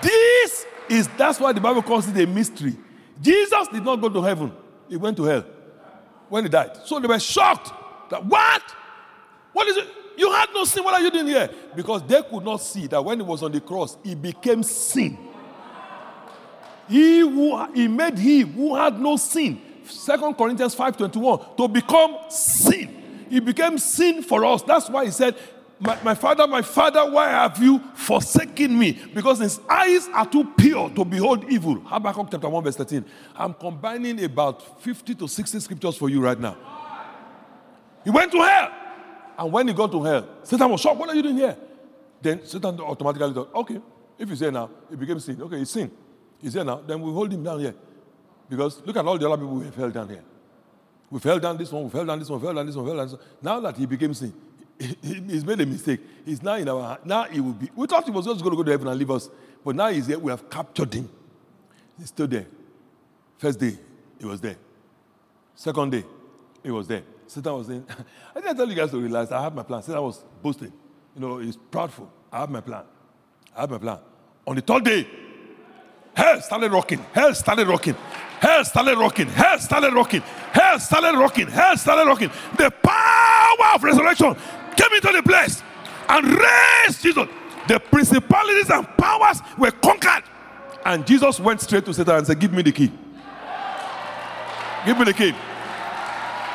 This 0.00 0.64
is 0.88 1.08
that's 1.16 1.40
why 1.40 1.52
the 1.52 1.60
Bible 1.60 1.82
calls 1.82 2.08
it 2.08 2.16
a 2.22 2.24
mystery. 2.24 2.76
Jesus 3.20 3.66
did 3.66 3.84
not 3.84 3.96
go 3.96 4.08
to 4.08 4.22
heaven, 4.22 4.52
he 4.88 4.96
went 4.96 5.16
to 5.16 5.24
hell 5.24 5.44
when 6.28 6.44
he 6.44 6.48
died. 6.48 6.76
So 6.84 7.00
they 7.00 7.08
were 7.08 7.18
shocked 7.18 7.72
that 8.12 8.24
what? 8.24 8.62
What 9.52 9.66
is 9.66 9.76
it? 9.76 9.88
You 10.16 10.30
had 10.30 10.50
no 10.54 10.62
sin. 10.66 10.84
What 10.84 10.94
are 10.94 11.00
you 11.00 11.10
doing 11.10 11.26
here? 11.26 11.50
Because 11.74 12.04
they 12.04 12.22
could 12.22 12.44
not 12.44 12.58
see 12.58 12.86
that 12.86 13.04
when 13.04 13.18
he 13.18 13.26
was 13.26 13.42
on 13.42 13.50
the 13.50 13.60
cross, 13.60 13.96
he 14.04 14.14
became 14.14 14.62
sin. 14.62 15.18
He 16.88 17.20
who 17.20 17.72
he 17.72 17.88
made 17.88 18.18
him 18.18 18.52
who 18.52 18.74
had 18.74 19.00
no 19.00 19.16
sin. 19.16 19.60
Second 19.84 20.34
Corinthians 20.34 20.74
5:21 20.74 21.56
to 21.56 21.68
become 21.68 22.16
sin. 22.28 23.26
He 23.28 23.40
became 23.40 23.78
sin 23.78 24.22
for 24.22 24.44
us. 24.44 24.62
That's 24.62 24.88
why 24.88 25.04
he 25.04 25.10
said, 25.10 25.36
my, 25.80 25.96
my, 26.02 26.14
father, 26.14 26.46
my 26.46 26.62
father, 26.62 27.08
why 27.08 27.28
have 27.28 27.62
you 27.62 27.78
forsaken 27.94 28.76
me? 28.76 28.98
Because 29.14 29.38
his 29.38 29.60
eyes 29.68 30.08
are 30.12 30.26
too 30.26 30.44
pure 30.56 30.90
to 30.90 31.04
behold 31.04 31.44
evil. 31.48 31.76
Habakkuk 31.80 32.28
chapter 32.30 32.48
1, 32.48 32.64
verse 32.64 32.76
13. 32.76 33.04
I'm 33.36 33.54
combining 33.54 34.24
about 34.24 34.82
50 34.82 35.14
to 35.14 35.28
60 35.28 35.60
scriptures 35.60 35.96
for 35.96 36.08
you 36.08 36.20
right 36.20 36.38
now. 36.38 36.56
He 38.02 38.10
went 38.10 38.32
to 38.32 38.42
hell. 38.42 38.72
And 39.38 39.52
when 39.52 39.68
he 39.68 39.74
got 39.74 39.92
to 39.92 40.02
hell, 40.02 40.28
Satan 40.42 40.68
was 40.68 40.80
shocked. 40.80 40.98
What 40.98 41.10
are 41.10 41.14
you 41.14 41.22
doing 41.22 41.36
here? 41.36 41.56
Then 42.20 42.44
Satan 42.44 42.80
automatically 42.80 43.32
thought, 43.32 43.54
okay, 43.54 43.80
if 44.18 44.28
he's 44.28 44.40
here 44.40 44.50
now, 44.50 44.68
it 44.90 44.98
became 44.98 45.20
sin. 45.20 45.40
Okay, 45.42 45.58
he's 45.58 45.70
sin. 45.70 45.92
He's 46.40 46.54
here 46.54 46.64
now, 46.64 46.80
then 46.86 47.00
we 47.00 47.12
hold 47.12 47.32
him 47.32 47.42
down 47.42 47.60
here. 47.60 47.74
Because 48.48 48.80
look 48.86 48.96
at 48.96 49.04
all 49.04 49.18
the 49.18 49.28
other 49.28 49.36
people 49.42 49.56
we 49.56 49.64
have 49.64 49.74
held 49.74 49.92
down 49.92 50.08
here. 50.08 50.22
We 51.10 51.20
fell 51.20 51.38
down 51.38 51.56
this 51.56 51.72
one, 51.72 51.84
we 51.84 51.90
fell 51.90 52.04
down 52.04 52.18
this 52.18 52.28
one, 52.28 52.40
fell 52.40 52.54
down 52.54 52.66
this 52.66 52.76
one, 52.76 52.86
fell 52.86 52.96
down 52.96 53.06
this 53.06 53.16
one. 53.16 53.22
Now 53.42 53.60
that 53.60 53.76
he 53.76 53.86
became 53.86 54.14
sin, 54.14 54.32
he's 54.78 55.44
made 55.44 55.60
a 55.60 55.66
mistake. 55.66 56.00
He's 56.24 56.42
now 56.42 56.54
in 56.54 56.68
our 56.68 56.98
now 57.04 57.24
he 57.24 57.40
will 57.40 57.52
be. 57.52 57.70
We 57.74 57.86
thought 57.86 58.04
he 58.04 58.10
was 58.10 58.26
just 58.26 58.40
going 58.40 58.52
to 58.52 58.56
go 58.56 58.62
to 58.62 58.70
heaven 58.70 58.88
and 58.88 58.98
leave 58.98 59.10
us, 59.10 59.28
but 59.64 59.74
now 59.74 59.88
he's 59.88 60.06
here. 60.06 60.18
We 60.18 60.30
have 60.30 60.48
captured 60.48 60.92
him. 60.94 61.08
He's 61.98 62.08
still 62.08 62.26
there. 62.26 62.46
First 63.38 63.58
day, 63.58 63.78
he 64.18 64.26
was 64.26 64.40
there. 64.40 64.56
Second 65.54 65.90
day, 65.90 66.04
he 66.62 66.70
was 66.70 66.86
there. 66.86 67.02
Satan 67.26 67.52
was 67.52 67.70
I 67.70 68.40
didn't 68.40 68.56
tell 68.56 68.68
you 68.68 68.74
guys 68.74 68.90
to 68.90 68.98
realize 68.98 69.30
I 69.30 69.42
have 69.42 69.54
my 69.54 69.62
plan. 69.62 69.82
Satan 69.82 70.02
was 70.02 70.24
boasting. 70.42 70.72
You 71.14 71.20
know, 71.20 71.38
he's 71.38 71.56
proudful. 71.56 72.08
I 72.32 72.40
have 72.40 72.50
my 72.50 72.60
plan. 72.60 72.84
I 73.56 73.60
have 73.62 73.70
my 73.70 73.78
plan. 73.78 73.98
On 74.46 74.56
the 74.56 74.62
third 74.62 74.84
day, 74.84 75.06
hell 76.18 76.40
started 76.40 76.72
rocking. 76.72 76.98
Hell 77.12 77.32
started 77.34 77.68
rocking. 77.68 77.94
Hell 78.40 78.64
started 78.64 78.98
rocking. 78.98 79.28
Hell 79.28 79.58
started 79.58 79.94
rocking. 79.94 80.22
Hell 80.52 80.78
started 80.80 81.18
rocking. 81.18 81.46
Hell 81.46 81.76
started 81.76 82.08
rocking. 82.08 82.30
The 82.56 82.70
power 82.82 83.74
of 83.74 83.84
resurrection 83.84 84.34
came 84.76 84.92
into 84.94 85.12
the 85.12 85.22
place 85.22 85.62
and 86.08 86.26
raised 86.26 87.02
Jesus. 87.02 87.28
The 87.68 87.78
principalities 87.78 88.70
and 88.70 88.86
powers 88.96 89.40
were 89.56 89.70
conquered. 89.70 90.24
And 90.84 91.06
Jesus 91.06 91.38
went 91.38 91.60
straight 91.60 91.84
to 91.84 91.94
Satan 91.94 92.16
and 92.16 92.26
said, 92.26 92.38
Give 92.38 92.52
me 92.52 92.62
the 92.62 92.72
key. 92.72 92.90
Give 94.86 94.98
me 94.98 95.04
the 95.04 95.12
key. 95.12 95.34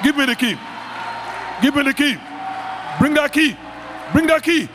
Give 0.03 0.18
me 0.18 0.26
the 0.26 0.36
key. 0.36 0.57
Give 1.61 1.76
me 1.76 1.84
the 1.84 1.93
key. 1.93 2.18
Bring 2.99 3.14
that 3.14 3.32
key. 3.32 3.55
Bring 4.11 4.28
that 4.28 4.43
key. 4.43 4.68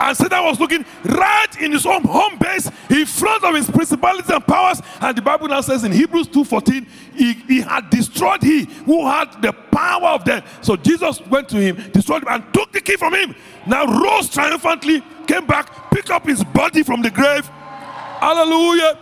And 0.00 0.16
Satan 0.16 0.42
was 0.44 0.58
looking 0.58 0.84
right 1.04 1.60
in 1.60 1.72
his 1.72 1.84
own 1.84 2.02
home 2.04 2.38
base 2.38 2.70
in 2.88 3.04
front 3.04 3.44
of 3.44 3.54
his 3.54 3.70
principalities 3.70 4.30
and 4.30 4.44
powers. 4.46 4.80
And 4.98 5.16
the 5.16 5.20
Bible 5.20 5.46
now 5.48 5.60
says 5.60 5.84
in 5.84 5.92
Hebrews 5.92 6.28
2:14, 6.28 6.86
he, 7.14 7.34
he 7.34 7.60
had 7.60 7.90
destroyed 7.90 8.42
he 8.42 8.64
who 8.64 9.06
had 9.06 9.42
the 9.42 9.52
power 9.52 10.08
of 10.08 10.24
death. 10.24 10.64
So 10.64 10.74
Jesus 10.74 11.20
went 11.26 11.50
to 11.50 11.56
him, 11.56 11.76
destroyed 11.92 12.22
him, 12.22 12.28
and 12.30 12.54
took 12.54 12.72
the 12.72 12.80
key 12.80 12.96
from 12.96 13.14
him. 13.14 13.34
Now 13.66 13.84
rose 14.00 14.30
triumphantly, 14.30 15.02
came 15.26 15.46
back, 15.46 15.90
picked 15.90 16.10
up 16.10 16.26
his 16.26 16.42
body 16.44 16.82
from 16.82 17.02
the 17.02 17.10
grave. 17.10 17.46
Hallelujah. 17.46 18.98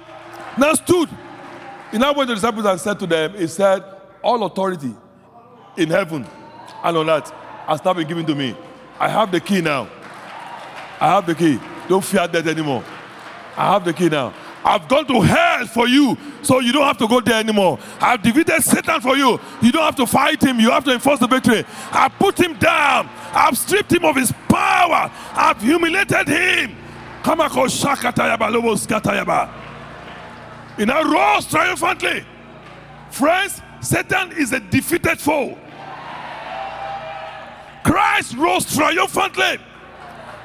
Now 0.58 0.74
stood. 0.74 1.08
He 1.92 1.98
now 1.98 2.12
went 2.12 2.28
to 2.28 2.34
the 2.34 2.40
disciples 2.40 2.66
and 2.66 2.80
said 2.80 2.98
to 2.98 3.06
them, 3.06 3.34
He 3.34 3.46
said, 3.46 3.84
All 4.20 4.42
authority 4.42 4.94
in 5.76 5.90
heaven 5.90 6.26
and 6.82 6.96
on 6.96 7.08
earth 7.08 7.30
has 7.68 7.84
now 7.84 7.94
been 7.94 8.08
given 8.08 8.26
to 8.26 8.34
me. 8.34 8.56
I 8.98 9.08
have 9.08 9.30
the 9.30 9.40
key 9.40 9.60
now. 9.60 9.88
I 11.00 11.14
have 11.14 11.26
the 11.26 11.34
key. 11.34 11.60
Don't 11.88 12.04
fear 12.04 12.26
death 12.28 12.46
anymore. 12.46 12.84
I 13.56 13.72
have 13.72 13.84
the 13.84 13.92
key 13.92 14.08
now. 14.08 14.34
I've 14.64 14.88
gone 14.88 15.06
to 15.06 15.20
hell 15.20 15.66
for 15.66 15.88
you, 15.88 16.16
so 16.42 16.60
you 16.60 16.72
don't 16.72 16.84
have 16.84 16.98
to 16.98 17.08
go 17.08 17.20
there 17.20 17.40
anymore. 17.40 17.78
I've 18.00 18.22
defeated 18.22 18.62
Satan 18.62 19.00
for 19.00 19.16
you. 19.16 19.40
You 19.62 19.72
don't 19.72 19.84
have 19.84 19.96
to 19.96 20.06
fight 20.06 20.42
him, 20.42 20.60
you 20.60 20.70
have 20.70 20.84
to 20.84 20.92
enforce 20.92 21.20
the 21.20 21.26
victory. 21.26 21.64
I've 21.90 22.12
put 22.18 22.38
him 22.38 22.54
down, 22.58 23.08
I've 23.32 23.56
stripped 23.56 23.92
him 23.92 24.04
of 24.04 24.16
his 24.16 24.32
power, 24.48 25.10
I've 25.32 25.60
humiliated 25.60 26.28
him. 26.28 26.76
He 30.76 30.84
now 30.84 31.02
rose 31.02 31.46
triumphantly. 31.46 32.24
Friends, 33.10 33.62
Satan 33.80 34.32
is 34.32 34.52
a 34.52 34.60
defeated 34.60 35.18
foe. 35.18 35.56
Christ 37.84 38.34
rose 38.36 38.76
triumphantly. 38.76 39.58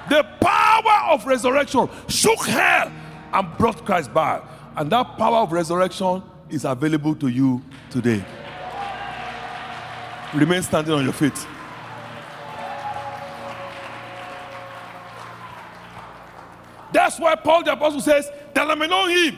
The 0.09 0.23
power 0.41 1.11
of 1.13 1.25
resurrection 1.25 1.89
shook 2.07 2.45
hell 2.45 2.91
and 3.33 3.57
brought 3.57 3.85
Christ 3.85 4.13
back. 4.13 4.43
And 4.75 4.91
that 4.91 5.17
power 5.17 5.37
of 5.37 5.51
resurrection 5.51 6.23
is 6.49 6.65
available 6.65 7.15
to 7.15 7.27
you 7.27 7.61
today. 7.89 8.23
Remain 10.33 10.61
standing 10.63 10.93
on 10.93 11.03
your 11.03 11.13
feet. 11.13 11.47
That's 16.91 17.19
why 17.19 17.35
Paul 17.35 17.63
the 17.63 17.73
Apostle 17.73 18.01
says 18.01 18.29
that 18.53 18.69
I 18.69 18.75
may 18.75 18.87
know 18.87 19.07
him 19.07 19.37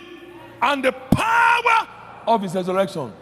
and 0.62 0.84
the 0.84 0.92
power 0.92 1.88
of 2.28 2.42
his 2.42 2.54
resurrection. 2.54 3.14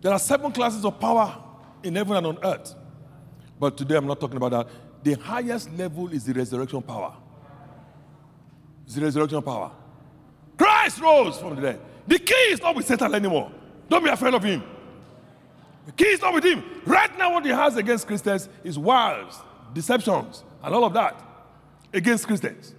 There 0.00 0.12
are 0.12 0.18
seven 0.18 0.50
classes 0.52 0.84
of 0.84 0.98
power 0.98 1.36
in 1.82 1.94
heaven 1.94 2.16
and 2.16 2.26
on 2.26 2.38
earth. 2.42 2.74
But 3.58 3.76
today 3.76 3.96
I'm 3.96 4.06
not 4.06 4.20
talking 4.20 4.36
about 4.36 4.50
that. 4.50 4.68
The 5.02 5.14
highest 5.14 5.72
level 5.72 6.08
is 6.08 6.24
the 6.24 6.34
resurrection 6.34 6.82
power. 6.82 7.14
It's 8.84 8.94
the 8.94 9.02
resurrection 9.02 9.42
power. 9.42 9.70
Christ 10.58 11.00
rose 11.00 11.38
from 11.38 11.56
the 11.56 11.62
dead. 11.62 11.80
The 12.06 12.18
key 12.18 12.34
is 12.50 12.60
not 12.60 12.74
with 12.74 12.86
Satan 12.86 13.14
anymore. 13.14 13.50
Don't 13.88 14.04
be 14.04 14.10
afraid 14.10 14.34
of 14.34 14.42
him. 14.42 14.62
The 15.86 15.92
key 15.92 16.10
is 16.10 16.20
not 16.20 16.34
with 16.34 16.44
him. 16.44 16.62
Right 16.84 17.16
now, 17.18 17.32
what 17.32 17.44
he 17.44 17.50
has 17.50 17.76
against 17.76 18.06
Christians 18.06 18.48
is 18.62 18.78
wiles, 18.78 19.40
deceptions, 19.72 20.44
and 20.62 20.74
all 20.74 20.84
of 20.84 20.92
that 20.94 21.20
against 21.92 22.26
Christians. 22.26 22.74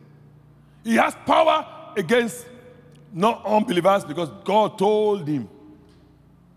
He 0.84 0.96
has 0.96 1.16
power 1.26 1.94
against 1.98 2.46
not 3.14 3.46
unbelievers 3.46 4.06
because 4.06 4.30
God 4.44 4.78
told 4.78 5.28
him, 5.28 5.50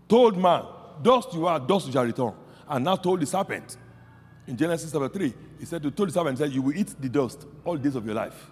told 0.07 0.37
man, 0.37 0.63
dust 1.01 1.33
you 1.33 1.47
are, 1.47 1.59
dust 1.59 1.87
you 1.87 1.93
shall 1.93 2.05
return. 2.05 2.33
And 2.67 2.85
now 2.85 2.95
told 2.95 3.19
the 3.19 3.25
serpent 3.25 3.77
in 4.47 4.55
Genesis 4.55 4.91
chapter 4.91 5.09
3, 5.09 5.33
he 5.65 5.69
said 5.69 5.81
to 5.81 5.89
told 5.89 6.09
the 6.09 6.13
serpent, 6.13 6.37
he 6.37 6.43
said, 6.45 6.53
You 6.53 6.61
will 6.61 6.77
eat 6.77 6.93
the 7.01 7.09
dust 7.09 7.47
all 7.63 7.75
days 7.75 7.95
of 7.95 8.05
your 8.05 8.13
life. 8.13 8.51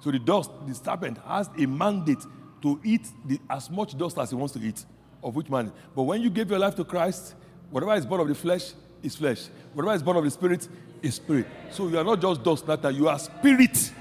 So 0.00 0.10
the 0.10 0.18
dust, 0.18 0.50
the 0.66 0.74
serpent 0.74 1.18
has 1.24 1.48
a 1.56 1.64
mandate 1.64 2.18
to 2.60 2.80
eat 2.82 3.06
the, 3.24 3.38
as 3.48 3.70
much 3.70 3.96
dust 3.96 4.18
as 4.18 4.30
he 4.30 4.36
wants 4.36 4.52
to 4.54 4.60
eat, 4.60 4.84
of 5.22 5.36
which 5.36 5.48
man. 5.48 5.72
But 5.94 6.02
when 6.02 6.22
you 6.22 6.30
give 6.30 6.50
your 6.50 6.58
life 6.58 6.74
to 6.74 6.84
Christ, 6.84 7.36
whatever 7.70 7.94
is 7.94 8.04
born 8.04 8.20
of 8.20 8.26
the 8.26 8.34
flesh 8.34 8.72
is 9.00 9.14
flesh. 9.14 9.46
Whatever 9.74 9.94
is 9.94 10.02
born 10.02 10.16
of 10.16 10.24
the 10.24 10.30
spirit 10.32 10.66
is 11.02 11.14
spirit. 11.14 11.46
So 11.70 11.86
you 11.86 11.98
are 11.98 12.04
not 12.04 12.20
just 12.20 12.42
dust, 12.42 12.66
that 12.66 12.92
you 12.92 13.06
are 13.06 13.18
spirit. 13.20 13.92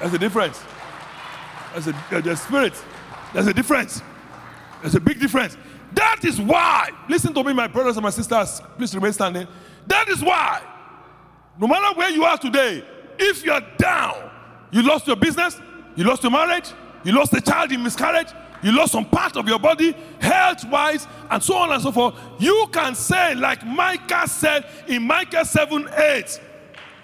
There's 0.00 0.14
a 0.14 0.18
difference. 0.18 0.60
There's 1.74 1.86
a, 1.86 2.04
there's 2.10 2.26
a 2.26 2.36
spirit. 2.36 2.84
There's 3.32 3.46
a 3.46 3.54
difference. 3.54 4.02
There's 4.82 4.96
a 4.96 5.00
big 5.00 5.20
difference. 5.20 5.56
That 5.96 6.24
is 6.24 6.38
why, 6.38 6.90
listen 7.08 7.32
to 7.32 7.42
me, 7.42 7.54
my 7.54 7.66
brothers 7.66 7.96
and 7.96 8.04
my 8.04 8.10
sisters, 8.10 8.60
please 8.76 8.94
remain 8.94 9.14
standing. 9.14 9.48
That 9.86 10.08
is 10.10 10.22
why, 10.22 10.62
no 11.58 11.66
matter 11.66 11.96
where 11.96 12.10
you 12.10 12.22
are 12.24 12.36
today, 12.36 12.84
if 13.18 13.42
you're 13.42 13.62
down, 13.78 14.30
you 14.70 14.82
lost 14.82 15.06
your 15.06 15.16
business, 15.16 15.58
you 15.96 16.04
lost 16.04 16.22
your 16.22 16.32
marriage, 16.32 16.70
you 17.02 17.12
lost 17.12 17.32
a 17.32 17.40
child 17.40 17.72
in 17.72 17.82
miscarriage, 17.82 18.28
you 18.62 18.72
lost 18.72 18.92
some 18.92 19.06
part 19.06 19.38
of 19.38 19.48
your 19.48 19.58
body, 19.58 19.92
health 20.20 20.64
wise, 20.66 21.06
and 21.30 21.42
so 21.42 21.54
on 21.54 21.72
and 21.72 21.82
so 21.82 21.90
forth, 21.90 22.14
you 22.38 22.66
can 22.72 22.94
say, 22.94 23.34
like 23.34 23.64
Micah 23.64 24.28
said 24.28 24.66
in 24.86 25.02
Micah 25.02 25.46
7 25.46 25.88
8, 25.96 26.40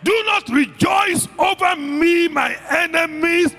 do 0.04 0.22
not 0.26 0.46
rejoice 0.50 1.28
over 1.38 1.76
me, 1.76 2.28
my 2.28 2.54
enemies, 2.68 3.56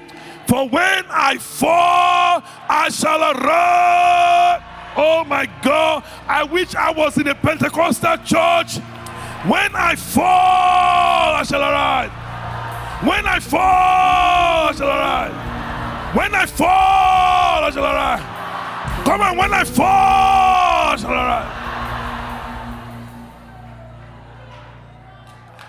for 0.47 0.69
when 0.69 1.05
I 1.09 1.37
fall, 1.39 2.43
I 2.69 2.89
shall 2.91 3.23
arise. 3.23 4.72
Oh 4.95 5.23
my 5.23 5.47
God, 5.63 6.03
I 6.27 6.43
wish 6.43 6.75
I 6.75 6.91
was 6.91 7.17
in 7.17 7.27
a 7.27 7.35
Pentecostal 7.35 8.17
church. 8.17 8.77
When 9.47 9.75
I 9.75 9.95
fall, 9.95 11.35
I 11.35 11.43
shall 11.43 11.61
arise. 11.61 12.11
When 13.03 13.25
I 13.25 13.39
fall, 13.39 13.59
I 14.69 14.73
shall 14.75 14.87
arise. 14.87 16.15
When 16.15 16.35
I 16.35 16.45
fall, 16.45 17.63
I 17.63 17.71
shall 17.73 17.83
arise. 17.83 19.05
Come 19.05 19.21
on, 19.21 19.37
when 19.37 19.53
I 19.53 19.63
fall, 19.63 19.85
I 19.85 20.95
shall 20.97 21.11
arise. 21.11 21.59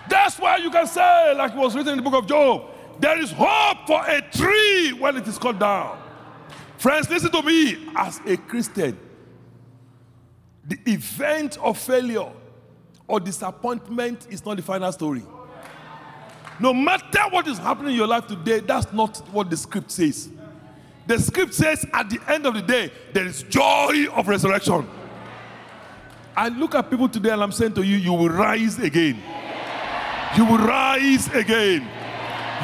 That's 0.09 0.39
why 0.39 0.59
you 0.59 0.70
can 0.70 0.87
say, 0.87 1.35
like 1.35 1.53
it 1.53 1.59
was 1.59 1.75
written 1.75 1.95
in 1.95 1.97
the 1.97 2.03
book 2.09 2.14
of 2.14 2.27
Job, 2.29 2.70
There 3.01 3.18
is 3.18 3.33
hope 3.33 3.87
for 3.87 4.05
a 4.07 4.20
tree 4.31 4.93
when 4.93 5.16
it 5.16 5.27
is 5.27 5.39
cut 5.39 5.59
down. 5.59 5.99
Friends, 6.79 7.11
listen 7.11 7.31
to 7.33 7.43
me. 7.43 7.89
As 7.97 8.20
a 8.27 8.37
Christian, 8.37 8.99
the 10.66 10.78
event 10.86 11.58
of 11.58 11.78
failure 11.78 12.30
or 13.06 13.20
disappointment 13.20 14.26
is 14.30 14.44
not 14.44 14.56
the 14.56 14.62
final 14.62 14.90
story. 14.92 15.22
No 16.60 16.72
matter 16.72 17.20
what 17.30 17.46
is 17.48 17.58
happening 17.58 17.92
in 17.92 17.96
your 17.96 18.06
life 18.06 18.26
today, 18.26 18.60
that's 18.60 18.92
not 18.92 19.18
what 19.30 19.50
the 19.50 19.56
script 19.56 19.90
says. 19.90 20.30
The 21.06 21.18
script 21.18 21.52
says 21.52 21.84
at 21.92 22.08
the 22.08 22.20
end 22.28 22.46
of 22.46 22.54
the 22.54 22.62
day, 22.62 22.90
there 23.12 23.26
is 23.26 23.42
joy 23.42 24.06
of 24.12 24.28
resurrection. 24.28 24.88
I 26.36 26.48
look 26.48 26.74
at 26.74 26.88
people 26.88 27.08
today 27.08 27.30
and 27.30 27.42
I'm 27.42 27.52
saying 27.52 27.74
to 27.74 27.82
you, 27.82 27.96
you 27.96 28.12
will 28.12 28.30
rise 28.30 28.78
again. 28.78 29.22
You 30.36 30.44
will 30.44 30.58
rise 30.58 31.28
again. 31.28 31.86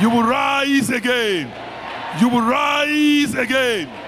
You 0.01 0.11
will 0.11 0.23
rise 0.23 0.91
again. 0.91 1.53
You 2.21 2.29
will 2.29 2.41
rise 2.41 3.35
again. 3.35 4.00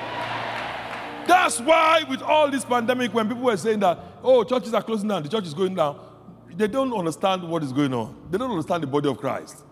That's 1.27 1.61
why, 1.61 2.05
with 2.09 2.23
all 2.23 2.51
this 2.51 2.65
pandemic, 2.65 3.13
when 3.15 3.29
people 3.29 3.45
were 3.45 3.57
saying 3.57 3.81
that, 3.81 3.99
oh, 4.23 4.45
churches 4.45 4.75
are 4.75 4.83
closing 4.83 5.09
down, 5.09 5.23
the 5.23 5.29
church 5.29 5.47
is 5.47 5.55
going 5.55 5.75
down, 5.75 5.99
they 6.55 6.67
don't 6.69 6.93
understand 6.93 7.49
what 7.49 7.63
is 7.63 7.73
going 7.73 7.95
on. 7.95 8.15
They 8.31 8.39
don't 8.39 8.51
understand 8.51 8.83
the 8.83 8.87
body 8.87 9.09
of 9.09 9.19
Christ. 9.19 9.65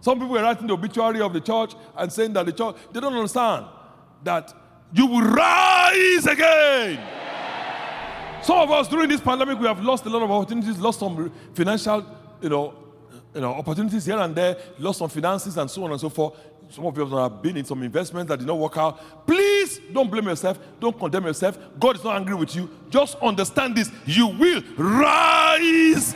Some 0.00 0.20
people 0.20 0.38
are 0.38 0.42
writing 0.42 0.66
the 0.66 0.74
obituary 0.74 1.20
of 1.20 1.32
the 1.32 1.40
church 1.40 1.74
and 1.96 2.12
saying 2.12 2.32
that 2.34 2.46
the 2.46 2.52
church, 2.52 2.76
they 2.92 3.00
don't 3.00 3.14
understand 3.14 3.66
that 4.22 4.52
you 4.92 5.06
will 5.06 5.22
rise 5.22 6.26
again. 6.26 7.00
Some 8.42 8.58
of 8.58 8.70
us 8.70 8.86
during 8.86 9.08
this 9.08 9.20
pandemic, 9.20 9.58
we 9.58 9.66
have 9.66 9.82
lost 9.82 10.06
a 10.06 10.08
lot 10.08 10.22
of 10.22 10.30
opportunities, 10.30 10.78
lost 10.78 11.00
some 11.00 11.32
financial, 11.54 12.06
you 12.40 12.48
know, 12.48 12.74
you 13.34 13.40
know, 13.40 13.52
opportunities 13.54 14.06
here 14.06 14.18
and 14.18 14.34
there, 14.34 14.56
lost 14.78 14.98
some 15.00 15.08
finances 15.08 15.56
and 15.56 15.70
so 15.70 15.84
on 15.84 15.90
and 15.90 16.00
so 16.00 16.08
forth. 16.08 16.38
Some 16.68 16.84
of 16.84 16.96
you 16.96 17.06
have 17.06 17.42
been 17.42 17.56
in 17.56 17.64
some 17.64 17.82
investments 17.82 18.28
that 18.28 18.38
did 18.38 18.46
not 18.46 18.58
work 18.58 18.76
out. 18.76 19.26
Please 19.26 19.80
don't 19.92 20.10
blame 20.10 20.26
yourself. 20.26 20.58
Don't 20.80 20.98
condemn 20.98 21.24
yourself. 21.24 21.58
God 21.78 21.96
is 21.96 22.04
not 22.04 22.16
angry 22.16 22.34
with 22.34 22.54
you. 22.56 22.68
Just 22.90 23.16
understand 23.22 23.76
this. 23.76 23.90
You 24.04 24.26
will 24.28 24.62
rise. 24.76 26.14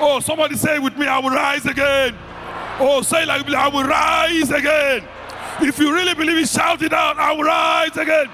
Oh, 0.00 0.20
somebody 0.20 0.56
say 0.56 0.78
with 0.78 0.96
me, 0.96 1.06
I 1.06 1.18
will 1.18 1.30
rise 1.30 1.64
again. 1.66 2.14
Oh, 2.78 3.02
say 3.02 3.24
like 3.24 3.48
I 3.48 3.68
will 3.68 3.84
rise 3.84 4.50
again. 4.50 5.04
If 5.60 5.78
you 5.78 5.92
really 5.94 6.14
believe 6.14 6.36
it, 6.36 6.48
shout 6.48 6.82
it 6.82 6.92
out. 6.92 7.18
I 7.18 7.32
will 7.32 7.44
rise 7.44 7.96
again. 7.96 8.28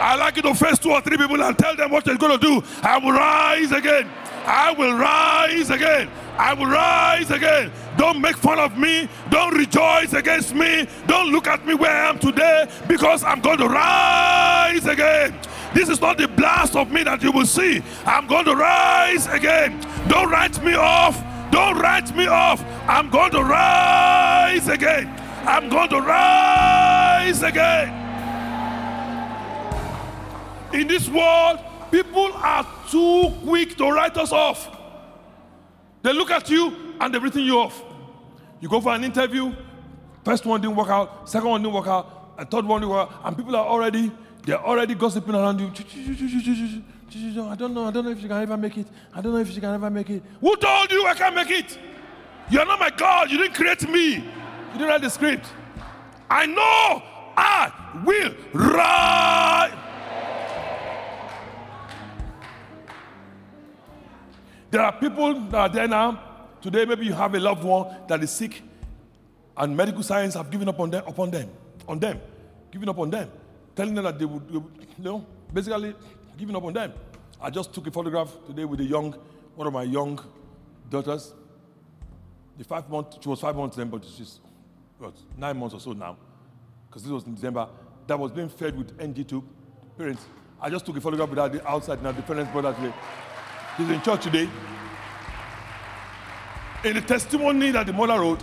I 0.00 0.14
like 0.14 0.36
you 0.36 0.42
to 0.42 0.54
face 0.54 0.78
two 0.78 0.92
or 0.92 1.00
three 1.00 1.16
people 1.16 1.42
and 1.42 1.58
tell 1.58 1.74
them 1.74 1.90
what 1.90 2.04
they're 2.04 2.16
going 2.16 2.38
to 2.38 2.46
do. 2.46 2.62
I 2.82 2.98
will 2.98 3.12
rise 3.12 3.72
again. 3.72 4.08
I 4.46 4.72
will 4.72 4.96
rise 4.96 5.70
again. 5.70 6.08
I 6.38 6.54
will 6.54 6.66
rise 6.66 7.32
again. 7.32 7.72
Don't 7.96 8.20
make 8.20 8.36
fun 8.36 8.60
of 8.60 8.78
me. 8.78 9.08
Don't 9.28 9.56
rejoice 9.56 10.12
against 10.12 10.54
me. 10.54 10.86
Don't 11.08 11.32
look 11.32 11.48
at 11.48 11.66
me 11.66 11.74
where 11.74 11.90
I 11.90 12.08
am 12.08 12.18
today 12.20 12.70
because 12.86 13.24
I'm 13.24 13.40
going 13.40 13.58
to 13.58 13.68
rise 13.68 14.86
again. 14.86 15.36
This 15.74 15.88
is 15.88 16.00
not 16.00 16.16
the 16.16 16.28
blast 16.28 16.76
of 16.76 16.92
me 16.92 17.02
that 17.02 17.22
you 17.24 17.32
will 17.32 17.44
see. 17.44 17.82
I'm 18.06 18.28
going 18.28 18.44
to 18.44 18.54
rise 18.54 19.26
again. 19.26 19.84
Don't 20.06 20.30
write 20.30 20.62
me 20.62 20.74
off. 20.74 21.22
Don't 21.50 21.76
write 21.76 22.14
me 22.14 22.28
off. 22.28 22.64
I'm 22.88 23.10
going 23.10 23.32
to 23.32 23.42
rise 23.42 24.68
again. 24.68 25.08
I'm 25.44 25.68
going 25.68 25.88
to 25.90 26.00
rise 26.00 27.42
again. 27.42 27.88
In 30.72 30.86
this 30.86 31.08
world, 31.08 31.58
people 31.90 32.30
are 32.34 32.66
too 32.88 33.32
quick 33.44 33.76
to 33.78 33.90
write 33.90 34.16
us 34.16 34.30
off. 34.30 34.77
They 36.08 36.14
look 36.14 36.30
at 36.30 36.48
you 36.48 36.74
and 36.98 37.12
they've 37.12 37.22
written 37.22 37.42
you 37.42 37.58
off. 37.58 37.84
You 38.60 38.68
go 38.70 38.80
for 38.80 38.94
an 38.94 39.04
interview, 39.04 39.54
first 40.24 40.46
one 40.46 40.58
didn't 40.58 40.74
work 40.74 40.88
out, 40.88 41.28
second 41.28 41.50
one 41.50 41.60
didn't 41.60 41.74
work 41.74 41.86
out, 41.86 42.32
a 42.38 42.46
third 42.46 42.64
one 42.64 42.80
didn't 42.80 42.94
work 42.94 43.10
out, 43.10 43.20
and 43.24 43.36
people 43.36 43.54
are 43.54 43.66
already, 43.66 44.10
they're 44.42 44.56
already 44.56 44.94
gossiping 44.94 45.34
around 45.34 45.60
you. 45.60 45.66
I 45.66 47.54
don't 47.56 47.74
know, 47.74 47.84
I 47.84 47.90
don't 47.90 48.06
know 48.06 48.10
if 48.10 48.22
you 48.22 48.28
can 48.28 48.40
ever 48.40 48.56
make 48.56 48.78
it. 48.78 48.86
I 49.12 49.20
don't 49.20 49.34
know 49.34 49.38
if 49.38 49.54
you 49.54 49.60
can 49.60 49.74
ever 49.74 49.90
make 49.90 50.08
it. 50.08 50.22
Who 50.40 50.56
told 50.56 50.90
you 50.90 51.06
I 51.06 51.12
can't 51.12 51.34
make 51.34 51.50
it? 51.50 51.78
You're 52.50 52.64
not 52.64 52.80
my 52.80 52.88
God. 52.88 53.30
You 53.30 53.36
didn't 53.36 53.52
create 53.54 53.86
me. 53.86 54.14
You 54.14 54.22
didn't 54.72 54.88
write 54.88 55.02
the 55.02 55.10
script. 55.10 55.46
I 56.30 56.46
know 56.46 57.02
I 57.36 57.70
will 58.02 58.34
rise. 58.54 59.87
There 64.70 64.82
are 64.82 64.92
people 64.92 65.34
that 65.48 65.54
are 65.54 65.68
there 65.68 65.88
now. 65.88 66.20
Today, 66.60 66.84
maybe 66.84 67.06
you 67.06 67.14
have 67.14 67.34
a 67.34 67.40
loved 67.40 67.64
one 67.64 67.86
that 68.08 68.22
is 68.22 68.30
sick, 68.30 68.62
and 69.56 69.76
medical 69.76 70.02
science 70.02 70.34
have 70.34 70.50
given 70.50 70.68
up 70.68 70.78
on 70.78 70.90
them, 70.90 71.04
upon 71.06 71.30
them, 71.30 71.48
on 71.86 71.98
them, 71.98 72.20
giving 72.70 72.88
up 72.88 72.98
on 72.98 73.10
them, 73.10 73.30
telling 73.74 73.94
them 73.94 74.04
that 74.04 74.18
they 74.18 74.24
would, 74.24 74.42
you 74.50 74.64
know, 74.98 75.24
basically 75.54 75.94
giving 76.36 76.54
up 76.54 76.64
on 76.64 76.72
them. 76.72 76.92
I 77.40 77.48
just 77.50 77.72
took 77.72 77.86
a 77.86 77.90
photograph 77.90 78.30
today 78.46 78.64
with 78.64 78.80
a 78.80 78.84
young, 78.84 79.12
one 79.54 79.66
of 79.66 79.72
my 79.72 79.84
young 79.84 80.20
daughters. 80.90 81.32
The 82.58 82.64
five 82.64 82.90
month, 82.90 83.22
she 83.22 83.28
was 83.28 83.40
five 83.40 83.54
months 83.54 83.76
then, 83.76 83.88
but 83.88 84.04
she's 84.04 84.40
what, 84.98 85.14
nine 85.36 85.56
months 85.56 85.74
or 85.74 85.80
so 85.80 85.92
now, 85.92 86.16
because 86.88 87.04
this 87.04 87.12
was 87.12 87.24
in 87.24 87.34
December. 87.34 87.68
That 88.06 88.18
was 88.18 88.32
being 88.32 88.48
fed 88.48 88.76
with 88.76 89.00
NG 89.00 89.24
tube 89.24 89.44
parents. 89.96 90.24
I 90.60 90.68
just 90.70 90.84
took 90.84 90.96
a 90.96 91.00
photograph 91.00 91.30
with 91.30 91.38
her 91.38 91.68
outside 91.68 92.02
now. 92.02 92.10
The 92.10 92.22
parents 92.22 92.50
brought 92.50 92.64
her 92.64 92.72
today. 92.72 92.94
He's 93.78 93.88
in 93.88 94.02
church 94.02 94.24
today. 94.24 94.50
In 96.82 96.94
the 96.94 97.00
testimony 97.00 97.70
that 97.70 97.86
the 97.86 97.92
mother 97.92 98.18
wrote, 98.18 98.42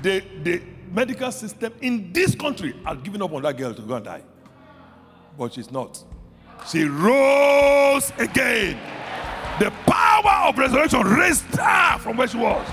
the, 0.00 0.22
the 0.44 0.62
medical 0.92 1.32
system 1.32 1.72
in 1.80 2.12
this 2.12 2.36
country 2.36 2.74
had 2.84 3.02
given 3.02 3.20
up 3.20 3.32
on 3.32 3.42
that 3.42 3.56
girl 3.56 3.74
to 3.74 3.82
go 3.82 3.94
and 3.96 4.04
die. 4.04 4.22
But 5.36 5.54
she's 5.54 5.72
not. 5.72 6.02
She 6.68 6.84
rose 6.84 8.12
again. 8.18 8.78
The 9.58 9.72
power 9.86 10.48
of 10.48 10.56
resurrection 10.56 11.02
raised 11.02 11.44
her 11.56 11.98
from 11.98 12.16
where 12.16 12.28
she 12.28 12.36
was. 12.36 12.66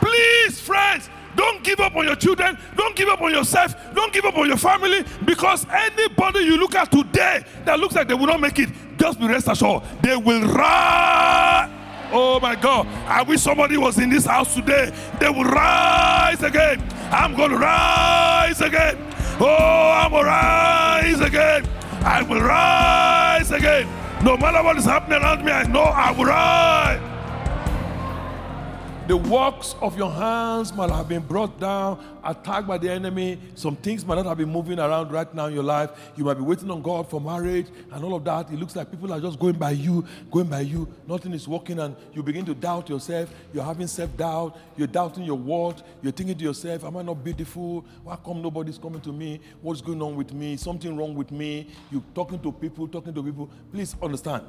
Please, 0.00 0.60
friends, 0.60 1.10
don't 1.36 1.62
give 1.64 1.80
up 1.80 1.94
on 1.96 2.04
your 2.06 2.16
children. 2.16 2.56
Don't 2.76 2.96
give 2.96 3.08
up 3.08 3.20
on 3.20 3.32
yourself. 3.32 3.74
Don't 3.94 4.12
give 4.12 4.24
up 4.24 4.36
on 4.36 4.46
your 4.46 4.56
family 4.56 5.04
because 5.24 5.66
anybody 5.70 6.40
you 6.40 6.56
look 6.56 6.74
at 6.74 6.90
today 6.90 7.44
that 7.64 7.78
looks 7.78 7.94
like 7.94 8.08
they 8.08 8.14
will 8.14 8.26
not 8.26 8.40
make 8.40 8.58
it, 8.58 8.70
just 8.94 9.18
be 9.18 9.26
rest 9.26 9.48
assured, 9.48 9.82
they 10.02 10.16
will 10.16 10.46
rise. 10.48 11.70
Oh 12.12 12.38
my 12.40 12.54
God. 12.54 12.86
I 13.06 13.22
wish 13.22 13.40
somebody 13.40 13.76
was 13.76 13.98
in 13.98 14.08
this 14.08 14.24
house 14.24 14.54
today. 14.54 14.92
They 15.18 15.28
will 15.28 15.44
rise 15.44 16.42
again. 16.42 16.80
I'm 17.10 17.34
going 17.36 17.50
to 17.50 17.58
rise 17.58 18.60
again. 18.60 18.96
Oh, 19.40 19.90
I'm 19.92 20.10
going 20.10 20.24
to 20.24 20.30
rise 20.30 21.20
again. 21.20 21.68
I 22.04 22.22
will 22.22 22.40
rise 22.40 23.50
again. 23.50 23.88
No 24.24 24.36
matter 24.36 24.62
what 24.62 24.76
is 24.76 24.84
happening 24.84 25.20
around 25.22 25.44
me, 25.44 25.50
I 25.50 25.64
know 25.64 25.82
I 25.82 26.12
will 26.12 26.26
rise. 26.26 27.13
The 29.06 29.18
works 29.18 29.74
of 29.82 29.98
your 29.98 30.10
hands 30.10 30.72
might 30.72 30.88
have 30.88 31.10
been 31.10 31.20
brought 31.20 31.60
down, 31.60 32.02
attacked 32.24 32.66
by 32.66 32.78
the 32.78 32.90
enemy. 32.90 33.38
Some 33.54 33.76
things 33.76 34.02
might 34.02 34.14
not 34.14 34.24
have 34.24 34.38
been 34.38 34.48
moving 34.48 34.78
around 34.78 35.12
right 35.12 35.32
now 35.34 35.44
in 35.44 35.52
your 35.52 35.62
life. 35.62 35.90
You 36.16 36.24
might 36.24 36.38
be 36.38 36.40
waiting 36.40 36.70
on 36.70 36.80
God 36.80 37.10
for 37.10 37.20
marriage 37.20 37.66
and 37.92 38.02
all 38.02 38.14
of 38.14 38.24
that. 38.24 38.50
It 38.50 38.58
looks 38.58 38.74
like 38.74 38.90
people 38.90 39.12
are 39.12 39.20
just 39.20 39.38
going 39.38 39.56
by 39.56 39.72
you, 39.72 40.06
going 40.30 40.46
by 40.46 40.60
you. 40.60 40.88
Nothing 41.06 41.34
is 41.34 41.46
working, 41.46 41.80
and 41.80 41.94
you 42.14 42.22
begin 42.22 42.46
to 42.46 42.54
doubt 42.54 42.88
yourself. 42.88 43.28
You're 43.52 43.62
having 43.62 43.88
self 43.88 44.16
doubt. 44.16 44.56
You're 44.74 44.86
doubting 44.86 45.24
your 45.24 45.36
worth. 45.36 45.82
You're 46.00 46.12
thinking 46.12 46.38
to 46.38 46.44
yourself, 46.44 46.82
Am 46.82 46.96
I 46.96 47.02
not 47.02 47.22
beautiful? 47.22 47.84
Why 48.04 48.16
come 48.24 48.40
nobody's 48.40 48.78
coming 48.78 49.02
to 49.02 49.12
me? 49.12 49.38
What's 49.60 49.82
going 49.82 50.00
on 50.00 50.16
with 50.16 50.32
me? 50.32 50.56
Something 50.56 50.96
wrong 50.96 51.14
with 51.14 51.30
me? 51.30 51.68
You're 51.90 52.02
talking 52.14 52.40
to 52.40 52.50
people, 52.50 52.88
talking 52.88 53.12
to 53.12 53.22
people. 53.22 53.50
Please 53.70 53.94
understand. 54.00 54.44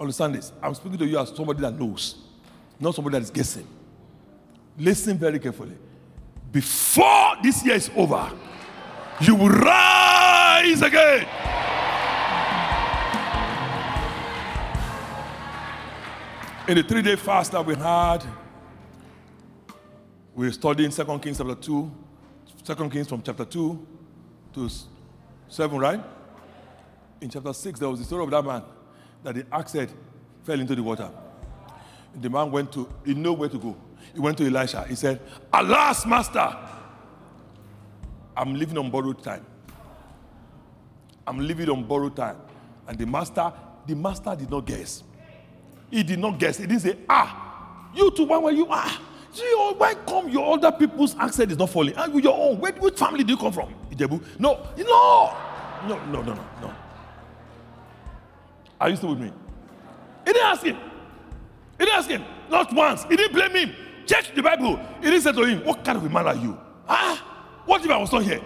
Understand 0.00 0.34
this. 0.34 0.52
I'm 0.60 0.74
speaking 0.74 0.98
to 0.98 1.06
you 1.06 1.20
as 1.20 1.28
somebody 1.28 1.60
that 1.60 1.78
knows 1.78 2.27
not 2.80 2.94
somebody 2.94 3.14
that 3.14 3.22
is 3.22 3.30
guessing. 3.30 3.66
Listen 4.78 5.18
very 5.18 5.38
carefully. 5.38 5.76
Before 6.52 7.34
this 7.42 7.64
year 7.64 7.74
is 7.74 7.90
over, 7.96 8.30
you 9.20 9.34
will 9.34 9.48
rise 9.48 10.80
again. 10.82 11.26
In 16.68 16.76
the 16.76 16.82
three 16.82 17.02
day 17.02 17.16
fast 17.16 17.52
that 17.52 17.64
we 17.64 17.74
had, 17.74 18.24
we're 20.34 20.52
studying 20.52 20.90
2 20.90 21.18
Kings 21.18 21.38
chapter 21.38 21.54
2, 21.54 21.90
2 22.64 22.90
Kings 22.90 23.08
from 23.08 23.22
chapter 23.22 23.44
2 23.44 23.86
to 24.54 24.68
7, 25.48 25.78
right? 25.78 26.00
In 27.20 27.28
chapter 27.28 27.52
6, 27.52 27.80
there 27.80 27.88
was 27.88 27.98
the 27.98 28.04
story 28.04 28.22
of 28.22 28.30
that 28.30 28.44
man 28.44 28.62
that 29.24 29.34
the 29.34 29.46
axe 29.50 29.72
head 29.72 29.90
fell 30.44 30.60
into 30.60 30.76
the 30.76 30.82
water 30.82 31.10
the 32.20 32.30
man 32.30 32.50
went 32.50 32.72
to, 32.72 32.88
he 33.04 33.14
knew 33.14 33.32
where 33.32 33.48
to 33.48 33.58
go. 33.58 33.76
He 34.14 34.20
went 34.20 34.38
to 34.38 34.46
Elisha. 34.46 34.84
He 34.88 34.94
said, 34.94 35.20
Alas, 35.52 36.06
master, 36.06 36.56
I'm 38.36 38.54
living 38.54 38.78
on 38.78 38.90
borrowed 38.90 39.22
time. 39.22 39.44
I'm 41.26 41.38
living 41.38 41.68
on 41.68 41.84
borrowed 41.84 42.16
time. 42.16 42.36
And 42.86 42.98
the 42.98 43.06
master, 43.06 43.52
the 43.86 43.94
master 43.94 44.34
did 44.36 44.50
not 44.50 44.64
guess. 44.64 45.02
He 45.90 46.02
did 46.02 46.18
not 46.18 46.38
guess. 46.38 46.58
He 46.58 46.66
didn't 46.66 46.80
say, 46.82 46.96
Ah, 47.08 47.90
you 47.94 48.10
too, 48.10 48.24
when 48.24 48.42
were 48.42 48.50
you? 48.50 48.66
Ah, 48.70 49.00
oh, 49.40 49.74
why 49.76 49.94
come 49.94 50.28
your 50.28 50.54
other 50.54 50.72
people's 50.72 51.16
accent 51.16 51.50
is 51.50 51.58
not 51.58 51.70
falling? 51.70 51.94
And 51.96 52.22
your 52.22 52.34
own, 52.34 52.58
where, 52.58 52.72
which 52.72 52.98
family 52.98 53.24
do 53.24 53.32
you 53.32 53.38
come 53.38 53.52
from? 53.52 53.74
Ijebu? 53.90 54.38
No, 54.38 54.66
no, 54.76 55.34
no, 55.86 56.04
no, 56.06 56.22
no, 56.22 56.34
no, 56.34 56.44
no. 56.62 56.74
Are 58.80 58.88
you 58.88 58.96
still 58.96 59.10
with 59.10 59.20
me? 59.20 59.32
He 60.26 60.32
didn't 60.32 60.46
ask 60.46 60.62
him. 60.62 60.76
He 61.78 61.84
didn't 61.84 61.98
ask 61.98 62.08
him. 62.08 62.24
Not 62.50 62.72
once. 62.72 63.04
He 63.04 63.16
didn't 63.16 63.32
blame 63.32 63.52
him. 63.52 63.74
Check 64.06 64.34
the 64.34 64.42
Bible. 64.42 64.76
He 65.00 65.10
didn't 65.10 65.22
say 65.22 65.32
to 65.32 65.44
him, 65.44 65.64
What 65.64 65.84
kind 65.84 65.98
of 65.98 66.04
a 66.04 66.08
man 66.08 66.26
are 66.26 66.34
you? 66.34 66.58
Ah, 66.88 67.60
what 67.66 67.84
if 67.84 67.90
I 67.90 67.96
was 67.98 68.12
not 68.12 68.22
here? 68.22 68.40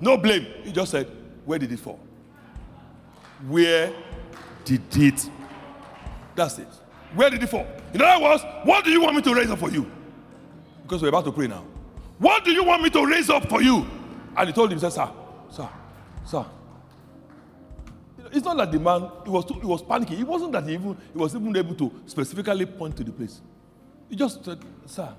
No 0.00 0.16
blame. 0.16 0.46
He 0.62 0.72
just 0.72 0.90
said, 0.92 1.10
Where 1.44 1.58
did 1.58 1.72
it 1.72 1.78
fall? 1.80 1.98
Where 3.46 3.92
did 4.64 4.96
it? 4.96 5.30
That's 6.34 6.58
it. 6.58 6.68
Where 7.14 7.30
did 7.30 7.42
it 7.42 7.48
fall? 7.48 7.66
In 7.92 8.02
other 8.02 8.22
words, 8.22 8.44
what 8.64 8.84
do 8.84 8.90
you 8.90 9.00
want 9.02 9.16
me 9.16 9.22
to 9.22 9.34
raise 9.34 9.50
up 9.50 9.58
for 9.58 9.70
you? 9.70 9.90
Because 10.82 11.02
we're 11.02 11.08
about 11.08 11.24
to 11.24 11.32
pray 11.32 11.46
now. 11.46 11.64
What 12.18 12.44
do 12.44 12.52
you 12.52 12.64
want 12.64 12.82
me 12.82 12.90
to 12.90 13.06
raise 13.06 13.28
up 13.30 13.48
for 13.48 13.62
you? 13.62 13.86
And 14.36 14.48
he 14.48 14.52
told 14.52 14.72
him, 14.72 14.78
Sir, 14.78 14.90
sir, 14.90 15.10
sir. 16.24 16.46
It's 18.32 18.44
not 18.44 18.56
that 18.56 18.72
the 18.72 18.78
man 18.78 19.10
he 19.24 19.30
was 19.30 19.44
too, 19.44 19.54
he 19.54 19.66
was 19.66 19.82
panicking. 19.82 20.20
It 20.20 20.26
wasn't 20.26 20.52
that 20.52 20.64
he 20.66 20.74
even 20.74 20.96
he 21.12 21.18
was 21.18 21.34
even 21.34 21.56
able 21.56 21.74
to 21.74 21.92
specifically 22.06 22.66
point 22.66 22.96
to 22.96 23.04
the 23.04 23.12
place. 23.12 23.40
He 24.08 24.16
just 24.16 24.44
said, 24.44 24.58
Sir, 24.86 25.14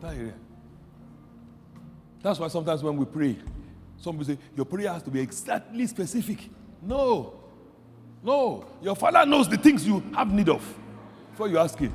that 0.00 0.14
area. 0.14 0.34
That's 2.22 2.38
why 2.38 2.48
sometimes 2.48 2.82
when 2.82 2.96
we 2.96 3.04
pray, 3.04 3.36
some 3.98 4.14
people 4.18 4.34
say, 4.34 4.38
Your 4.56 4.66
prayer 4.66 4.92
has 4.92 5.02
to 5.02 5.10
be 5.10 5.20
exactly 5.20 5.86
specific. 5.86 6.48
No. 6.82 7.34
No. 8.22 8.66
Your 8.82 8.96
father 8.96 9.26
knows 9.26 9.48
the 9.48 9.58
things 9.58 9.86
you 9.86 10.02
have 10.14 10.32
need 10.32 10.48
of 10.48 10.62
before 11.30 11.48
you 11.48 11.58
ask 11.58 11.78
him. 11.78 11.92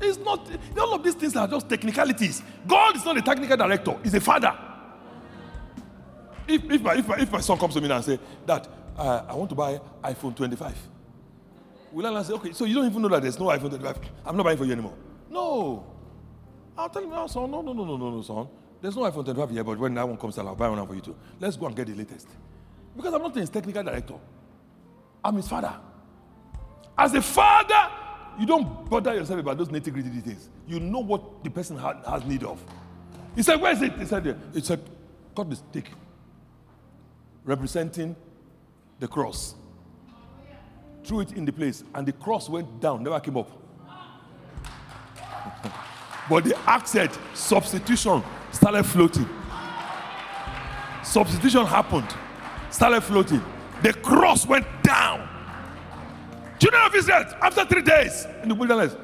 It's 0.00 0.18
not, 0.18 0.48
all 0.78 0.94
of 0.94 1.02
these 1.02 1.14
things 1.14 1.36
are 1.36 1.48
just 1.48 1.68
technicalities. 1.68 2.42
God 2.66 2.96
is 2.96 3.04
not 3.04 3.16
a 3.16 3.22
technical 3.22 3.56
director, 3.56 3.96
he's 4.02 4.14
a 4.14 4.20
father. 4.20 4.56
If, 6.46 6.70
if, 6.70 6.82
my, 6.82 6.94
if, 6.94 7.08
my, 7.08 7.18
if 7.18 7.32
my 7.32 7.40
son 7.40 7.58
comes 7.58 7.74
to 7.74 7.80
me 7.80 7.90
and 7.90 8.04
say, 8.04 8.18
Dad, 8.46 8.68
uh, 8.96 9.24
I 9.28 9.34
want 9.34 9.50
to 9.50 9.56
buy 9.56 9.80
iPhone 10.02 10.36
25. 10.36 10.76
Will 11.92 12.16
I 12.16 12.22
say, 12.22 12.32
okay, 12.34 12.52
so 12.52 12.64
you 12.64 12.74
don't 12.74 12.86
even 12.86 13.02
know 13.02 13.08
that 13.08 13.22
there's 13.22 13.38
no 13.38 13.46
iPhone 13.46 13.70
25? 13.70 13.98
I'm 14.26 14.36
not 14.36 14.42
buying 14.42 14.58
for 14.58 14.64
you 14.64 14.72
anymore. 14.72 14.94
No. 15.30 15.86
I'll 16.76 16.88
tell 16.88 17.02
him, 17.02 17.10
no, 17.10 17.26
son, 17.26 17.50
no, 17.50 17.60
no, 17.60 17.72
no, 17.72 17.84
no, 17.84 17.96
no, 17.96 18.10
no, 18.10 18.22
son. 18.22 18.48
There's 18.80 18.96
no 18.96 19.02
iPhone 19.02 19.24
25 19.24 19.50
here, 19.50 19.64
but 19.64 19.78
when 19.78 19.94
that 19.94 20.06
one 20.06 20.16
comes 20.16 20.38
out, 20.38 20.46
I'll 20.46 20.56
buy 20.56 20.68
one 20.68 20.86
for 20.86 20.94
you 20.94 21.00
too. 21.00 21.16
Let's 21.38 21.56
go 21.56 21.66
and 21.66 21.76
get 21.76 21.86
the 21.86 21.94
latest. 21.94 22.28
Because 22.96 23.14
I'm 23.14 23.22
not 23.22 23.34
his 23.34 23.48
technical 23.48 23.82
director. 23.82 24.14
I'm 25.24 25.36
his 25.36 25.48
father. 25.48 25.74
As 26.98 27.14
a 27.14 27.22
father, 27.22 27.90
you 28.38 28.46
don't 28.46 28.88
bother 28.88 29.14
yourself 29.14 29.40
about 29.40 29.58
those 29.58 29.68
nitty 29.68 29.92
gritty 29.92 30.10
details. 30.10 30.48
You 30.66 30.80
know 30.80 31.00
what 31.00 31.42
the 31.42 31.50
person 31.50 31.76
ha- 31.76 32.00
has 32.08 32.24
need 32.24 32.44
of. 32.44 32.62
He 33.34 33.42
said, 33.42 33.60
Where 33.60 33.72
is 33.72 33.82
it? 33.82 33.92
He 33.94 34.04
said, 34.04 34.36
He 34.52 34.60
said, 34.60 34.80
Cut 35.34 35.48
the 35.50 35.56
stick, 35.56 35.90
representing 37.44 38.14
the 38.98 39.08
cross. 39.08 39.54
Threw 41.04 41.20
it 41.20 41.32
in 41.32 41.44
the 41.44 41.52
place, 41.52 41.84
and 41.94 42.06
the 42.06 42.12
cross 42.12 42.48
went 42.48 42.80
down, 42.80 43.02
never 43.02 43.20
came 43.20 43.36
up. 43.36 43.50
but 46.30 46.44
the 46.44 46.56
axe 46.68 46.90
said, 46.90 47.10
Substitution 47.34 48.22
started 48.52 48.84
floating. 48.84 49.28
Substitution 51.02 51.66
happened, 51.66 52.14
started 52.70 53.02
floating. 53.02 53.42
The 53.82 53.92
cross 53.92 54.46
went 54.46 54.66
down. 54.82 55.28
Children 56.58 56.82
of 56.86 56.94
Israel, 56.94 57.24
after 57.42 57.64
three 57.66 57.82
days 57.82 58.26
in 58.42 58.48
the 58.48 58.54
wilderness, 58.54 58.96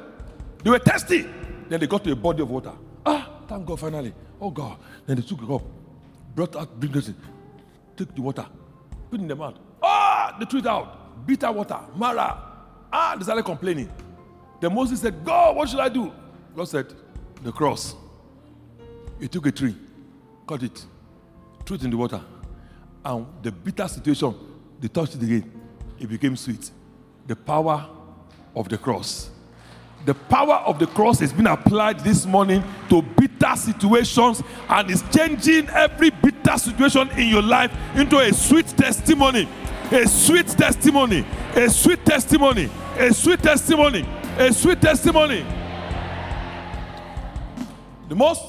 they 0.65 0.71
were 0.71 0.79
thirsty. 0.79 1.27
Then 1.69 1.81
they 1.81 1.87
got 1.87 2.03
to 2.05 2.13
a 2.13 2.17
body 2.17 2.43
of 2.43 2.51
water. 2.51 2.73
Ah, 3.05 3.43
thank 3.47 3.67
God 3.67 3.79
finally. 3.79 4.15
Oh 4.41 4.51
God. 4.51 4.79
Then 5.07 5.17
they 5.17 5.23
took 5.23 5.43
it 5.43 5.51
up, 5.51 5.63
brought 6.35 6.57
out, 6.57 6.81
bring 6.81 6.93
took 7.97 8.15
the 8.15 8.23
water, 8.23 8.47
put 9.11 9.21
it 9.21 9.23
in 9.23 9.29
the 9.29 9.37
mouth. 9.37 9.59
They 10.39 10.47
threw 10.47 10.67
out. 10.69 11.27
Bitter 11.27 11.51
water, 11.51 11.81
Marah. 11.97 12.39
Ah, 12.93 13.15
they 13.17 13.25
started 13.25 13.45
complaining. 13.45 13.91
Then 14.61 14.75
Moses 14.75 15.01
said, 15.01 15.25
God, 15.25 15.57
what 15.57 15.69
should 15.69 15.81
I 15.81 15.89
do? 15.89 16.13
God 16.55 16.65
said, 16.65 16.93
the 17.43 17.53
cross. 17.53 17.95
He 19.19 19.29
took 19.29 19.47
a 19.47 19.53
tree, 19.53 19.77
cut 20.47 20.63
it, 20.63 20.85
threw 21.65 21.77
it 21.77 21.85
in 21.85 21.91
the 21.91 21.97
water. 21.97 22.21
And 23.05 23.27
the 23.43 23.53
bitter 23.53 23.87
situation, 23.89 24.35
they 24.81 24.89
touched 24.89 25.15
it 25.15 25.23
again. 25.23 25.51
It 25.99 26.09
became 26.09 26.37
sweet 26.37 26.71
the 27.27 27.37
power 27.37 27.89
of 28.57 28.69
the 28.69 28.77
cross. 28.77 29.31
The 30.05 30.15
power 30.15 30.55
of 30.67 30.79
the 30.79 30.87
cross 30.87 31.21
has 31.21 31.33
been 31.33 31.47
applied 31.47 32.01
this 32.01 32.25
morning 32.25 32.65
to 32.89 33.03
bitter 33.03 33.55
situations 33.55 34.43
and 34.69 34.91
is 34.91 35.05
changing 35.15 35.69
every 35.69 36.11
bitter 36.11 36.57
situation 36.57 37.09
in 37.11 37.29
your 37.29 37.43
life 37.43 37.71
into 37.95 38.19
a 38.19 38.33
sweet 38.33 38.67
testimony. 38.67 39.47
A 39.93 40.07
sweet 40.07 40.47
testimony. 40.47 41.27
A 41.55 41.69
sweet 41.69 42.05
testimony. 42.07 42.71
A 42.97 43.13
sweet 43.13 43.43
testimony. 43.43 44.07
A 44.39 44.53
sweet 44.53 44.81
testimony. 44.81 45.45
The 48.09 48.15
most 48.15 48.43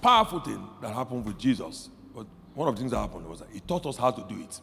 powerful 0.00 0.40
thing 0.40 0.66
that 0.80 0.94
happened 0.94 1.24
with 1.26 1.38
Jesus, 1.38 1.90
but 2.14 2.26
one 2.54 2.68
of 2.68 2.76
the 2.76 2.80
things 2.80 2.92
that 2.92 2.98
happened 2.98 3.28
was 3.28 3.40
that 3.40 3.48
he 3.52 3.60
taught 3.60 3.84
us 3.86 3.96
how 3.96 4.10
to 4.10 4.22
do 4.32 4.40
it. 4.40 4.60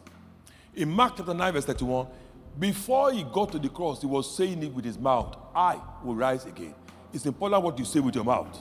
In 0.74 0.90
Mark 0.90 1.14
chapter 1.16 1.34
9, 1.34 1.52
verse 1.52 1.64
31, 1.64 2.08
before 2.58 3.12
he 3.12 3.24
got 3.24 3.52
to 3.52 3.58
the 3.58 3.68
cross, 3.68 4.00
he 4.00 4.06
was 4.06 4.36
saying 4.36 4.62
it 4.62 4.72
with 4.72 4.84
his 4.84 4.98
mouth 4.98 5.36
I 5.54 5.80
will 6.02 6.16
rise 6.16 6.46
again. 6.46 6.74
It's 7.12 7.26
important 7.26 7.62
what 7.62 7.78
you 7.78 7.84
say 7.84 8.00
with 8.00 8.16
your 8.16 8.24
mouth. 8.24 8.60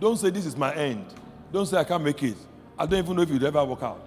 Don't 0.00 0.16
say, 0.16 0.30
This 0.30 0.46
is 0.46 0.56
my 0.56 0.74
end. 0.74 1.06
Don't 1.52 1.66
say, 1.66 1.76
I 1.76 1.84
can't 1.84 2.02
make 2.02 2.20
it. 2.24 2.36
I 2.76 2.86
don't 2.86 2.98
even 2.98 3.14
know 3.16 3.22
if 3.22 3.30
you'd 3.30 3.44
ever 3.44 3.64
work 3.64 3.82
out. 3.82 4.04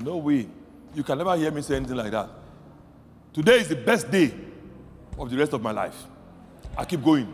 No 0.00 0.18
way. 0.18 0.46
You 0.94 1.02
can 1.02 1.18
never 1.18 1.36
hear 1.36 1.50
me 1.50 1.62
say 1.62 1.76
anything 1.76 1.96
like 1.96 2.12
that. 2.12 2.30
Today 3.32 3.60
is 3.60 3.68
the 3.68 3.76
best 3.76 4.10
day 4.10 4.32
of 5.18 5.30
the 5.30 5.36
rest 5.36 5.52
of 5.52 5.62
my 5.62 5.72
life. 5.72 6.04
I 6.76 6.84
keep 6.84 7.02
going. 7.02 7.28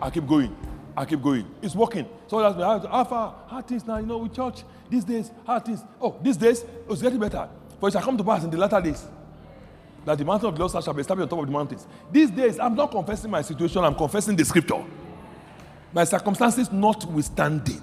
I 0.00 0.10
keep 0.10 0.26
going. 0.26 0.54
I 0.96 1.04
keep 1.04 1.22
going. 1.22 1.46
It's 1.62 1.74
working. 1.74 2.06
So 2.26 2.40
that's 2.40 2.56
me. 2.56 2.62
How 2.62 3.04
far? 3.04 3.34
How 3.48 3.60
things 3.62 3.86
now? 3.86 3.98
You 3.98 4.06
know, 4.06 4.18
with 4.18 4.34
church 4.34 4.62
these 4.90 5.04
days, 5.04 5.30
how 5.46 5.58
things? 5.60 5.82
Oh, 6.00 6.16
these 6.22 6.36
days, 6.36 6.64
oh, 6.88 6.92
it's 6.92 7.02
getting 7.02 7.18
better. 7.18 7.48
For 7.80 7.88
it 7.88 7.92
shall 7.92 8.02
come 8.02 8.16
to 8.16 8.24
pass 8.24 8.44
in 8.44 8.50
the 8.50 8.56
latter 8.56 8.80
days 8.80 9.04
that 10.06 10.16
the 10.16 10.24
mountain 10.24 10.48
of 10.48 10.54
the 10.54 10.60
Lord 10.60 10.84
shall 10.84 10.94
be 10.94 11.00
established 11.00 11.24
on 11.24 11.28
top 11.28 11.40
of 11.40 11.46
the 11.46 11.52
mountains. 11.52 11.86
These 12.10 12.30
days, 12.30 12.58
I'm 12.58 12.74
not 12.74 12.90
confessing 12.90 13.30
my 13.30 13.42
situation, 13.42 13.84
I'm 13.84 13.94
confessing 13.94 14.36
the 14.36 14.44
scripture. 14.44 14.82
My 15.92 16.04
circumstances 16.04 16.70
notwithstanding. 16.70 17.82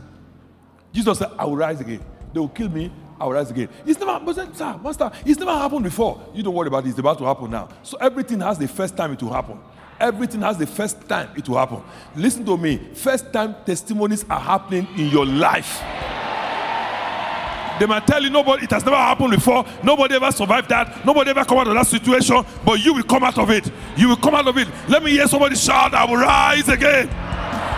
Jesus 0.91 1.19
said, 1.19 1.31
I 1.37 1.45
will 1.45 1.57
rise 1.57 1.81
again. 1.81 2.03
They 2.33 2.39
will 2.39 2.49
kill 2.49 2.69
me, 2.69 2.91
I 3.23 3.25
will 3.25 3.33
rise 3.35 3.49
again. 3.49 3.69
It's 3.85 3.97
never, 3.97 4.19
but 4.25 4.35
sir, 4.35 4.77
master, 4.83 5.09
it's 5.25 5.39
never 5.39 5.53
happened 5.53 5.85
before. 5.85 6.21
You 6.33 6.43
don't 6.43 6.53
worry 6.53 6.67
about 6.67 6.85
it, 6.85 6.89
it's 6.89 6.99
about 6.99 7.17
to 7.19 7.23
happen 7.23 7.49
now. 7.51 7.69
So 7.81 7.97
everything 8.01 8.41
has 8.41 8.57
the 8.57 8.67
first 8.67 8.97
time 8.97 9.13
it 9.13 9.23
will 9.23 9.31
happen. 9.31 9.61
Everything 9.97 10.41
has 10.41 10.57
the 10.57 10.67
first 10.67 11.07
time 11.07 11.29
it 11.37 11.47
will 11.47 11.57
happen. 11.57 11.81
Listen 12.17 12.45
to 12.45 12.57
me. 12.57 12.79
First 12.93 13.31
time 13.31 13.55
testimonies 13.65 14.25
are 14.29 14.41
happening 14.41 14.89
in 14.97 15.07
your 15.07 15.25
life. 15.25 15.79
They 17.79 17.85
might 17.85 18.05
tell 18.05 18.21
you 18.21 18.29
nobody, 18.29 18.65
it 18.65 18.71
has 18.71 18.83
never 18.83 18.97
happened 18.97 19.31
before. 19.31 19.63
Nobody 19.81 20.15
ever 20.15 20.31
survived 20.33 20.67
that. 20.67 21.05
Nobody 21.05 21.29
ever 21.29 21.45
come 21.45 21.59
out 21.59 21.67
of 21.69 21.75
that 21.75 21.87
situation. 21.87 22.43
But 22.65 22.83
you 22.83 22.93
will 22.93 23.03
come 23.03 23.23
out 23.23 23.37
of 23.37 23.49
it. 23.49 23.71
You 23.95 24.09
will 24.09 24.17
come 24.17 24.35
out 24.35 24.49
of 24.49 24.57
it. 24.57 24.67
Let 24.89 25.01
me 25.01 25.11
hear 25.11 25.29
somebody 25.29 25.55
shout, 25.55 25.93
I 25.93 26.03
will 26.03 26.17
rise 26.17 26.67
again. 26.67 27.07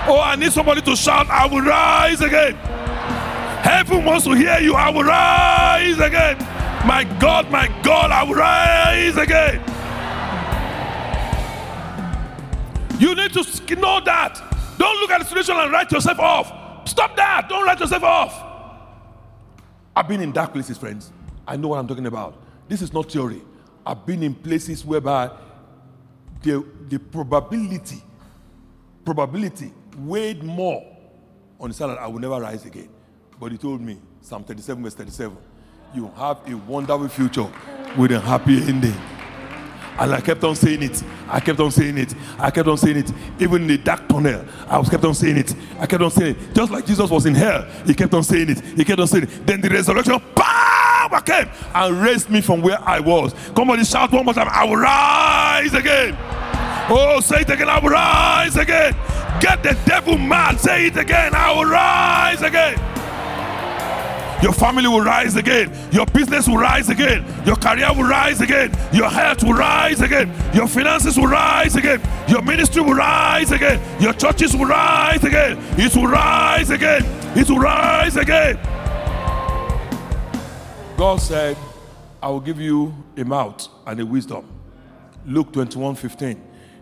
Oh, 0.08 0.20
I 0.20 0.36
need 0.38 0.52
somebody 0.52 0.82
to 0.82 0.96
shout, 0.96 1.30
I 1.30 1.46
will 1.46 1.62
rise 1.62 2.22
again. 2.22 2.75
Heaven 3.66 4.06
wants 4.06 4.26
to 4.26 4.34
hear 4.34 4.60
you, 4.60 4.76
I 4.76 4.92
will 4.92 5.06
rise 5.06 5.98
again. 5.98 6.38
My 6.86 7.04
God, 7.20 7.50
my 7.50 7.68
God, 7.82 8.12
I 8.12 8.22
will 8.22 8.36
rise 8.36 9.18
again. 9.18 9.56
You 13.00 13.16
need 13.16 13.34
to 13.34 13.76
know 13.78 14.02
that. 14.02 14.40
Don't 14.78 15.00
look 15.00 15.10
at 15.10 15.22
the 15.22 15.26
situation 15.26 15.56
and 15.56 15.72
write 15.72 15.92
yourself 15.92 16.20
off. 16.20 16.88
Stop 16.88 17.16
that. 17.16 17.50
Don't 17.50 17.66
write 17.66 17.80
yourself 17.80 18.04
off. 18.04 18.44
I've 19.96 20.08
been 20.08 20.22
in 20.22 20.32
dark 20.32 20.54
places, 20.54 20.78
friends. 20.78 21.12
I 21.48 21.58
know 21.58 21.70
what 21.70 21.80
I'm 21.80 21.88
talking 21.88 22.06
about. 22.06 22.40
This 22.68 22.84
is 22.84 22.94
not 22.94 23.12
theory. 23.12 23.42
I've 23.84 24.06
been 24.06 24.22
in 24.22 24.36
places 24.36 24.86
whereby 24.86 25.32
the, 26.44 26.64
the 26.88 27.00
probability, 27.00 28.04
probability 29.04 29.74
weighed 29.98 30.44
more 30.44 30.86
on 31.60 31.70
the 31.70 31.74
side 31.74 31.88
that 31.88 31.98
I 31.98 32.06
will 32.06 32.20
never 32.20 32.40
rise 32.40 32.64
again. 32.64 32.90
But 33.40 33.52
he 33.52 33.58
told 33.58 33.82
me, 33.82 33.98
Psalm 34.22 34.44
37, 34.44 34.84
verse 34.84 34.94
37, 34.96 35.38
you 35.94 36.12
have 36.16 36.38
a 36.50 36.56
wonderful 36.56 37.08
future 37.08 37.48
with 37.98 38.12
a 38.12 38.20
happy 38.20 38.58
ending. 38.64 38.96
And 39.98 40.14
I 40.14 40.20
kept 40.20 40.44
on 40.44 40.56
saying 40.56 40.84
it. 40.84 41.04
I 41.28 41.40
kept 41.40 41.60
on 41.60 41.72
saying 41.72 41.98
it. 41.98 42.14
I 42.38 42.52
kept 42.52 42.68
on 42.68 42.78
saying 42.78 42.98
it. 42.98 43.12
Even 43.40 43.62
in 43.62 43.68
the 43.68 43.78
dark 43.78 44.08
tunnel, 44.10 44.44
I 44.68 44.78
was 44.78 44.90
kept 44.90 45.06
on 45.06 45.14
saying 45.14 45.38
it. 45.38 45.56
I 45.80 45.86
kept 45.86 46.04
on 46.04 46.12
saying 46.12 46.36
it. 46.36 46.54
Just 46.54 46.72
like 46.72 46.86
Jesus 46.86 47.10
was 47.10 47.26
in 47.26 47.34
hell, 47.34 47.64
he 47.86 47.94
kept 47.94 48.14
on 48.14 48.24
saying 48.24 48.50
it. 48.50 48.60
He 48.60 48.84
kept 48.84 49.00
on 49.00 49.08
saying 49.08 49.24
it. 49.24 49.48
Then 49.48 49.62
the 49.62 49.70
resurrection 49.70 50.20
power 50.36 51.22
came 51.22 51.50
and 51.74 52.02
raised 52.02 52.30
me 52.30 52.42
from 52.42 52.62
where 52.62 52.78
I 52.82 53.00
was. 53.00 53.34
Come 53.56 53.70
on, 53.70 53.82
shout 53.86 54.12
one 54.12 54.26
more 54.26 54.34
time. 54.34 54.50
I 54.50 54.66
will 54.66 54.78
rise 54.78 55.74
again. 55.74 56.18
Oh, 56.90 57.22
say 57.22 57.42
it 57.42 57.50
again. 57.50 57.70
I 57.70 57.80
will 57.80 57.90
rise 57.90 58.58
again. 58.58 58.94
Get 59.40 59.64
the 59.64 59.78
devil 59.86 60.18
mad. 60.18 60.60
Say 60.60 60.88
it 60.88 60.98
again. 60.98 61.34
I 61.34 61.54
will 61.54 61.66
rise 61.66 62.42
again. 62.42 62.95
Your 64.46 64.54
family 64.54 64.88
will 64.88 65.02
rise 65.02 65.36
again. 65.38 65.76
Your 65.92 66.06
business 66.06 66.48
will 66.48 66.58
rise 66.58 66.90
again. 66.90 67.26
Your 67.48 67.56
career 67.56 67.90
will 67.96 68.08
rise 68.08 68.42
again. 68.42 68.72
Your 68.94 69.10
health 69.10 69.44
will 69.44 69.56
rise 69.56 70.02
again. 70.02 70.32
Your 70.54 70.68
finances 70.68 71.18
will 71.18 71.26
rise 71.26 71.76
again. 71.76 72.00
Your 72.28 72.44
ministry 72.44 72.84
will 72.84 72.94
rise 72.94 73.52
again. 73.52 73.82
Your 74.00 74.14
churches 74.14 74.56
will 74.56 74.68
rise 74.68 75.24
again. 75.24 75.58
It 75.80 75.96
will 75.96 76.06
rise 76.06 76.70
again. 76.70 77.02
It 77.36 77.50
will 77.50 77.58
rise 77.58 78.18
again. 78.18 78.60
God 80.96 81.16
said, 81.16 81.58
I 82.22 82.30
will 82.30 82.40
give 82.40 82.60
you 82.60 82.94
a 83.18 83.26
mouth 83.26 83.68
and 83.88 84.00
a 84.00 84.06
wisdom. 84.06 84.46
Luke 85.26 85.54
21 85.54 85.96
15. 85.96 86.40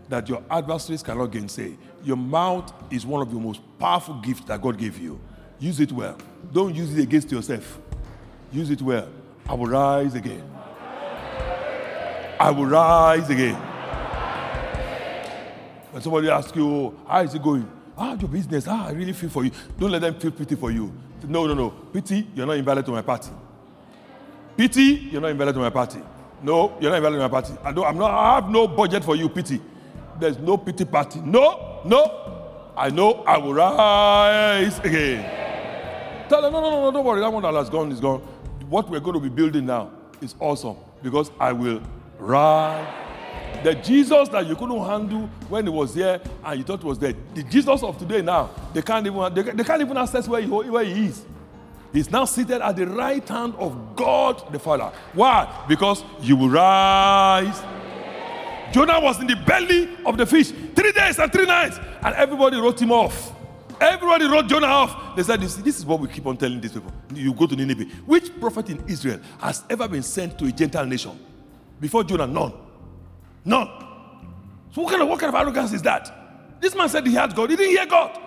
That 0.10 0.28
your 0.28 0.44
adversaries 0.52 1.02
cannot 1.02 1.28
gainsay. 1.28 1.78
Your 2.04 2.18
mouth 2.18 2.74
is 2.92 3.06
one 3.06 3.22
of 3.22 3.32
the 3.34 3.40
most 3.40 3.62
powerful 3.80 4.16
gifts 4.16 4.44
that 4.48 4.62
God 4.62 4.78
gave 4.78 5.00
you. 5.00 5.18
Use 5.64 5.80
it 5.80 5.94
well. 5.94 6.18
Don't 6.52 6.76
use 6.76 6.94
it 6.94 7.02
against 7.02 7.32
yourself. 7.32 7.80
Use 8.52 8.70
it 8.70 8.82
well. 8.82 9.08
I 9.48 9.54
will 9.54 9.68
rise 9.68 10.14
again. 10.14 10.44
I 12.38 12.52
will 12.52 12.66
rise 12.66 13.30
again. 13.30 13.56
When 15.92 16.02
somebody 16.02 16.30
asks 16.30 16.54
you, 16.54 17.00
how 17.08 17.22
is 17.22 17.34
it 17.34 17.42
going? 17.42 17.66
Ah, 17.98 18.18
your 18.20 18.28
business. 18.28 18.66
Ah, 18.68 18.88
I 18.88 18.92
really 18.92 19.14
feel 19.14 19.30
for 19.30 19.46
you. 19.46 19.52
Don't 19.80 19.90
let 19.90 20.02
them 20.02 20.16
feel 20.16 20.32
pity 20.32 20.56
for 20.56 20.70
you. 20.70 20.92
No, 21.30 21.48
no, 21.48 21.54
no. 21.54 21.70
Pity, 21.70 22.28
you're 22.36 22.46
not 22.46 22.58
invited 22.58 22.86
to 22.86 22.92
my 22.92 23.02
party. 23.02 23.32
Pity, 24.58 25.08
you're 25.14 25.22
not 25.22 25.32
invited 25.32 25.54
to 25.54 25.60
my 25.60 25.70
party. 25.70 26.02
No, 26.42 26.78
you're 26.82 26.92
not 26.92 26.98
invited 26.98 27.16
to 27.16 27.22
my 27.22 27.30
party. 27.30 27.54
I, 27.64 27.72
don't, 27.72 27.86
I'm 27.86 27.98
not, 27.98 28.12
I 28.12 28.36
have 28.36 28.50
no 28.50 28.68
budget 28.68 29.06
for 29.06 29.16
you, 29.16 29.30
pity. 29.30 29.62
There's 30.20 30.38
no 30.40 30.58
pity 30.58 30.84
party. 30.84 31.22
No, 31.22 31.80
no. 31.86 32.74
I 32.76 32.90
know 32.90 33.24
I 33.26 33.38
will 33.38 33.54
rise 33.54 34.78
again. 34.80 35.43
Tell 36.30 36.42
them, 36.42 36.54
no, 36.54 36.62
no, 36.62 36.70
no, 36.70 36.92
don't 36.92 37.06
worry. 37.06 37.20
That 37.20 37.32
one 37.32 37.44
that 37.44 37.54
has 37.54 37.70
gone 37.70 37.92
is 37.92 38.00
gone. 38.00 38.20
What 38.70 38.90
we're 38.90 39.00
going 39.00 39.16
to 39.16 39.20
be 39.20 39.30
building 39.30 39.66
now 39.66 39.92
is 40.22 40.36
awesome 40.40 40.78
because 41.02 41.32
I 41.40 41.52
will 41.52 41.82
rise. 42.18 43.02
The 43.64 43.76
Jesus 43.76 44.30
that 44.30 44.46
you 44.46 44.56
couldn't 44.56 44.84
handle 44.84 45.30
when 45.48 45.66
he 45.66 45.70
was 45.70 45.96
here 45.96 46.20
and 46.44 46.58
you 46.58 46.66
thought 46.66 46.84
was 46.84 47.00
there, 47.00 47.14
the 47.34 47.44
Jesus 47.44 47.84
of 47.84 47.98
today 47.98 48.22
now, 48.22 48.50
they 48.74 48.82
can't 48.82 49.06
even, 49.06 49.34
they, 49.34 49.42
they 49.42 49.64
can't 49.64 49.82
even 49.82 49.98
access 49.98 50.28
where 50.28 50.42
he, 50.42 50.48
where 50.48 50.84
he 50.84 51.06
is. 51.06 51.26
He's 51.94 52.10
now 52.10 52.26
seated 52.26 52.62
at 52.62 52.76
the 52.76 52.88
right 52.88 53.28
hand 53.28 53.54
of 53.58 53.96
God 53.96 54.52
the 54.52 54.60
Father. 54.60 54.92
Why? 55.14 55.66
Because 55.68 56.04
you 56.22 56.36
will 56.36 56.50
rise. 56.50 57.62
Jonah 58.74 59.00
was 59.00 59.22
in 59.22 59.28
the 59.28 59.36
belly 59.36 59.90
of 60.04 60.18
the 60.18 60.26
fish 60.26 60.50
three 60.50 60.92
days 60.92 61.20
and 61.20 61.32
three 61.32 61.46
nights, 61.46 61.78
and 62.02 62.16
everybody 62.16 62.60
wrote 62.60 62.82
him 62.82 62.92
off. 62.92 63.33
Everybody 63.84 64.26
wrote 64.26 64.48
Jonah 64.48 64.68
off. 64.68 65.16
They 65.16 65.24
said, 65.24 65.42
this, 65.42 65.56
this 65.56 65.78
is 65.78 65.86
what 65.86 66.00
we 66.00 66.08
keep 66.08 66.26
on 66.26 66.38
telling 66.38 66.62
these 66.62 66.72
people. 66.72 66.92
You 67.14 67.34
go 67.34 67.46
to 67.48 67.56
Nineveh. 67.56 67.86
Which 68.06 68.40
prophet 68.40 68.70
in 68.70 68.84
Israel 68.88 69.20
has 69.40 69.64
ever 69.70 69.88
been 69.88 70.04
sent 70.04 70.40
to 70.40 70.46
a 70.46 70.52
Gentile 70.52 70.86
nation? 70.86 71.20
Before 71.80 72.04
Jonah, 72.04 72.28
none. 72.28 72.54
None. 73.44 73.68
So 74.72 74.82
what 74.82 74.92
kind 74.92 75.02
of 75.02 75.10
what 75.10 75.20
kind 75.20 75.36
of 75.36 75.40
arrogance 75.40 75.74
is 75.74 75.82
that? 75.82 76.60
This 76.62 76.74
man 76.76 76.88
said 76.88 77.06
he 77.06 77.14
had 77.14 77.36
God. 77.36 77.50
He 77.50 77.56
didn't 77.58 77.72
hear 77.72 77.86
God. 77.86 78.18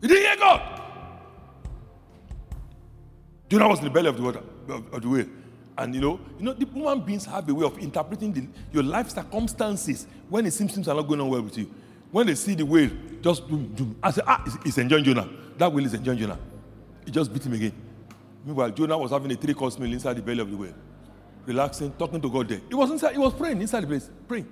He 0.00 0.08
didn't 0.08 0.22
hear 0.22 0.36
God. 0.36 0.82
Jonah 3.48 3.68
was 3.68 3.78
in 3.80 3.84
the 3.86 3.90
belly 3.90 4.08
of 4.08 4.16
the 4.16 4.22
water, 4.22 4.40
of, 4.68 4.94
of 4.94 5.02
the 5.02 5.08
whale. 5.08 5.26
And 5.78 5.94
you 5.94 6.00
know, 6.00 6.20
you 6.38 6.44
know, 6.44 6.52
the 6.52 6.64
human 6.64 7.00
beings 7.00 7.24
have 7.26 7.48
a 7.48 7.54
way 7.54 7.66
of 7.66 7.76
interpreting 7.78 8.32
the, 8.32 8.46
your 8.72 8.82
life 8.82 9.10
circumstances 9.10 10.06
when 10.28 10.46
it 10.46 10.52
seems 10.52 10.74
things 10.74 10.88
are 10.88 10.94
not 10.94 11.06
going 11.06 11.20
on 11.20 11.28
well 11.28 11.42
with 11.42 11.58
you. 11.58 11.70
When 12.16 12.26
they 12.28 12.34
see 12.34 12.54
the 12.54 12.64
whale, 12.64 12.88
just 13.20 13.46
boom. 13.46 13.94
I 14.02 14.10
say, 14.10 14.22
ah, 14.26 14.42
he's 14.64 14.78
enjoying 14.78 15.04
Jonah. 15.04 15.28
That 15.58 15.70
whale 15.70 15.84
is 15.84 15.92
enjoying 15.92 16.16
Jonah. 16.16 16.38
He 17.04 17.10
just 17.10 17.30
beat 17.30 17.44
him 17.44 17.52
again. 17.52 17.74
Meanwhile, 18.42 18.70
Jonah 18.70 18.96
was 18.96 19.10
having 19.10 19.30
a 19.32 19.34
three 19.34 19.52
course 19.52 19.78
meal 19.78 19.92
inside 19.92 20.14
the 20.14 20.22
belly 20.22 20.40
of 20.40 20.50
the 20.50 20.56
whale, 20.56 20.72
relaxing, 21.44 21.92
talking 21.98 22.18
to 22.22 22.30
God 22.30 22.48
there. 22.48 22.62
He 22.70 22.74
was 22.74 22.90
inside, 22.90 23.12
he 23.12 23.18
was 23.18 23.34
praying 23.34 23.60
inside 23.60 23.82
the 23.82 23.88
place, 23.88 24.08
praying, 24.26 24.50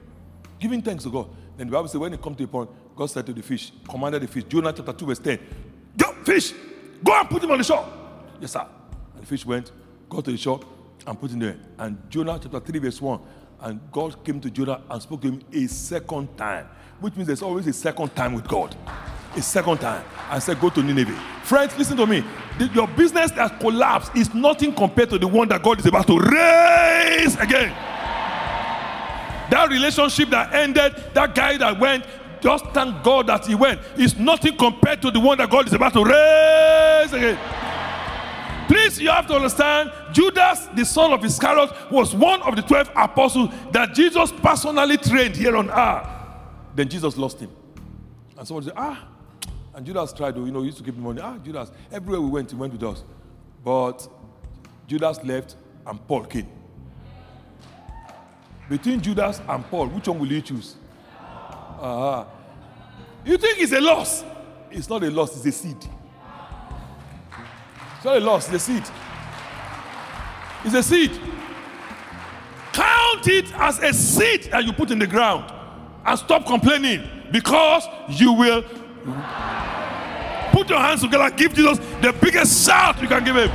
giving 0.59 0.83
thanks 0.83 1.05
to 1.05 1.11
God. 1.11 1.31
Then 1.57 1.69
the 1.69 1.73
Bible 1.73 1.89
says, 1.89 1.99
when 1.99 2.12
it 2.12 2.21
come 2.21 2.35
to 2.35 2.45
a 2.45 2.47
point, 2.47 2.69
God 2.95 3.07
said 3.07 3.25
to 3.25 3.33
the 3.33 3.43
fish, 3.43 3.73
commanded 3.89 4.21
the 4.21 4.29
fish, 4.29 4.45
Jonah 4.45 4.71
chapter 4.71 4.93
2, 4.93 5.07
verse 5.07 5.19
10, 5.21 5.39
Go, 5.97 6.12
fish, 6.23 6.53
go 7.03 7.19
and 7.19 7.31
put 7.31 7.43
him 7.43 7.51
on 7.51 7.57
the 7.57 7.65
shore. 7.65 7.89
Yes, 8.43 8.53
sir. 8.53 8.67
And 9.15 9.23
the 9.23 9.27
fish 9.27 9.47
went, 9.47 9.73
got 10.11 10.23
to 10.27 10.33
the 10.33 10.37
shore, 10.37 10.61
and 11.07 11.19
put 11.19 11.31
him 11.31 11.39
there. 11.39 11.57
And 11.79 12.11
Jonah 12.11 12.39
chapter 12.43 12.61
3, 12.61 12.79
verse 12.81 13.01
1, 13.01 13.21
and 13.65 13.81
God 13.91 14.25
came 14.25 14.41
to 14.41 14.51
Jonah 14.51 14.81
and 14.89 15.03
spoke 15.03 15.23
to 15.23 15.29
him 15.29 15.43
a 15.53 15.67
second 15.67 16.37
time 16.37 16.69
which 17.01 17.17
means 17.17 17.27
there's 17.27 17.43
always 17.43 17.67
a 17.67 17.73
second 17.73 18.15
time 18.15 18.33
with 18.33 18.49
God. 18.49 18.75
A 19.37 19.43
second 19.43 19.79
time. 19.79 20.05
And 20.31 20.43
said, 20.43 20.61
go 20.61 20.71
to 20.71 20.83
Nineveh. 20.83 21.21
Friends, 21.43 21.77
listen 21.77 21.97
to 21.99 22.07
me. 22.07 22.25
The, 22.59 22.67
your 22.69 22.89
business 22.89 23.31
that 23.33 23.61
collapsed 23.61 24.17
is 24.17 24.33
nothing 24.33 24.75
compared 24.75 25.11
to 25.11 25.19
the 25.19 25.29
one 25.29 25.49
that 25.49 25.62
God 25.62 25.81
is 25.81 25.87
about 25.87 26.07
to 26.07 26.19
raise 26.19 27.37
again. 27.37 27.71
That 29.51 29.69
relationship 29.71 30.31
that 30.31 30.55
ended, 30.55 30.97
that 31.12 31.35
guy 31.35 31.59
that 31.59 31.79
went, 31.79 32.07
just 32.41 32.65
thank 32.67 33.03
God 33.03 33.27
that 33.27 33.45
he 33.47 33.55
went, 33.55 33.81
is 33.99 34.17
nothing 34.19 34.57
compared 34.57 35.03
to 35.03 35.11
the 35.11 35.21
one 35.21 35.37
that 35.39 35.51
God 35.51 35.67
is 35.67 35.73
about 35.73 35.93
to 35.93 36.05
raise 36.05 37.12
again. 37.12 37.39
Please, 38.69 39.01
you 39.01 39.11
have 39.11 39.27
to 39.27 39.35
understand, 39.35 39.93
Judas, 40.12 40.67
the 40.75 40.85
son 40.85 41.12
of 41.12 41.25
Iscariot, 41.25 41.71
was 41.91 42.15
one 42.15 42.41
of 42.43 42.57
the 42.57 42.62
12 42.62 42.91
apostles 42.97 43.51
that 43.73 43.95
Jesus 43.95 44.33
personally 44.33 44.97
trained 44.97 45.37
here 45.37 45.57
on 45.57 45.71
earth. 45.71 46.07
Then 46.75 46.89
Jesus 46.89 47.17
lost 47.17 47.41
him. 47.41 47.51
And 48.37 48.47
someone 48.47 48.65
said, 48.65 48.73
ah, 48.77 49.07
and 49.75 49.85
Judas 49.85 50.12
tried 50.12 50.35
to, 50.37 50.47
you 50.47 50.53
know, 50.53 50.61
he 50.61 50.67
used 50.67 50.79
to 50.79 50.85
give 50.85 50.95
him 50.95 51.03
money. 51.03 51.21
Ah, 51.23 51.37
Judas, 51.39 51.71
everywhere 51.93 52.21
we 52.21 52.29
went, 52.29 52.51
he 52.51 52.57
went 52.57 52.73
with 52.73 52.83
us. 52.83 53.03
But 53.65 54.07
Judas 54.87 55.23
left 55.25 55.57
and 55.87 56.07
Paul 56.07 56.25
came. 56.25 56.49
Between 58.69 59.01
Judas 59.01 59.41
and 59.47 59.65
Paul, 59.69 59.89
which 59.89 60.09
one 60.09 60.19
will 60.19 60.31
you 60.31 60.41
choose? 60.41 60.77
Uh-huh. 61.81 62.25
You 63.25 63.37
think 63.37 63.61
it's 63.61 63.73
a 63.73 63.81
loss? 63.81 64.25
It's 64.71 64.89
not 64.89 65.03
a 65.03 65.11
loss, 65.11 65.37
it's 65.37 65.47
a 65.47 65.53
seed. 65.53 65.77
It's 68.05 68.11
not 68.11 68.18
a 68.18 68.20
loss, 68.20 68.52
it's 68.52 68.57
a 68.57 68.59
seed. 68.59 68.84
It's 70.62 70.74
a 70.74 70.82
seed. 70.82 71.18
Count 72.74 73.26
it 73.28 73.50
as 73.55 73.78
a 73.78 73.94
seed 73.94 74.50
that 74.52 74.62
you 74.62 74.74
put 74.74 74.90
in 74.90 74.98
the 74.98 75.07
ground 75.07 75.50
and 76.05 76.18
stop 76.18 76.44
complaining 76.44 77.09
because 77.32 77.86
you 78.11 78.34
will 78.34 78.61
put 80.52 80.68
your 80.68 80.80
hands 80.80 81.00
together 81.00 81.24
and 81.24 81.34
give 81.34 81.55
Jesus 81.55 81.78
the 82.02 82.14
biggest 82.20 82.66
shout 82.66 83.00
you 83.00 83.09
can 83.09 83.24
give 83.24 83.36
him. 83.36 83.48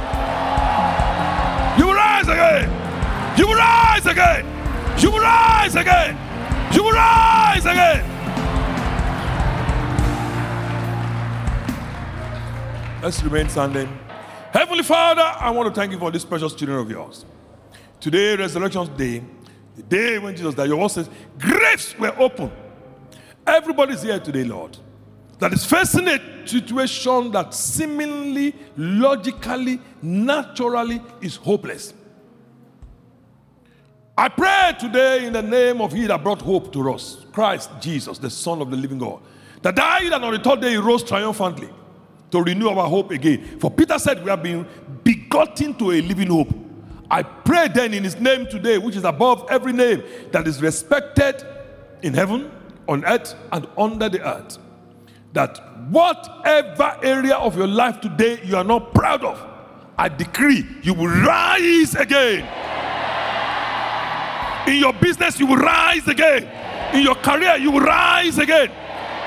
You 1.78 1.86
will 1.86 1.94
rise 1.94 2.28
again. 2.28 3.38
You 3.38 3.48
will 3.50 3.56
rise 3.56 4.08
again. 4.08 4.46
You 5.00 5.12
will 5.12 5.20
rise 5.20 5.76
again. 5.76 6.74
You 6.74 6.84
will 6.86 6.94
rise 6.94 7.66
again. 7.66 8.04
Let's 13.04 13.22
remain 13.22 13.48
standing. 13.48 13.99
Heavenly 14.52 14.84
Father, 14.84 15.22
I 15.22 15.52
want 15.52 15.74
to 15.74 15.80
thank 15.80 15.92
you 15.92 16.00
for 16.00 16.10
this 16.10 16.26
precious 16.26 16.56
children 16.56 16.80
of 16.80 16.90
yours. 16.90 17.24
Today, 18.00 18.36
Resurrection 18.36 18.96
Day, 18.98 19.24
the 19.76 19.84
day 19.84 20.18
when 20.18 20.36
Jesus 20.36 20.56
died, 20.56 20.70
your 20.70 20.78
word 20.78 20.90
says, 20.90 21.08
graves 21.38 21.98
were 22.00 22.16
open. 22.18 22.52
Everybody's 23.46 24.02
here 24.02 24.20
today, 24.20 24.44
Lord, 24.44 24.76
that 25.38 25.54
is 25.54 25.66
facing 25.66 26.08
a 26.08 26.48
situation 26.48 27.32
that 27.32 27.54
seemingly, 27.54 28.56
logically, 28.76 29.80
naturally 30.02 31.00
is 31.22 31.36
hopeless. 31.36 31.94
I 34.18 34.30
pray 34.30 34.74
today 34.80 35.28
in 35.28 35.34
the 35.34 35.44
name 35.44 35.80
of 35.80 35.94
He 35.94 36.08
that 36.08 36.24
brought 36.24 36.42
hope 36.42 36.74
to 36.74 36.92
us, 36.92 37.26
Christ 37.32 37.70
Jesus, 37.80 38.18
the 38.18 38.32
Son 38.32 38.62
of 38.62 38.72
the 38.72 38.78
living 38.78 38.98
God, 38.98 39.22
that 39.62 39.76
died 39.76 40.12
and 40.12 40.26
on 40.26 40.34
the 40.34 40.40
third 40.40 40.62
day 40.62 40.72
He 40.72 40.78
rose 40.78 41.04
triumphantly 41.04 41.70
to 42.32 42.42
renew 42.42 42.70
our 42.70 42.88
hope 42.88 43.12
again. 43.12 43.60
For 43.60 43.72
Peter 43.72 43.98
said, 44.00 44.24
We 44.24 44.30
have 44.30 44.44
been 44.44 44.66
begotten 45.04 45.74
to 45.76 45.92
a 45.92 46.02
living 46.02 46.28
hope. 46.28 46.54
I 47.12 47.24
pray 47.24 47.68
then 47.70 47.94
in 47.94 48.04
his 48.04 48.20
name 48.20 48.46
today, 48.48 48.78
which 48.78 48.96
is 48.96 49.04
above 49.04 49.48
every 49.50 49.74
name, 49.74 50.04
that 50.32 50.48
is 50.48 50.62
respected 50.62 51.44
in 52.04 52.14
heaven, 52.14 52.52
on 52.88 53.04
earth, 53.06 53.36
and 53.52 53.68
under 53.78 54.10
the 54.10 54.22
earth, 54.22 54.58
that 55.34 55.58
whatever 55.90 56.98
area 57.04 57.36
of 57.36 57.58
your 57.58 57.68
life 57.68 58.00
today 58.00 58.40
you 58.44 58.56
are 58.56 58.64
not 58.64 58.94
proud 58.94 59.24
of, 59.24 59.44
I 59.98 60.08
decree 60.10 60.66
you 60.84 60.94
will 60.94 61.08
rise 61.08 61.96
again. 61.96 62.48
In 64.68 64.78
your 64.78 64.94
business, 64.94 65.40
you 65.40 65.48
will 65.48 65.58
rise 65.58 66.08
again. 66.08 66.48
In 66.94 67.02
your 67.02 67.16
career, 67.16 67.58
you 67.58 67.72
will 67.72 67.82
rise 67.82 68.38
again. 68.38 68.72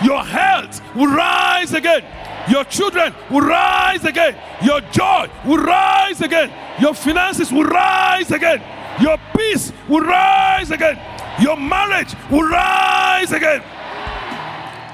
Your 0.04 0.24
health 0.24 0.80
will 0.94 1.08
rise 1.08 1.72
again. 1.72 2.04
Your 2.50 2.64
children 2.64 3.14
will 3.30 3.42
rise 3.42 4.04
again. 4.04 4.36
Your 4.62 4.80
joy 4.80 5.28
will 5.46 5.58
rise 5.58 6.20
again. 6.20 6.52
Your 6.80 6.94
finances 6.94 7.52
will 7.52 7.64
rise 7.64 8.30
again. 8.30 8.62
Your 9.00 9.16
peace 9.36 9.72
will 9.88 10.00
rise 10.00 10.70
again. 10.70 10.98
Your 11.40 11.56
marriage 11.56 12.14
will 12.30 12.48
rise 12.48 13.32
again. 13.32 13.62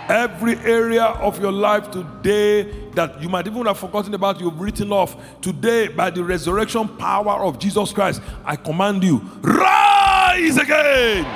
Every 0.08 0.56
area 0.58 1.04
of 1.04 1.38
your 1.38 1.52
life 1.52 1.90
today 1.90 2.62
that 2.92 3.20
you 3.20 3.28
might 3.28 3.46
even 3.46 3.66
have 3.66 3.78
forgotten 3.78 4.14
about, 4.14 4.40
you've 4.40 4.58
written 4.58 4.90
off. 4.90 5.16
Today, 5.42 5.88
by 5.88 6.08
the 6.08 6.24
resurrection 6.24 6.88
power 6.96 7.44
of 7.44 7.58
Jesus 7.58 7.92
Christ, 7.92 8.22
I 8.44 8.56
command 8.56 9.04
you, 9.04 9.18
rise 9.42 10.56
again. 10.56 11.26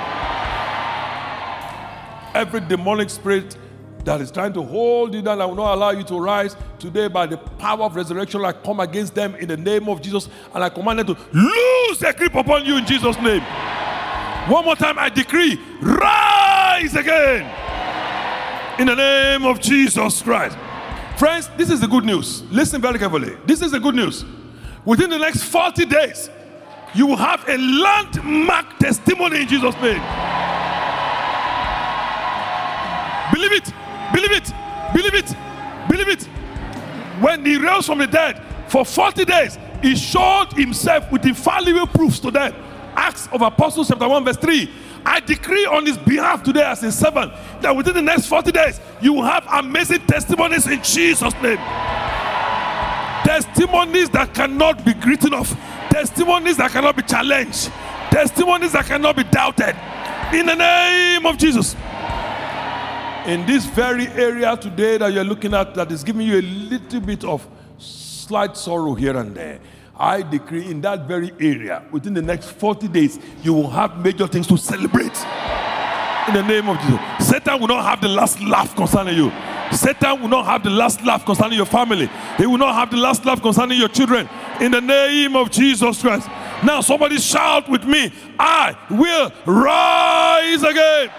Every 2.34 2.60
demonic 2.60 3.10
spirit 3.10 3.56
that 4.04 4.20
is 4.20 4.30
trying 4.30 4.52
to 4.52 4.62
hold 4.62 5.14
you 5.14 5.22
down 5.22 5.40
I 5.40 5.46
will 5.46 5.54
not 5.54 5.74
allow 5.74 5.90
you 5.90 6.02
to 6.04 6.18
rise 6.18 6.56
today 6.78 7.08
by 7.08 7.26
the 7.26 7.36
power 7.36 7.84
of 7.84 7.96
resurrection, 7.96 8.44
I 8.44 8.52
come 8.52 8.80
against 8.80 9.14
them 9.14 9.34
in 9.36 9.48
the 9.48 9.56
name 9.56 9.88
of 9.88 10.02
Jesus 10.02 10.28
and 10.54 10.64
I 10.64 10.68
command 10.68 10.98
them 11.00 11.14
to 11.14 11.16
lose 11.32 11.98
their 11.98 12.12
grip 12.12 12.34
upon 12.34 12.64
you 12.64 12.76
in 12.76 12.86
Jesus' 12.86 13.16
name. 13.20 13.42
One 14.48 14.64
more 14.64 14.74
time, 14.74 14.98
I 14.98 15.08
decree, 15.08 15.60
rise 15.80 16.96
again 16.96 17.48
in 18.80 18.86
the 18.86 18.96
name 18.96 19.44
of 19.44 19.60
Jesus 19.60 20.20
Christ. 20.22 20.56
Friends, 21.16 21.48
this 21.56 21.70
is 21.70 21.80
the 21.80 21.86
good 21.86 22.04
news. 22.04 22.42
Listen 22.50 22.80
very 22.80 22.98
carefully. 22.98 23.36
This 23.46 23.62
is 23.62 23.70
the 23.70 23.78
good 23.78 23.94
news. 23.94 24.24
Within 24.84 25.10
the 25.10 25.18
next 25.18 25.44
40 25.44 25.86
days, 25.86 26.28
you 26.94 27.06
will 27.06 27.16
have 27.16 27.48
a 27.48 27.56
landmark 27.56 28.78
testimony 28.78 29.42
in 29.42 29.48
Jesus' 29.48 29.74
name. 29.76 30.02
Believe 33.32 33.52
it, 33.52 33.72
believe 34.12 34.32
it, 34.32 34.52
believe 34.94 35.14
it, 35.14 35.34
believe 35.88 36.08
it. 36.08 36.24
When 37.20 37.44
he 37.44 37.56
rose 37.56 37.86
from 37.86 37.98
the 37.98 38.06
dead 38.06 38.42
for 38.68 38.84
40 38.84 39.24
days, 39.24 39.58
he 39.82 39.96
showed 39.96 40.48
himself 40.54 41.10
with 41.10 41.24
infallible 41.26 41.86
proofs 41.88 42.18
to 42.20 42.30
them. 42.30 42.54
Acts 42.94 43.28
of 43.32 43.42
Apostles, 43.42 43.88
chapter 43.88 44.08
1, 44.08 44.24
verse 44.24 44.36
3. 44.36 44.70
I 45.04 45.20
decree 45.20 45.66
on 45.66 45.86
his 45.86 45.98
behalf 45.98 46.42
today 46.42 46.62
as 46.62 46.82
a 46.82 46.92
servant 46.92 47.32
that 47.60 47.74
within 47.74 47.94
the 47.94 48.02
next 48.02 48.26
40 48.26 48.52
days 48.52 48.80
you 49.00 49.12
will 49.12 49.24
have 49.24 49.44
amazing 49.50 50.06
testimonies 50.06 50.66
in 50.66 50.82
Jesus' 50.82 51.34
name. 51.42 51.58
Testimonies 53.24 54.10
that 54.10 54.32
cannot 54.34 54.84
be 54.84 54.92
written 55.06 55.34
off, 55.34 55.50
testimonies 55.90 56.56
that 56.58 56.70
cannot 56.70 56.96
be 56.96 57.02
challenged, 57.02 57.70
testimonies 58.10 58.72
that 58.72 58.84
cannot 58.84 59.16
be 59.16 59.24
doubted. 59.24 59.76
In 60.32 60.46
the 60.46 60.54
name 60.54 61.26
of 61.26 61.36
Jesus. 61.36 61.74
In 63.26 63.46
this 63.46 63.64
very 63.66 64.08
area 64.08 64.56
today 64.56 64.98
that 64.98 65.12
you're 65.12 65.22
looking 65.24 65.54
at, 65.54 65.74
that 65.74 65.92
is 65.92 66.02
giving 66.02 66.26
you 66.26 66.40
a 66.40 66.42
little 66.42 67.00
bit 67.00 67.24
of 67.24 67.46
slight 67.78 68.56
sorrow 68.56 68.94
here 68.94 69.16
and 69.16 69.34
there 69.34 69.60
I 69.96 70.22
decree 70.22 70.68
in 70.68 70.80
that 70.80 71.06
very 71.06 71.32
area, 71.38 71.84
within 71.92 72.14
the 72.14 72.22
next 72.22 72.50
40 72.50 72.88
days, 72.88 73.18
you 73.42 73.52
will 73.52 73.70
have 73.70 74.02
major 74.02 74.26
things 74.26 74.46
to 74.48 74.56
celebrate. 74.56 75.16
In 76.26 76.34
the 76.34 76.42
name 76.42 76.68
of 76.68 76.78
Jesus. 76.80 77.28
Satan 77.28 77.60
will 77.60 77.68
not 77.68 77.84
have 77.84 78.00
the 78.00 78.08
last 78.08 78.40
laugh 78.40 78.74
concerning 78.74 79.16
you. 79.16 79.30
Satan 79.70 80.20
will 80.20 80.28
not 80.28 80.44
have 80.46 80.62
the 80.62 80.70
last 80.70 81.04
laugh 81.04 81.24
concerning 81.24 81.56
your 81.56 81.66
family. 81.66 82.08
He 82.36 82.46
will 82.46 82.58
not 82.58 82.74
have 82.74 82.90
the 82.90 82.96
last 82.96 83.24
laugh 83.24 83.40
concerning 83.40 83.78
your 83.78 83.88
children. 83.88 84.28
In 84.60 84.72
the 84.72 84.80
name 84.80 85.36
of 85.36 85.50
Jesus 85.50 86.00
Christ. 86.00 86.28
Now, 86.64 86.80
somebody 86.80 87.18
shout 87.18 87.68
with 87.68 87.84
me 87.84 88.12
I 88.38 88.76
will 88.90 89.32
rise 89.46 90.62
again. 90.62 91.10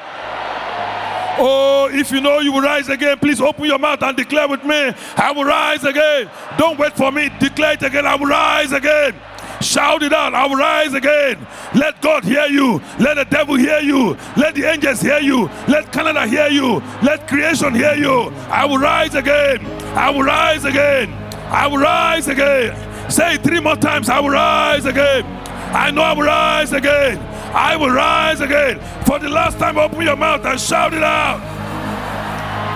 Oh, 1.39 1.89
if 1.91 2.11
you 2.11 2.21
know 2.21 2.39
you 2.39 2.51
will 2.51 2.61
rise 2.61 2.89
again, 2.89 3.17
please 3.17 3.41
open 3.41 3.65
your 3.65 3.79
mouth 3.79 4.01
and 4.03 4.15
declare 4.15 4.47
with 4.47 4.63
me, 4.63 4.93
I 5.17 5.31
will 5.31 5.45
rise 5.45 5.83
again. 5.83 6.29
Don't 6.57 6.77
wait 6.77 6.93
for 6.93 7.11
me. 7.11 7.29
Declare 7.39 7.73
it 7.73 7.83
again. 7.83 8.05
I 8.05 8.15
will 8.15 8.27
rise 8.27 8.71
again. 8.71 9.15
Shout 9.61 10.03
it 10.03 10.13
out. 10.13 10.33
I 10.33 10.45
will 10.45 10.57
rise 10.57 10.93
again. 10.93 11.45
Let 11.73 12.01
God 12.01 12.23
hear 12.23 12.45
you. 12.45 12.81
Let 12.99 13.15
the 13.15 13.25
devil 13.25 13.55
hear 13.55 13.79
you. 13.79 14.17
Let 14.35 14.55
the 14.55 14.65
angels 14.65 15.01
hear 15.01 15.19
you. 15.19 15.49
Let 15.67 15.91
Canada 15.91 16.27
hear 16.27 16.47
you. 16.49 16.81
Let 17.01 17.27
creation 17.27 17.73
hear 17.73 17.95
you. 17.95 18.31
I 18.49 18.65
will 18.65 18.77
rise 18.77 19.15
again. 19.15 19.65
I 19.95 20.09
will 20.09 20.23
rise 20.23 20.65
again. 20.65 21.13
I 21.45 21.67
will 21.67 21.77
rise 21.77 22.27
again. 22.27 23.09
Say 23.09 23.37
three 23.37 23.59
more 23.59 23.75
times. 23.75 24.09
I 24.09 24.19
will 24.19 24.31
rise 24.31 24.85
again. 24.85 25.25
I 25.73 25.91
know 25.91 26.01
I 26.01 26.13
will 26.13 26.25
rise 26.25 26.73
again. 26.73 27.32
I 27.53 27.75
will 27.75 27.91
rise 27.91 28.41
again. 28.41 28.79
For 29.05 29.19
the 29.19 29.29
last 29.29 29.59
time, 29.59 29.77
open 29.77 30.01
your 30.01 30.15
mouth 30.15 30.43
and 30.45 30.59
shout 30.59 30.93
it 30.93 31.03
out. 31.03 31.39